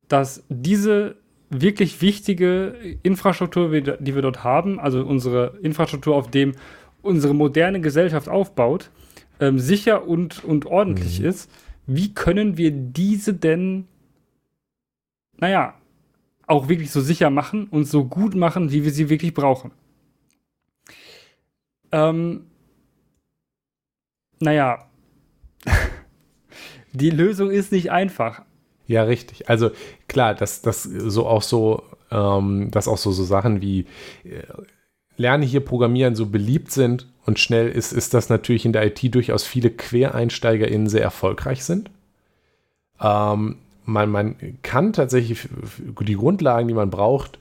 [0.09, 1.15] dass diese
[1.49, 6.53] wirklich wichtige Infrastruktur, die wir dort haben, also unsere Infrastruktur, auf dem
[7.01, 8.91] unsere moderne Gesellschaft aufbaut,
[9.39, 11.25] ähm, sicher und, und ordentlich mhm.
[11.25, 11.49] ist,
[11.87, 13.87] wie können wir diese denn,
[15.37, 15.75] naja,
[16.45, 19.71] auch wirklich so sicher machen und so gut machen, wie wir sie wirklich brauchen?
[21.91, 22.45] Ähm,
[24.39, 24.89] naja,
[26.93, 28.43] die Lösung ist nicht einfach.
[28.89, 29.47] Ja, richtig.
[29.47, 29.69] Also
[30.07, 33.81] klar, dass das so auch so, ähm, dass auch so, so Sachen wie
[34.23, 34.41] äh,
[35.15, 39.13] Lerne hier Programmieren so beliebt sind und schnell ist, ist das natürlich in der IT
[39.13, 41.91] durchaus viele QuereinsteigerInnen sehr erfolgreich sind.
[42.99, 45.47] Ähm, man, man kann tatsächlich
[46.01, 47.37] die Grundlagen, die man braucht,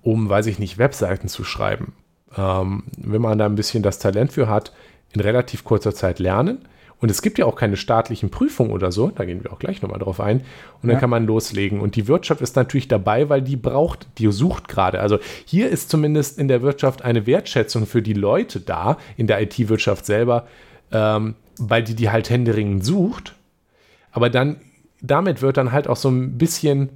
[0.00, 1.92] um, weiß ich nicht, Webseiten zu schreiben,
[2.38, 4.72] ähm, wenn man da ein bisschen das Talent für hat,
[5.12, 6.64] in relativ kurzer Zeit lernen.
[7.00, 9.80] Und es gibt ja auch keine staatlichen Prüfungen oder so, da gehen wir auch gleich
[9.80, 10.40] nochmal drauf ein.
[10.40, 11.00] Und dann ja.
[11.00, 11.80] kann man loslegen.
[11.80, 15.00] Und die Wirtschaft ist natürlich dabei, weil die braucht, die sucht gerade.
[15.00, 19.40] Also hier ist zumindest in der Wirtschaft eine Wertschätzung für die Leute da, in der
[19.40, 20.46] IT-Wirtschaft selber,
[20.92, 23.34] ähm, weil die die halt händeringend sucht.
[24.12, 24.56] Aber dann,
[25.00, 26.90] damit wird dann halt auch so ein bisschen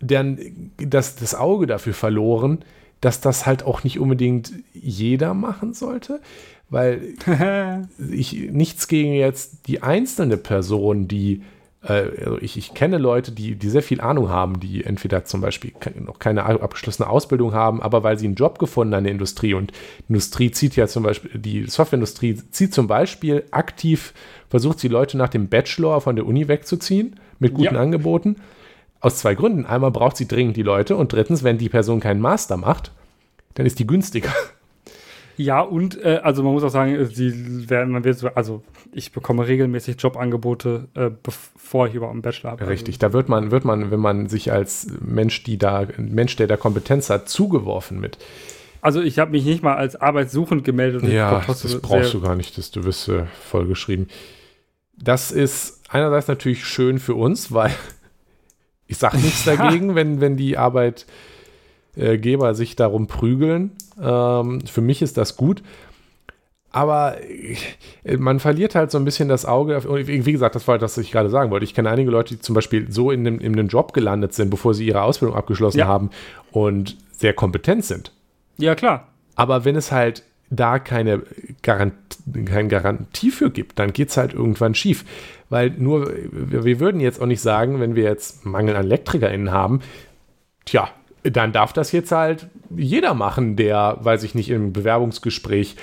[0.00, 0.38] dann
[0.76, 2.58] das, das Auge dafür verloren,
[3.00, 6.20] dass das halt auch nicht unbedingt jeder machen sollte
[6.68, 7.14] weil
[8.10, 11.42] ich nichts gegen jetzt die einzelne Person, die
[11.82, 15.40] äh, also ich, ich, kenne Leute, die, die sehr viel Ahnung haben, die entweder zum
[15.40, 15.72] Beispiel
[16.04, 19.54] noch keine abgeschlossene Ausbildung haben, aber weil sie einen Job gefunden haben in der Industrie
[19.54, 24.12] und die Industrie zieht ja zum Beispiel, die Softwareindustrie zieht zum Beispiel aktiv,
[24.48, 27.80] versucht sie Leute nach dem Bachelor von der Uni wegzuziehen mit guten ja.
[27.80, 28.36] Angeboten.
[29.00, 29.66] Aus zwei Gründen.
[29.66, 32.92] Einmal braucht sie dringend die Leute und drittens, wenn die Person keinen Master macht,
[33.54, 34.32] dann ist die günstiger.
[35.36, 38.62] Ja, und äh, also man muss auch sagen, die werden, man wird so, also
[38.92, 42.68] ich bekomme regelmäßig Jobangebote, äh, bevor ich überhaupt einen Bachelor habe.
[42.68, 46.46] Richtig, da wird man, wird man, wenn man sich als Mensch, die da, Mensch, der
[46.46, 48.18] da Kompetenz hat, zugeworfen mit.
[48.80, 51.02] Also ich habe mich nicht mal als arbeitssuchend gemeldet.
[51.02, 54.08] ja, das brauchst du gar nicht, das, du wirst äh, vollgeschrieben.
[54.96, 57.74] Das ist einerseits natürlich schön für uns, weil
[58.86, 61.04] ich sage nichts dagegen, wenn, wenn die Arbeit
[61.96, 63.72] Geber sich darum prügeln.
[64.00, 65.62] Ähm, für mich ist das gut.
[66.76, 67.16] Aber
[68.04, 69.82] äh, man verliert halt so ein bisschen das Auge.
[70.06, 71.64] Wie gesagt, das war das, was ich gerade sagen wollte.
[71.64, 74.50] Ich kenne einige Leute, die zum Beispiel so in dem, in dem Job gelandet sind,
[74.50, 75.86] bevor sie ihre Ausbildung abgeschlossen ja.
[75.86, 76.10] haben
[76.52, 78.12] und sehr kompetent sind.
[78.58, 79.08] Ja, klar.
[79.36, 81.22] Aber wenn es halt da keine,
[81.62, 81.94] Garant
[82.44, 85.04] keine Garantie für gibt, dann geht es halt irgendwann schief.
[85.48, 89.80] Weil nur, wir würden jetzt auch nicht sagen, wenn wir jetzt Mangel an ElektrikerInnen haben,
[90.66, 90.90] tja,
[91.30, 95.76] dann darf das jetzt halt jeder machen, der, weiß ich nicht, im Bewerbungsgespräch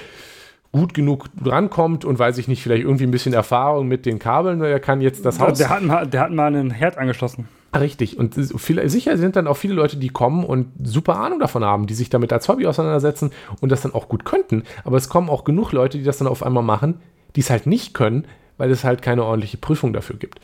[0.72, 4.60] gut genug drankommt und weiß ich nicht, vielleicht irgendwie ein bisschen Erfahrung mit den Kabeln,
[4.60, 5.60] der kann jetzt das Haus.
[5.60, 7.48] Der hat, mal, der hat mal einen Herd angeschlossen.
[7.72, 8.18] Ah, richtig.
[8.18, 11.86] Und viele, sicher sind dann auch viele Leute, die kommen und super Ahnung davon haben,
[11.86, 13.32] die sich damit als Hobby auseinandersetzen
[13.62, 14.64] und das dann auch gut könnten.
[14.84, 17.00] Aber es kommen auch genug Leute, die das dann auf einmal machen,
[17.36, 18.26] die es halt nicht können,
[18.58, 20.40] weil es halt keine ordentliche Prüfung dafür gibt.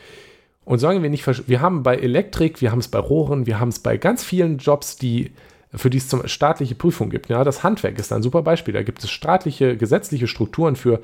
[0.70, 3.70] Und sagen wir nicht, wir haben bei Elektrik, wir haben es bei Rohren, wir haben
[3.70, 5.32] es bei ganz vielen Jobs, die
[5.74, 7.28] für die es zum staatliche Prüfung gibt.
[7.28, 8.76] Ja, das Handwerk ist ein super Beispiel.
[8.76, 11.01] Da gibt es staatliche, gesetzliche Strukturen für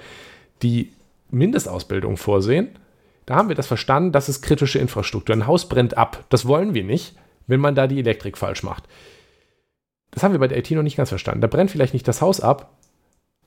[0.61, 0.91] die
[1.31, 2.77] Mindestausbildung vorsehen.
[3.25, 5.35] Da haben wir das verstanden, das ist kritische Infrastruktur.
[5.35, 6.25] Ein Haus brennt ab.
[6.29, 7.15] Das wollen wir nicht,
[7.47, 8.83] wenn man da die Elektrik falsch macht.
[10.11, 11.41] Das haben wir bei der IT noch nicht ganz verstanden.
[11.41, 12.77] Da brennt vielleicht nicht das Haus ab,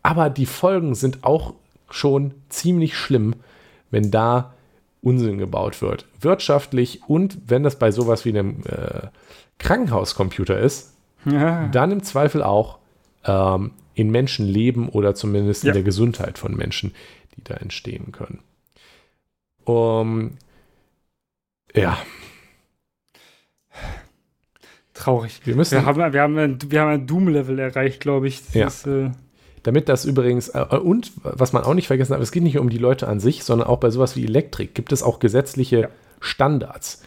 [0.03, 1.55] aber die Folgen sind auch
[1.91, 3.37] schon ziemlich schlimm,
[3.93, 4.53] wenn da
[5.01, 6.07] Unsinn gebaut wird.
[6.21, 9.09] Wirtschaftlich und wenn das bei sowas wie einem äh,
[9.59, 10.95] Krankenhauscomputer ist,
[11.25, 11.69] ja.
[11.69, 12.79] dann im Zweifel auch
[13.25, 15.71] ähm, in Menschenleben oder zumindest ja.
[15.71, 16.95] in der Gesundheit von Menschen,
[17.37, 18.41] die da entstehen können.
[19.65, 20.39] Um,
[21.75, 21.99] ja.
[24.95, 25.41] Traurig.
[25.45, 28.45] Wir, müssen, wir haben, wir haben ein, wir haben ein Doom-Level erreicht, glaube ich.
[28.45, 28.67] Das ja.
[28.67, 29.11] Ist, äh
[29.63, 32.71] damit das übrigens, äh, und was man auch nicht vergessen darf, es geht nicht um
[32.71, 35.89] die Leute an sich, sondern auch bei sowas wie Elektrik gibt es auch gesetzliche ja.
[36.21, 37.03] Standards.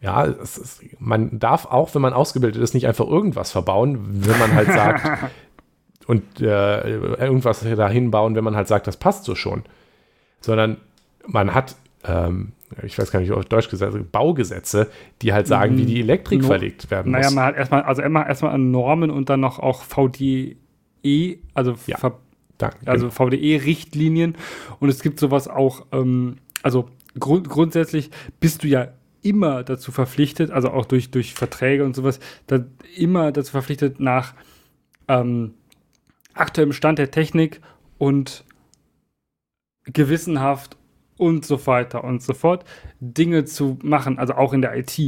[0.00, 4.54] Ja, ist, man darf auch, wenn man ausgebildet ist, nicht einfach irgendwas verbauen, wenn man
[4.54, 5.30] halt sagt,
[6.06, 9.62] und äh, irgendwas dahin bauen, wenn man halt sagt, das passt so schon.
[10.40, 10.78] Sondern
[11.26, 12.52] man hat, ähm,
[12.82, 14.88] ich weiß gar nicht, auf Deutsch gesagt, Baugesetze,
[15.20, 17.34] die halt sagen, wie die Elektrik no, verlegt werden naja, muss.
[17.34, 20.56] Naja, man hat erstmal, also erstmal an Normen und dann noch auch VD,
[21.02, 21.98] VDE, also, ja,
[22.84, 23.10] also genau.
[23.10, 24.36] VDE-Richtlinien.
[24.78, 28.88] Und es gibt sowas auch, ähm, also grund grundsätzlich bist du ja
[29.22, 32.64] immer dazu verpflichtet, also auch durch, durch Verträge und sowas, da
[32.96, 34.34] immer dazu verpflichtet, nach
[35.08, 35.54] ähm,
[36.34, 37.60] aktuellem Stand der Technik
[37.98, 38.44] und
[39.84, 40.76] gewissenhaft
[41.16, 42.64] und so weiter und so fort
[43.00, 44.98] Dinge zu machen, also auch in der IT.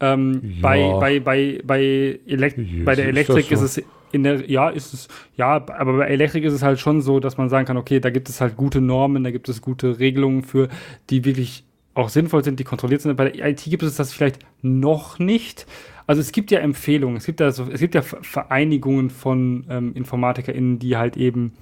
[0.00, 0.60] Ähm, ja.
[0.62, 4.94] bei, bei, bei, bei, Elekt bei der Elektrik ist, ist es in der, ja, ist
[4.94, 8.00] es, ja, aber bei Elektrik ist es halt schon so, dass man sagen kann, okay,
[8.00, 10.68] da gibt es halt gute Normen, da gibt es gute Regelungen für,
[11.10, 11.64] die wirklich
[11.94, 13.16] auch sinnvoll sind, die kontrolliert sind.
[13.16, 15.66] Bei der IT gibt es das vielleicht noch nicht.
[16.06, 19.94] Also es gibt ja Empfehlungen, es gibt ja, so, es gibt ja Vereinigungen von ähm,
[19.94, 21.52] InformatikerInnen, die halt eben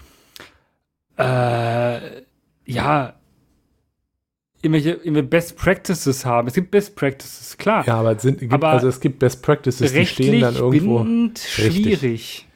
[1.19, 2.23] äh,
[2.65, 3.15] ja
[4.63, 6.49] irgendwelche, irgendwelche Best Practices haben.
[6.49, 7.87] Es gibt Best Practices, klar.
[7.87, 11.05] Ja, aber, sind, gibt, aber also es gibt Best Practices, die stehen dann irgendwo.
[11.37, 12.03] schwierig.
[12.03, 12.47] Richtig.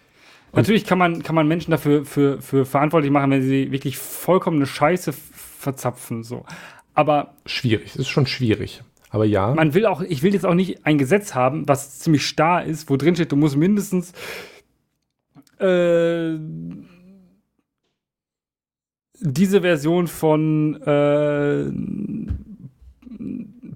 [0.53, 4.67] Natürlich kann man, kann man Menschen dafür für, für verantwortlich machen, wenn sie wirklich vollkommene
[4.67, 6.23] Scheiße verzapfen.
[6.23, 6.45] So.
[6.95, 7.35] Aber.
[7.47, 8.83] Schwierig, es ist schon schwierig.
[9.11, 9.55] Aber ja.
[9.55, 12.91] Man will auch, ich will jetzt auch nicht ein Gesetz haben, was ziemlich starr ist,
[12.91, 14.13] wo drin steht, du musst mindestens
[15.61, 16.35] äh,
[19.21, 21.71] diese Version von äh,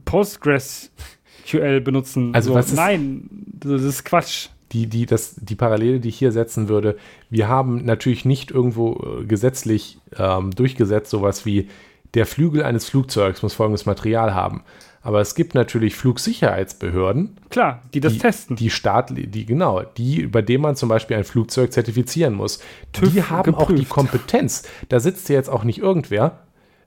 [0.04, 2.34] PostgreSQL benutzen.
[2.34, 3.28] Also so, was ist, nein,
[3.60, 4.48] das ist Quatsch.
[4.72, 6.96] Die, die, das, die Parallele, die ich hier setzen würde,
[7.30, 11.68] wir haben natürlich nicht irgendwo äh, gesetzlich ähm, durchgesetzt, sowas wie
[12.14, 14.64] der Flügel eines Flugzeugs muss folgendes Material haben.
[15.00, 17.38] Aber es gibt natürlich Flugsicherheitsbehörden.
[17.50, 18.56] Klar, die das die, testen.
[18.56, 22.60] Die Staat, die, genau, die, bei denen man zum Beispiel ein Flugzeug zertifizieren muss.
[22.92, 23.70] TÜV die haben geprüft.
[23.70, 24.64] auch die Kompetenz.
[24.88, 26.40] Da sitzt ja jetzt auch nicht irgendwer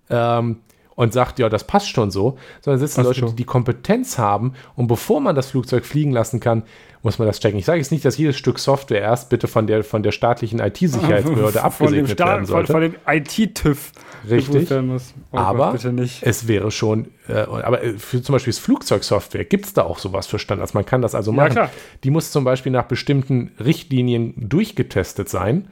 [0.10, 0.58] ähm,
[1.02, 3.30] und sagt, ja, das passt schon so, sondern sitzen passt Leute, schon.
[3.30, 4.54] die die Kompetenz haben.
[4.76, 6.62] Und bevor man das Flugzeug fliegen lassen kann,
[7.02, 7.58] muss man das checken.
[7.58, 10.60] Ich sage jetzt nicht, dass jedes Stück Software erst bitte von der, von der staatlichen
[10.64, 12.72] IT-Sicherheitsbehörde abgesegnet werden sollte.
[12.72, 13.92] Von, von dem IT-TÜV.
[14.30, 14.72] Richtig.
[14.72, 15.84] Oh aber Gott,
[16.22, 20.28] es wäre schon, äh, aber für zum Beispiel das Flugzeugsoftware gibt es da auch sowas
[20.28, 20.76] für Standards.
[20.76, 21.56] Man kann das also machen.
[21.56, 21.72] Ja,
[22.04, 25.68] Die muss zum Beispiel nach bestimmten Richtlinien durchgetestet sein.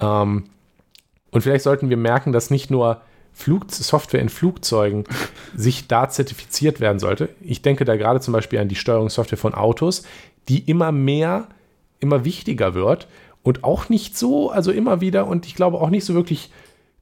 [0.00, 0.44] Ähm,
[1.30, 3.02] und vielleicht sollten wir merken, dass nicht nur
[3.36, 5.04] Flug Software in Flugzeugen
[5.56, 7.28] sich da zertifiziert werden sollte.
[7.42, 10.04] Ich denke da gerade zum Beispiel an die Steuerungssoftware von Autos,
[10.48, 11.46] die immer mehr,
[12.00, 13.06] immer wichtiger wird
[13.42, 16.50] und auch nicht so, also immer wieder und ich glaube auch nicht so wirklich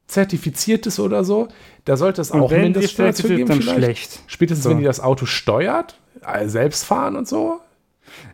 [0.09, 1.49] zertifiziert ist oder so.
[1.85, 3.49] Da sollte es auch Mindeststandards für geben.
[3.49, 4.21] Dann schlecht.
[4.27, 4.71] Spätestens, so.
[4.71, 7.61] wenn die das Auto steuert, äh, selbst fahren und so,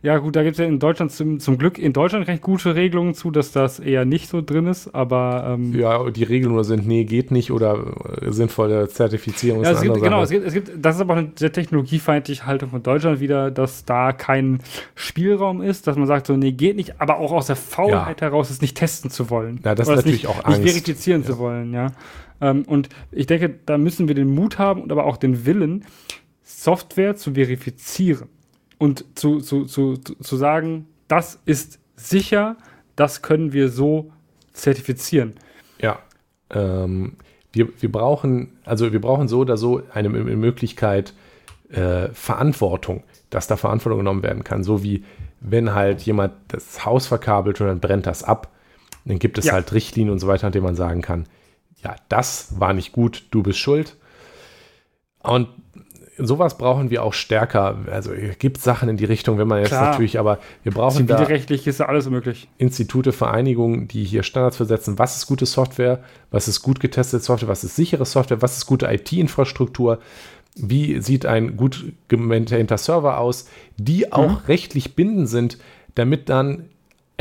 [0.02, 2.74] ja, gut, da gibt es ja in Deutschland zum, zum Glück in Deutschland recht gute
[2.74, 5.56] Regelungen zu, dass das eher nicht so drin ist, aber.
[5.58, 10.00] Ähm, ja, die Regelungen sind, nee, geht nicht oder äh, sinnvolle Zertifizierung ja, es gibt,
[10.00, 13.20] Genau, es gibt, es gibt, das ist aber auch eine sehr technologiefeindliche Haltung von Deutschland
[13.20, 14.60] wieder, dass da kein
[14.94, 18.28] Spielraum ist, dass man sagt, so, nee, geht nicht, aber auch aus der Faulheit ja.
[18.28, 19.60] heraus es nicht testen zu wollen.
[19.64, 20.62] Ja, das ist natürlich nicht, auch Angst.
[20.62, 21.26] Nicht verifizieren ja.
[21.26, 21.92] zu wollen, ja.
[22.40, 25.84] Ähm, und ich denke, da müssen wir den Mut haben und aber auch den Willen,
[26.42, 28.28] Software zu verifizieren
[28.80, 32.56] und zu, zu, zu, zu sagen, das ist sicher,
[32.96, 34.10] das können wir so
[34.54, 35.34] zertifizieren.
[35.78, 35.98] Ja.
[36.48, 37.16] Ähm,
[37.52, 41.12] wir, wir brauchen, also wir brauchen so oder so eine Möglichkeit,
[41.68, 44.64] äh, Verantwortung, dass da Verantwortung genommen werden kann.
[44.64, 45.04] So wie
[45.40, 48.50] wenn halt jemand das Haus verkabelt und dann brennt das ab,
[49.04, 49.52] dann gibt es ja.
[49.52, 51.26] halt Richtlinien und so weiter, an denen man sagen kann,
[51.82, 53.98] ja, das war nicht gut, du bist schuld.
[55.18, 55.48] Und
[56.22, 57.78] sowas brauchen wir auch stärker.
[57.90, 59.90] Also gibt Sachen in die Richtung, wenn man jetzt Klar.
[59.90, 62.48] natürlich, aber wir brauchen da rechtlich ist da alles möglich.
[62.58, 64.98] Institute, Vereinigungen, die hier Standards versetzen.
[64.98, 66.00] Was ist gute Software?
[66.30, 67.48] Was ist gut getestete Software?
[67.48, 68.42] Was ist sichere Software?
[68.42, 69.98] Was ist gute IT-Infrastruktur?
[70.56, 74.46] Wie sieht ein gut gemaintainter Server aus, die auch mhm.
[74.48, 75.58] rechtlich bindend sind,
[75.94, 76.69] damit dann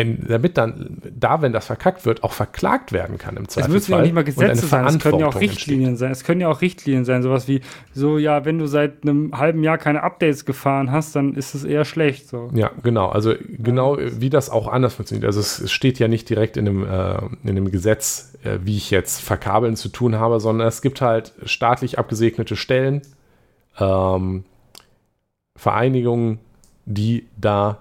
[0.05, 3.77] damit dann da, wenn das verkackt wird, auch verklagt werden kann im Zweifelsfall.
[3.77, 5.99] Es müssen ja nicht mal Gesetze sein, es können ja auch Richtlinien entsteht.
[5.99, 6.11] sein.
[6.11, 7.61] Es können ja auch Richtlinien sein, sowas wie
[7.93, 11.63] so, ja, wenn du seit einem halben Jahr keine Updates gefahren hast, dann ist es
[11.63, 12.29] eher schlecht.
[12.29, 12.49] So.
[12.53, 13.09] Ja, genau.
[13.09, 15.25] Also genau wie das auch anders funktioniert.
[15.25, 18.91] Also es, steht ja nicht direkt in einem, äh, in einem Gesetz, äh, wie ich
[18.91, 23.01] jetzt verkabeln zu tun habe, sondern es gibt halt staatlich abgesegnete Stellen,
[23.79, 24.45] ähm,
[25.55, 26.39] Vereinigungen,
[26.85, 27.79] die da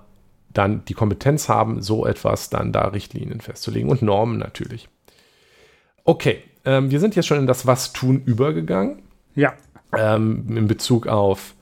[0.53, 4.89] dann die Kompetenz haben, so etwas dann da Richtlinien festzulegen und Normen natürlich.
[6.05, 9.03] Okay, ähm, wir sind jetzt schon in das Was tun übergegangen.
[9.35, 9.53] Ja.
[9.97, 11.55] Ähm, in Bezug auf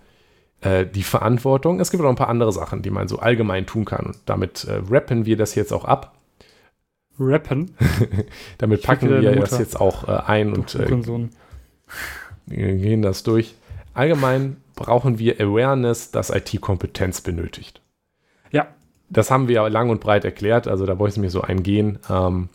[0.60, 1.80] äh, die Verantwortung.
[1.80, 4.06] Es gibt noch ein paar andere Sachen, die man so allgemein tun kann.
[4.06, 6.16] Und damit äh, rappen wir das jetzt auch ab.
[7.18, 7.74] Rappen?
[8.58, 10.86] damit packen wir das jetzt auch äh, ein und äh,
[12.48, 13.54] gehen das durch.
[13.94, 17.80] Allgemein brauchen wir Awareness, dass IT-Kompetenz benötigt.
[19.08, 21.98] Das haben wir ja lang und breit erklärt, also da brauche ich mir so eingehen.
[22.10, 22.48] Ähm,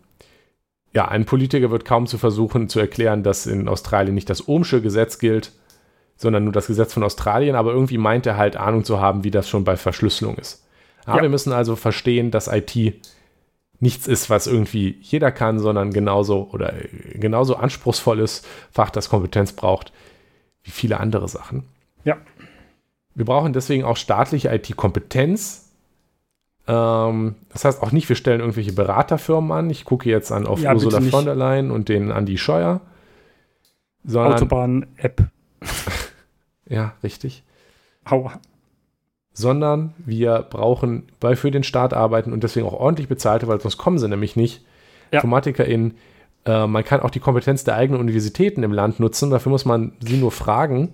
[0.93, 4.81] ja, ein Politiker wird kaum zu versuchen zu erklären, dass in Australien nicht das Ohmsche
[4.81, 5.53] Gesetz gilt,
[6.17, 9.31] sondern nur das Gesetz von Australien, aber irgendwie meint er halt Ahnung zu haben, wie
[9.31, 10.65] das schon bei Verschlüsselung ist.
[11.07, 11.21] Ja, ja.
[11.21, 12.75] Wir müssen also verstehen, dass IT
[13.79, 16.73] nichts ist, was irgendwie jeder kann, sondern genauso oder
[17.15, 19.91] genauso anspruchsvolles Fach, das Kompetenz braucht,
[20.63, 21.63] wie viele andere Sachen.
[22.03, 22.17] Ja.
[23.15, 25.70] Wir brauchen deswegen auch staatliche IT-Kompetenz.
[26.67, 29.69] Ähm, das heißt auch nicht, wir stellen irgendwelche Beraterfirmen an.
[29.69, 32.81] Ich gucke jetzt an auf ja, Ursula von der Leyen und den Andi Scheuer.
[34.13, 35.23] Autobahn-App.
[36.69, 37.43] ja, richtig.
[38.05, 38.39] Aua.
[39.33, 43.77] Sondern wir brauchen bei für den Staat arbeiten und deswegen auch ordentlich bezahlte, weil sonst
[43.77, 44.65] kommen sie nämlich nicht.
[45.11, 45.19] Ja.
[45.19, 45.95] InformatikerInnen,
[46.45, 49.29] äh, man kann auch die Kompetenz der eigenen Universitäten im Land nutzen.
[49.29, 50.93] Dafür muss man sie nur fragen.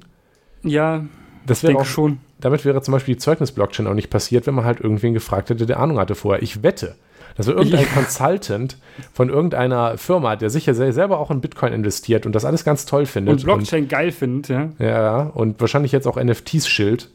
[0.64, 1.06] Ja,
[1.46, 2.20] das wäre auch schon.
[2.40, 5.66] Damit wäre zum Beispiel die Zeugnis-Blockchain auch nicht passiert, wenn man halt irgendwen gefragt hätte,
[5.66, 6.44] der Ahnung hatte vorher.
[6.44, 6.96] Ich wette,
[7.36, 7.88] dass irgendein ja.
[7.94, 8.78] Consultant
[9.14, 13.06] von irgendeiner Firma, der sicher selber auch in Bitcoin investiert und das alles ganz toll
[13.06, 13.36] findet.
[13.36, 14.70] Und Blockchain und, geil findet, ja.
[14.80, 17.10] Ja, und wahrscheinlich jetzt auch NFTs schild,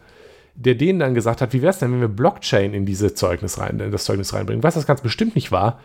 [0.55, 3.59] der denen dann gesagt hat, wie wäre es denn, wenn wir Blockchain in diese Zeugnis
[3.59, 4.63] rein, in das Zeugnis reinbringen?
[4.63, 5.81] Was das ganz bestimmt nicht war,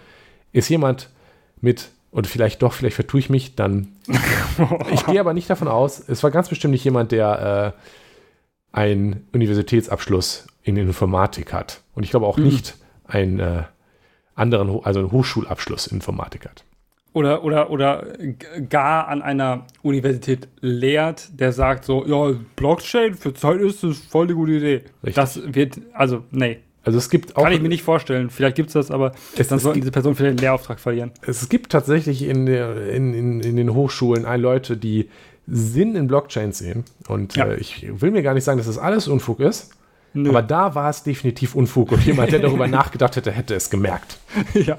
[0.51, 1.09] ist jemand
[1.61, 3.87] mit, und vielleicht doch, vielleicht vertue ich mich, dann.
[4.93, 7.81] ich gehe aber nicht davon aus, es war ganz bestimmt nicht jemand, der äh,
[8.77, 11.81] einen Universitätsabschluss in Informatik hat.
[11.95, 12.43] Und ich glaube auch mhm.
[12.43, 12.75] nicht
[13.05, 13.63] ein äh,
[14.35, 16.63] anderen, also einen Hochschulabschluss in Informatik hat.
[17.11, 18.05] Oder, oder, oder
[18.69, 24.27] gar an einer Universität lehrt, der sagt so, ja, Blockchain für Zeit ist das voll
[24.27, 24.83] die gute Idee.
[25.03, 25.15] Richtig.
[25.15, 26.59] Das wird, also, nee.
[26.83, 27.43] Also es gibt auch.
[27.43, 28.29] Kann ich mir nicht vorstellen.
[28.29, 31.11] Vielleicht gibt es das, aber es, dann sollten diese Personen vielleicht einen Lehrauftrag verlieren.
[31.25, 35.09] Es gibt tatsächlich in, der, in, in, in den Hochschulen Leute, die
[35.47, 36.83] Sinn in Blockchains sehen.
[37.07, 37.45] Und ja.
[37.45, 39.71] äh, ich will mir gar nicht sagen, dass das alles Unfug ist.
[40.13, 40.29] Nö.
[40.29, 44.19] Aber da war es definitiv Unfug und jemand, der darüber nachgedacht hätte, hätte es gemerkt.
[44.53, 44.77] Ja.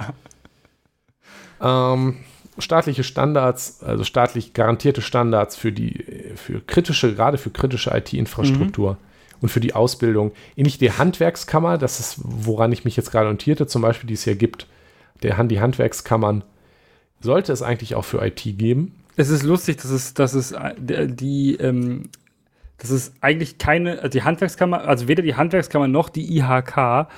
[1.61, 2.17] Ähm,
[2.59, 6.05] staatliche Standards, also staatlich garantierte Standards für die,
[6.37, 8.97] für kritische, gerade für kritische IT-Infrastruktur mhm.
[9.41, 10.33] und für die Ausbildung.
[10.57, 14.25] Ähnlich die Handwerkskammer, das ist, woran ich mich jetzt gerade notierte, zum Beispiel, die es
[14.25, 14.67] hier gibt,
[15.23, 16.45] der, die Handwerkskammern,
[17.21, 18.95] sollte es eigentlich auch für IT geben.
[19.19, 22.05] Es ist lustig, dass es, dass es äh, die ähm,
[22.79, 27.09] dass es eigentlich keine, also die Handwerkskammer, also weder die Handwerkskammer noch die IHK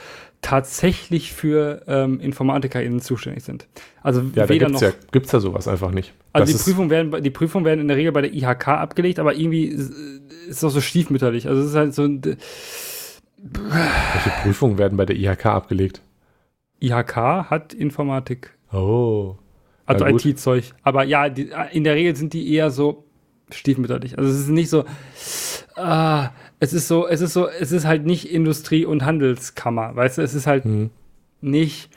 [0.40, 3.68] tatsächlich für ähm, InformatikerInnen zuständig sind.
[4.02, 4.81] Also ja, weder noch.
[4.81, 6.14] Ja, gibt es ja sowas einfach nicht.
[6.32, 9.35] Also die Prüfungen, werden, die Prüfungen werden in der Regel bei der IHK abgelegt, aber
[9.35, 9.93] irgendwie ist
[10.48, 11.47] es auch so stiefmütterlich.
[11.47, 12.22] Also es ist halt so ein.
[12.22, 16.01] Welche Prüfungen werden bei der IHK abgelegt?
[16.81, 17.16] IHK
[17.51, 18.55] hat Informatik.
[18.72, 19.36] Oh.
[19.94, 20.72] Also IT-Zeug.
[20.82, 23.04] Aber ja, die, in der Regel sind die eher so
[23.50, 24.18] stiefmütterlich.
[24.18, 24.84] Also es ist nicht so,
[25.76, 30.18] ah, es ist so, es ist so, es ist halt nicht Industrie- und Handelskammer, weißt
[30.18, 30.90] du, es ist halt mhm.
[31.40, 31.90] nicht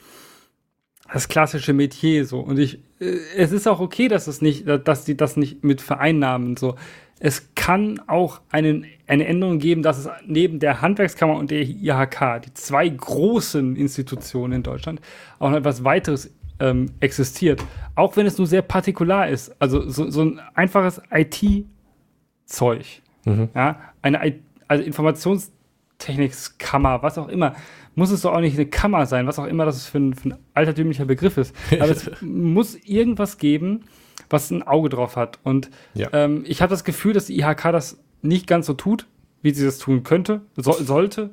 [1.12, 2.40] das klassische Metier so.
[2.40, 5.82] Und ich, äh, es ist auch okay, dass es nicht, dass die das nicht mit
[5.82, 6.76] vereinnahmen so.
[7.20, 12.42] Es kann auch einen, eine Änderung geben, dass es neben der Handwerkskammer und der IHK,
[12.46, 15.00] die zwei großen Institutionen in Deutschland,
[15.40, 17.64] auch noch etwas weiteres ähm, existiert.
[17.96, 19.56] Auch wenn es nur sehr partikular ist.
[19.60, 23.02] Also so, so ein einfaches IT-Zeug.
[23.26, 23.50] Mhm.
[23.54, 27.56] Ja, eine also Informationstechnikskammer, was auch immer.
[27.96, 30.30] Muss es doch auch nicht eine Kammer sein, was auch immer das für ein, für
[30.30, 31.54] ein altertümlicher Begriff ist.
[31.80, 33.82] Aber es muss irgendwas geben,
[34.30, 35.40] was ein Auge drauf hat.
[35.44, 36.10] Und ja.
[36.12, 39.08] ähm, ich habe das Gefühl, dass die IHK das nicht ganz so tut,
[39.42, 41.30] wie sie das tun könnte, so, sollte.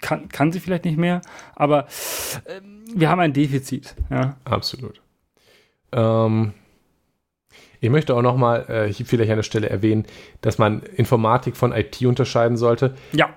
[0.00, 1.22] Kann, kann sie vielleicht nicht mehr,
[1.54, 1.86] aber
[2.46, 3.94] ähm, wir haben ein Defizit.
[4.10, 4.36] Ja.
[4.44, 5.00] Absolut.
[5.92, 6.52] Ähm,
[7.80, 10.06] ich möchte auch noch mal äh, vielleicht an der Stelle erwähnen,
[10.40, 12.96] dass man Informatik von IT unterscheiden sollte.
[13.12, 13.30] Ja.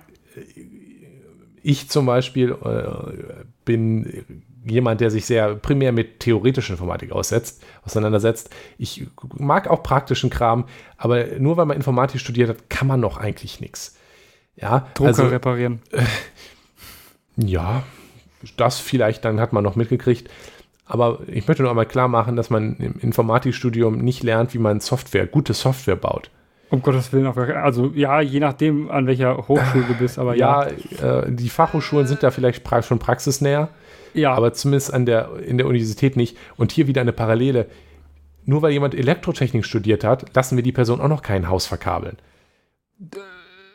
[1.62, 4.24] Ich zum Beispiel äh, bin
[4.64, 8.50] jemand, der sich sehr primär mit theoretischer Informatik aussetzt, auseinandersetzt.
[8.78, 10.66] Ich mag auch praktischen Kram,
[10.96, 13.96] aber nur weil man Informatik studiert hat, kann man noch eigentlich nichts.
[14.60, 15.80] Ja, Drucker also, reparieren.
[15.92, 16.02] Äh,
[17.36, 17.82] ja,
[18.56, 20.30] das vielleicht dann hat man noch mitgekriegt.
[20.86, 24.80] Aber ich möchte nur einmal klar machen, dass man im Informatikstudium nicht lernt, wie man
[24.80, 26.30] Software, gute Software baut.
[26.68, 30.68] Um Gottes Willen, also ja, je nachdem, an welcher Hochschule du bist, aber ja.
[30.68, 33.70] Ja, äh, die Fachhochschulen sind da vielleicht pra schon praxisnäher,
[34.14, 34.32] ja.
[34.32, 36.36] aber zumindest an der, in der Universität nicht.
[36.56, 37.66] Und hier wieder eine Parallele.
[38.44, 42.16] Nur weil jemand Elektrotechnik studiert hat, lassen wir die Person auch noch kein Haus verkabeln.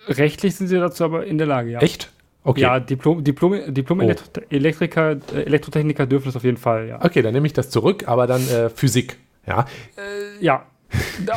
[0.08, 1.80] Rechtlich sind sie dazu aber in der Lage, ja.
[1.80, 2.12] Echt?
[2.44, 2.62] Okay.
[2.62, 4.14] Ja, Diplom, Diplom, Diplom oh.
[4.50, 7.04] Elektriker, äh, Elektrotechniker dürfen das auf jeden Fall, ja.
[7.04, 9.18] Okay, dann nehme ich das zurück, aber dann äh, Physik,
[9.48, 9.66] ja.
[9.98, 10.66] Äh, ja.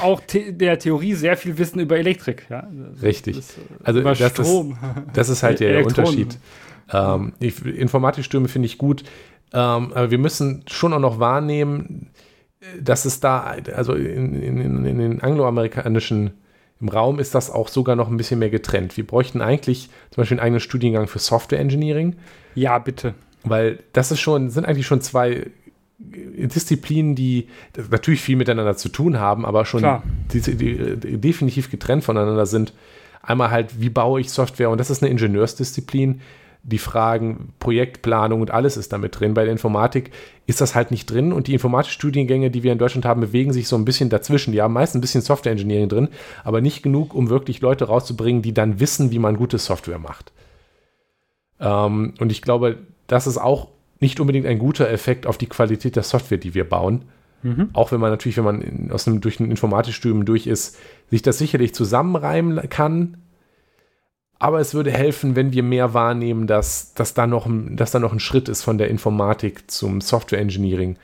[0.02, 2.68] Auch the der Theorie sehr viel Wissen über Elektrik, ja.
[3.02, 3.36] Richtig.
[3.36, 4.72] Das, äh, also über das Strom.
[4.72, 4.78] Ist,
[5.16, 6.38] das ist halt der Unterschied.
[6.92, 9.02] Ähm, Informatikstürme finde ich gut,
[9.52, 12.10] ähm, aber wir müssen schon auch noch wahrnehmen,
[12.80, 16.32] dass es da, also in, in, in den angloamerikanischen
[16.80, 18.96] Im Raum ist das auch sogar noch ein bisschen mehr getrennt.
[18.96, 22.16] Wir bräuchten eigentlich zum Beispiel einen eigenen Studiengang für Software Engineering.
[22.54, 23.14] Ja, bitte.
[23.44, 25.50] Weil das ist schon, sind eigentlich schon zwei
[25.98, 27.48] Disziplinen, die
[27.90, 30.00] natürlich viel miteinander zu tun haben, aber schon
[30.32, 32.72] die, die, die definitiv getrennt voneinander sind.
[33.22, 34.70] Einmal halt, wie baue ich Software?
[34.70, 36.20] Und das ist eine Ingenieursdisziplin.
[36.62, 39.34] Die Fragen Projektplanung und alles ist damit drin.
[39.34, 40.10] Bei der Informatik
[40.46, 41.32] ist das halt nicht drin.
[41.32, 44.52] Und die Informatikstudiengänge, die wir in Deutschland haben, bewegen sich so ein bisschen dazwischen.
[44.52, 46.08] Die haben meist ein bisschen Software Engineering drin,
[46.44, 50.32] aber nicht genug, um wirklich Leute rauszubringen, die dann wissen, wie man gute Software macht.
[51.60, 53.68] Ähm, und ich glaube, das ist auch
[54.00, 57.06] nicht unbedingt ein guter Effekt auf die Qualität der Software, die wir bauen.
[57.42, 57.70] Mhm.
[57.72, 60.76] Auch wenn man natürlich, wenn man in, aus einem, durch ein Informatikstudium durch ist,
[61.10, 63.18] sich das sicherlich zusammenreimen kann.
[64.38, 68.12] Aber es würde helfen, wenn wir mehr wahrnehmen, dass, dass, da noch, dass da noch
[68.12, 70.96] ein Schritt ist von der Informatik zum Software Engineering.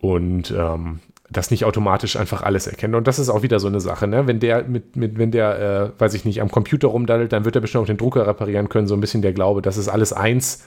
[0.00, 1.00] Und ähm,
[1.30, 2.94] das nicht automatisch einfach alles erkennt.
[2.94, 4.26] Und das ist auch wieder so eine Sache, ne?
[4.26, 7.54] Wenn der mit, mit wenn der, äh, weiß ich nicht, am Computer rumdaddelt, dann wird
[7.54, 8.86] er bestimmt auch den Drucker reparieren können.
[8.86, 10.64] So ein bisschen der Glaube, das ist alles eins.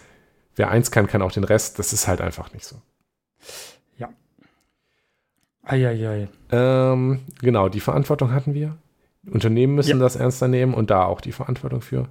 [0.56, 1.80] Wer eins kann, kann auch den Rest.
[1.80, 2.78] Das ist halt einfach nicht so.
[3.98, 4.10] Ja.
[5.64, 6.30] Eieiei.
[6.52, 8.78] Ähm, genau, die Verantwortung hatten wir.
[9.30, 10.04] Unternehmen müssen ja.
[10.04, 12.10] das ernster nehmen und da auch die Verantwortung für.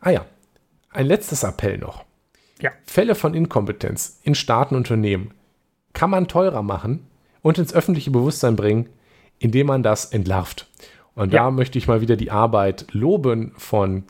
[0.00, 0.24] Ah ja,
[0.90, 2.04] ein letztes Appell noch.
[2.60, 2.70] Ja.
[2.86, 5.32] Fälle von Inkompetenz in Staaten und Unternehmen
[5.92, 7.06] kann man teurer machen
[7.42, 8.88] und ins öffentliche Bewusstsein bringen,
[9.38, 10.68] indem man das entlarvt.
[11.14, 11.44] Und ja.
[11.44, 14.04] da möchte ich mal wieder die Arbeit loben von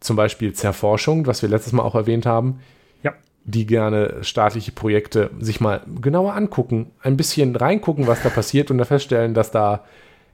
[0.00, 2.60] zum Beispiel Zerforschung, was wir letztes Mal auch erwähnt haben,
[3.02, 3.14] ja.
[3.44, 8.78] die gerne staatliche Projekte sich mal genauer angucken, ein bisschen reingucken, was da passiert und
[8.78, 9.84] da feststellen, dass da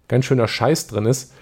[0.08, 1.34] ganz schöner Scheiß drin ist.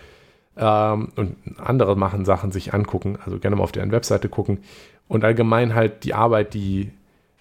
[0.59, 4.59] Ähm, und andere machen Sachen sich angucken, also gerne mal auf deren Webseite gucken
[5.06, 6.90] und allgemein halt die Arbeit, die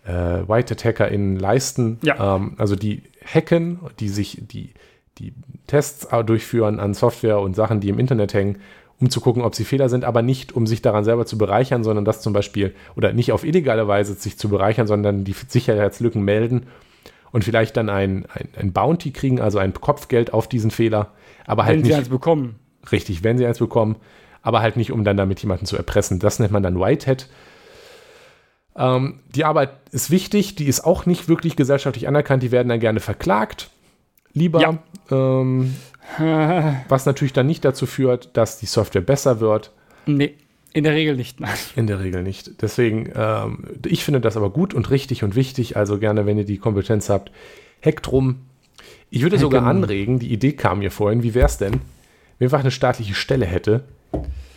[0.05, 2.35] äh, White HackerInnen leisten, ja.
[2.35, 4.71] ähm, also die hacken, die sich die,
[5.17, 5.33] die
[5.67, 8.57] Tests durchführen an Software und Sachen, die im Internet hängen,
[8.99, 11.83] um zu gucken, ob sie Fehler sind, aber nicht, um sich daran selber zu bereichern,
[11.83, 16.23] sondern das zum Beispiel, oder nicht auf illegale Weise sich zu bereichern, sondern die Sicherheitslücken
[16.23, 16.67] melden
[17.31, 21.11] und vielleicht dann ein, ein, ein Bounty kriegen, also ein Kopfgeld auf diesen Fehler.
[21.45, 22.55] Aber halt wenn nicht, sie eins bekommen.
[22.91, 23.97] Richtig, wenn sie eins bekommen,
[24.41, 26.19] aber halt nicht, um dann damit jemanden zu erpressen.
[26.19, 27.27] Das nennt man dann Whitehead.
[28.75, 32.79] Ähm, die Arbeit ist wichtig, die ist auch nicht wirklich gesellschaftlich anerkannt, die werden dann
[32.79, 33.69] gerne verklagt.
[34.33, 34.61] Lieber.
[34.61, 34.77] Ja.
[35.11, 35.75] Ähm,
[36.87, 39.71] was natürlich dann nicht dazu führt, dass die Software besser wird.
[40.05, 40.35] Nee,
[40.77, 41.39] in der Regel nicht.
[41.39, 41.57] Nein.
[41.75, 42.61] In der Regel nicht.
[42.61, 45.75] Deswegen, ähm, ich finde das aber gut und richtig und wichtig.
[45.75, 47.31] Also gerne, wenn ihr die Kompetenz habt,
[47.83, 48.43] hackt drum.
[49.09, 51.81] Ich würde sogar anregen, die Idee kam mir vorhin, wie wäre es denn,
[52.39, 53.83] wenn einfach eine staatliche Stelle hätte,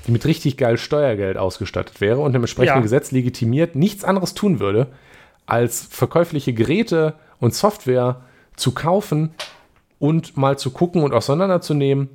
[0.07, 2.83] die mit richtig geil Steuergeld ausgestattet wäre und im entsprechenden ja.
[2.83, 4.89] Gesetz legitimiert nichts anderes tun würde,
[5.47, 8.23] als verkäufliche Geräte und Software
[8.57, 9.35] zu kaufen
[9.99, 12.09] und mal zu gucken und auseinanderzunehmen.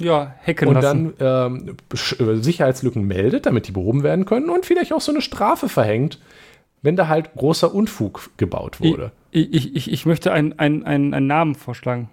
[0.00, 1.14] Ja, hacken Und lassen.
[1.18, 5.68] dann ähm, Sicherheitslücken meldet, damit die behoben werden können und vielleicht auch so eine Strafe
[5.68, 6.18] verhängt,
[6.80, 9.12] wenn da halt großer Unfug gebaut wurde.
[9.30, 12.08] Ich, ich, ich, ich möchte einen ein, ein Namen vorschlagen.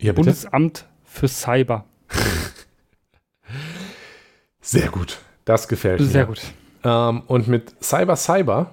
[0.00, 0.14] Ja?
[0.14, 1.84] Bundesamt für Cyber.
[4.60, 5.18] Sehr gut.
[5.44, 6.06] Das gefällt mir.
[6.06, 6.40] Sehr gut.
[6.84, 8.70] Ähm, und mit Cyber Cyber,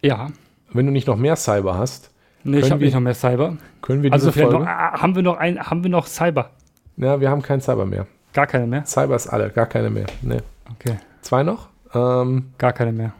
[0.00, 0.28] ja.
[0.72, 2.10] wenn du nicht noch mehr Cyber hast.
[2.44, 3.56] Nee, ich habe nicht noch mehr Cyber.
[3.82, 4.58] Können wir also diese Folge?
[4.58, 6.50] Noch, ah, haben wir noch ein, haben wir noch Cyber?
[6.96, 8.06] Ja, wir haben keinen Cyber mehr.
[8.32, 8.84] Gar keine mehr?
[8.84, 10.06] Cyber ist alle, gar keine mehr.
[10.22, 10.38] Nee.
[10.70, 10.96] Okay.
[11.20, 11.68] Zwei noch?
[11.94, 13.12] Ähm, gar keine mehr.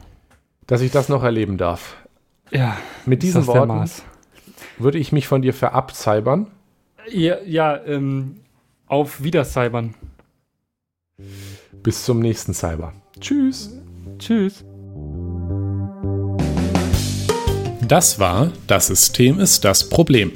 [0.67, 1.95] Dass ich das noch erleben darf.
[2.51, 2.77] Ja.
[3.05, 3.89] Mit diesen Worten
[4.77, 6.47] würde ich mich von dir verabcybern.
[7.09, 8.39] Ja, ja ähm,
[8.93, 9.95] auf Wiedercybern.
[11.81, 12.93] Bis zum nächsten Cyber.
[13.19, 13.75] Tschüss.
[14.19, 14.63] Tschüss.
[17.87, 20.31] Das war Das System ist das Problem.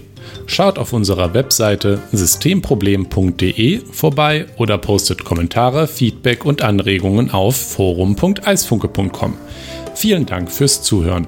[0.47, 9.37] Schaut auf unserer Webseite systemproblem.de vorbei oder postet Kommentare, Feedback und Anregungen auf forum.eisfunke.com.
[9.93, 11.27] Vielen Dank fürs Zuhören.